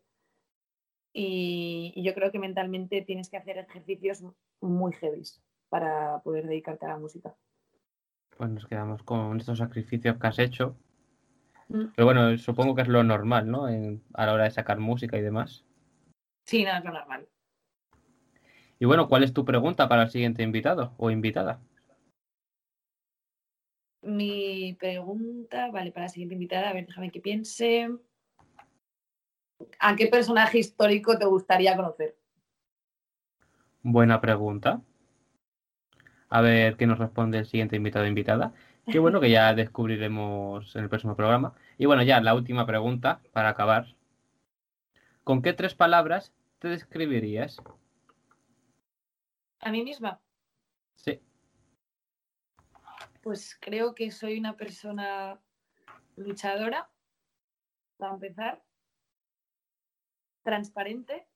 Y, 1.14 1.94
y 1.96 2.04
yo 2.04 2.14
creo 2.14 2.32
que 2.32 2.40
mentalmente 2.40 3.02
tienes 3.02 3.30
que 3.30 3.38
hacer 3.38 3.58
ejercicios 3.58 4.24
muy 4.60 4.92
heavy 4.94 5.24
para 5.70 6.20
poder 6.20 6.46
dedicarte 6.46 6.86
a 6.86 6.90
la 6.90 6.98
música. 6.98 7.36
Pues 8.38 8.50
nos 8.50 8.68
quedamos 8.68 9.02
con 9.04 9.38
estos 9.40 9.60
sacrificios 9.60 10.18
que 10.18 10.28
has 10.28 10.40
hecho. 10.40 10.76
Mm. 11.70 11.86
Pero 11.96 12.06
bueno, 12.06 12.38
supongo 12.38 12.76
que 12.76 12.82
es 12.82 12.90
lo 12.90 13.04
normal, 13.04 13.50
¿no? 13.50 13.70
En- 13.70 14.04
a 14.14 14.26
la 14.26 14.34
hora 14.34 14.44
de 14.44 14.52
sacar 14.52 14.78
música 14.80 15.18
y 15.18 15.22
demás. 15.22 15.64
Sí, 16.44 16.64
no, 16.66 16.76
es 16.78 16.84
lo 16.84 16.92
normal. 16.92 17.28
Y 18.78 18.86
bueno, 18.86 19.08
¿cuál 19.08 19.24
es 19.24 19.34
tu 19.34 19.46
pregunta 19.46 19.88
para 19.88 20.04
el 20.04 20.10
siguiente 20.10 20.44
invitado 20.44 20.94
o 20.98 21.10
invitada? 21.10 21.62
Mi 24.06 24.78
pregunta, 24.80 25.72
vale, 25.72 25.92
para 25.92 26.06
la 26.06 26.10
siguiente 26.10 26.36
invitada, 26.36 26.70
a 26.70 26.74
ver, 26.74 26.86
déjame 26.86 27.12
que 27.12 27.20
piense. 27.20 27.90
¿A 29.80 29.96
qué 29.96 30.08
personaje 30.08 30.60
histórico 30.60 31.18
te 31.18 31.26
gustaría 31.26 31.76
conocer? 31.76 32.16
Buena 33.82 34.22
pregunta. 34.22 34.82
A 36.30 36.42
ver 36.42 36.78
qué 36.78 36.86
nos 36.86 37.00
responde 37.00 37.40
el 37.40 37.48
siguiente 37.48 37.78
invitado 37.78 38.06
o 38.06 38.08
invitada. 38.08 38.54
Qué 38.92 39.00
bueno 39.00 39.20
que 39.20 39.32
ya 39.32 39.54
descubriremos 39.56 40.76
en 40.76 40.84
el 40.84 40.90
próximo 40.90 41.16
programa. 41.16 41.56
Y 41.80 41.88
bueno, 41.88 42.04
ya 42.04 42.22
la 42.22 42.36
última 42.36 42.68
pregunta 42.68 43.22
para 43.34 43.50
acabar. 43.50 43.96
¿Con 45.24 45.42
qué 45.42 45.54
tres 45.54 45.74
palabras 45.74 46.32
te 46.60 46.68
describirías? 46.68 47.60
¿A 49.62 49.72
mí 49.72 49.84
misma? 49.84 50.20
Sí. 50.94 51.20
Pues 53.26 53.58
creo 53.60 53.96
que 53.96 54.12
soy 54.12 54.38
una 54.38 54.56
persona 54.56 55.40
luchadora, 56.16 56.92
para 57.98 58.14
empezar, 58.14 58.64
transparente 60.44 61.28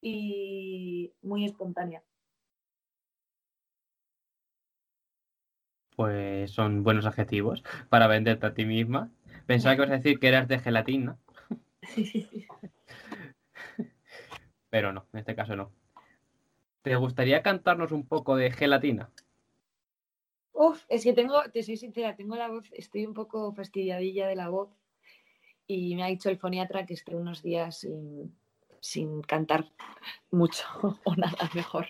y 0.00 1.12
muy 1.22 1.44
espontánea. 1.44 2.04
Pues 5.96 6.52
son 6.52 6.84
buenos 6.84 7.06
adjetivos 7.06 7.64
para 7.88 8.06
venderte 8.06 8.46
a 8.46 8.54
ti 8.54 8.64
misma. 8.64 9.10
Pensaba 9.46 9.74
que 9.74 9.82
ibas 9.82 9.90
a 9.90 9.96
decir 9.96 10.20
que 10.20 10.28
eras 10.28 10.46
de 10.46 10.60
gelatina, 10.60 11.18
pero 14.70 14.92
no, 14.92 15.08
en 15.12 15.18
este 15.18 15.34
caso 15.34 15.56
no. 15.56 15.72
¿Te 16.82 16.94
gustaría 16.94 17.42
cantarnos 17.42 17.90
un 17.90 18.06
poco 18.06 18.36
de 18.36 18.52
gelatina? 18.52 19.10
Uf, 20.60 20.84
es 20.88 21.04
que 21.04 21.12
tengo, 21.12 21.40
te 21.52 21.62
soy 21.62 21.76
sincera, 21.76 22.16
tengo 22.16 22.34
la 22.34 22.48
voz, 22.48 22.68
estoy 22.72 23.06
un 23.06 23.14
poco 23.14 23.52
fastidiadilla 23.52 24.26
de 24.26 24.34
la 24.34 24.48
voz 24.48 24.70
y 25.68 25.94
me 25.94 26.02
ha 26.02 26.08
dicho 26.08 26.30
el 26.30 26.36
foniatra 26.36 26.84
que 26.84 26.94
esté 26.94 27.14
unos 27.14 27.44
días 27.44 27.78
sin, 27.78 28.36
sin 28.80 29.22
cantar 29.22 29.66
mucho 30.32 30.64
o 31.04 31.14
nada 31.14 31.48
mejor. 31.54 31.86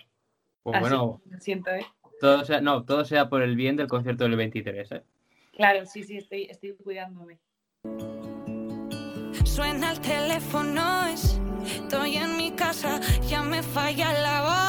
Pues 0.61 0.75
Así 0.75 0.83
bueno, 0.83 1.19
lo 1.25 1.39
siento, 1.39 1.71
¿eh? 1.71 1.83
todo 2.21 2.45
sea, 2.45 2.61
no, 2.61 2.85
todo 2.85 3.05
sea 3.05 3.27
por 3.27 3.41
el 3.41 3.55
bien 3.55 3.75
del 3.75 3.87
concierto 3.87 4.25
del 4.25 4.35
23, 4.35 4.91
¿eh? 4.91 5.03
Claro, 5.53 5.87
sí, 5.87 6.03
sí, 6.03 6.17
estoy, 6.17 6.43
estoy 6.43 6.75
cuidándome. 6.75 7.39
Suena 9.45 9.93
el 9.93 9.99
teléfono, 9.99 11.07
estoy 11.07 12.17
en 12.17 12.37
mi 12.37 12.51
casa, 12.51 12.99
ya 13.27 13.41
me 13.41 13.63
falla 13.63 14.13
la 14.13 14.41
voz, 14.43 14.68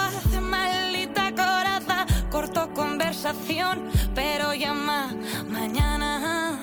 pero 4.14 4.54
llama 4.54 5.12
mañana. 5.48 6.58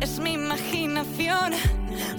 Es 0.00 0.20
mi 0.20 0.34
imaginación, 0.34 1.52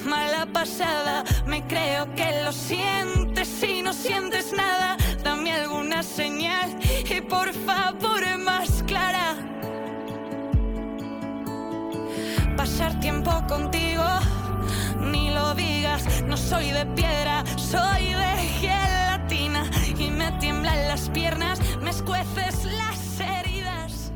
mala 0.05 0.45
pasada, 0.45 1.23
me 1.45 1.65
creo 1.67 2.13
que 2.15 2.43
lo 2.43 2.51
sientes 2.51 3.63
y 3.63 3.81
no 3.81 3.93
sientes 3.93 4.51
nada, 4.51 4.97
dame 5.23 5.53
alguna 5.53 6.03
señal 6.03 6.77
y 7.09 7.21
por 7.21 7.53
favor 7.53 8.23
más 8.39 8.83
clara. 8.83 9.35
pasar 12.57 12.99
tiempo 12.99 13.31
contigo. 13.47 14.05
Ni 15.11 15.31
lo 15.31 15.53
digas, 15.53 16.03
no 16.23 16.37
soy 16.37 16.71
de 16.71 16.85
piedra, 16.85 17.43
soy 17.57 18.13
de 18.13 18.33
gelatina. 18.59 18.82
Me 20.23 20.39
tiemblan 20.39 20.87
las 20.87 21.09
piernas, 21.09 21.59
me 21.81 21.89
escueces 21.89 22.65
las 22.65 23.19
heridas. 23.19 24.13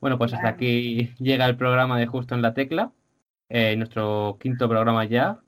Bueno, 0.00 0.18
pues 0.18 0.32
hasta 0.34 0.48
aquí 0.48 1.14
llega 1.18 1.46
el 1.46 1.56
programa 1.56 1.98
de 1.98 2.06
Justo 2.06 2.34
en 2.34 2.42
la 2.42 2.54
Tecla, 2.54 2.92
eh, 3.48 3.76
nuestro 3.76 4.36
quinto 4.40 4.68
programa 4.68 5.04
ya. 5.04 5.40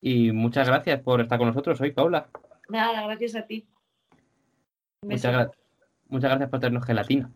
Y 0.00 0.32
muchas 0.32 0.66
gracias 0.68 1.00
por 1.02 1.20
estar 1.20 1.38
con 1.38 1.48
nosotros 1.48 1.80
hoy, 1.80 1.90
Paula. 1.92 2.30
Nada, 2.68 3.02
gracias 3.02 3.34
a 3.36 3.46
ti. 3.46 3.68
Muchas, 5.02 5.34
gra- 5.34 5.50
muchas 6.08 6.30
gracias 6.30 6.50
por 6.50 6.60
traernos 6.60 6.86
gelatina. 6.86 7.30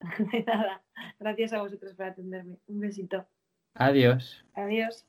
De 0.32 0.42
nada. 0.44 0.82
Gracias 1.20 1.52
a 1.52 1.60
vosotros 1.60 1.94
por 1.94 2.06
atenderme. 2.06 2.56
Un 2.66 2.80
besito. 2.80 3.26
Adiós. 3.74 4.44
Adiós. 4.54 5.06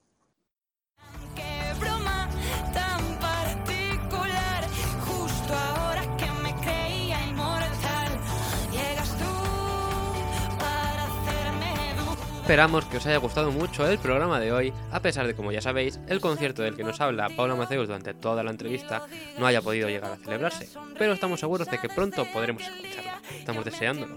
Esperamos 12.49 12.85
que 12.85 12.97
os 12.97 13.05
haya 13.05 13.17
gustado 13.17 13.51
mucho 13.51 13.87
el 13.87 13.99
programa 13.99 14.39
de 14.39 14.51
hoy, 14.51 14.73
a 14.91 15.03
pesar 15.03 15.27
de, 15.27 15.35
como 15.35 15.51
ya 15.51 15.61
sabéis, 15.61 15.99
el 16.07 16.19
concierto 16.19 16.63
del 16.63 16.75
que 16.75 16.83
nos 16.83 16.99
habla 16.99 17.29
Paula 17.29 17.53
Maceus 17.53 17.85
durante 17.85 18.15
toda 18.15 18.41
la 18.43 18.49
entrevista 18.49 19.05
no 19.37 19.45
haya 19.45 19.61
podido 19.61 19.87
llegar 19.87 20.13
a 20.13 20.17
celebrarse, 20.17 20.67
pero 20.97 21.13
estamos 21.13 21.39
seguros 21.39 21.69
de 21.69 21.77
que 21.77 21.89
pronto 21.89 22.25
podremos 22.33 22.63
escucharla. 22.63 23.21
Estamos 23.37 23.63
deseándolo. 23.63 24.15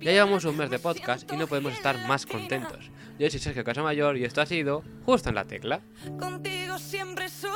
Ya 0.00 0.12
llevamos 0.12 0.44
un 0.44 0.58
mes 0.58 0.70
de 0.70 0.78
podcast 0.78 1.28
y 1.32 1.36
no 1.36 1.48
podemos 1.48 1.72
estar 1.72 2.06
más 2.06 2.24
contentos. 2.24 2.88
Yo 3.18 3.28
soy 3.28 3.40
Sergio 3.40 3.64
Casamayor 3.64 4.16
y 4.16 4.26
esto 4.26 4.40
ha 4.40 4.46
sido 4.46 4.84
Justo 5.04 5.30
en 5.30 5.34
la 5.34 5.44
Tecla. 5.44 5.80
Contigo 6.20 6.78
siempre 6.78 7.28
soy 7.28 7.50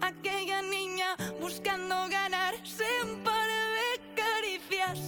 aquella 0.00 0.60
niña 0.62 1.16
buscando 1.40 2.00
par 2.30 2.39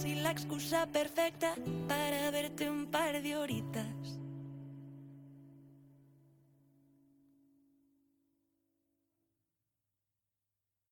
y 0.05 0.15
la 0.15 0.31
excusa 0.31 0.85
perfecta 0.87 1.53
para 1.87 2.29
verte 2.31 2.69
un 2.69 2.87
par 2.87 3.21
de 3.21 3.37
horitas. 3.37 4.22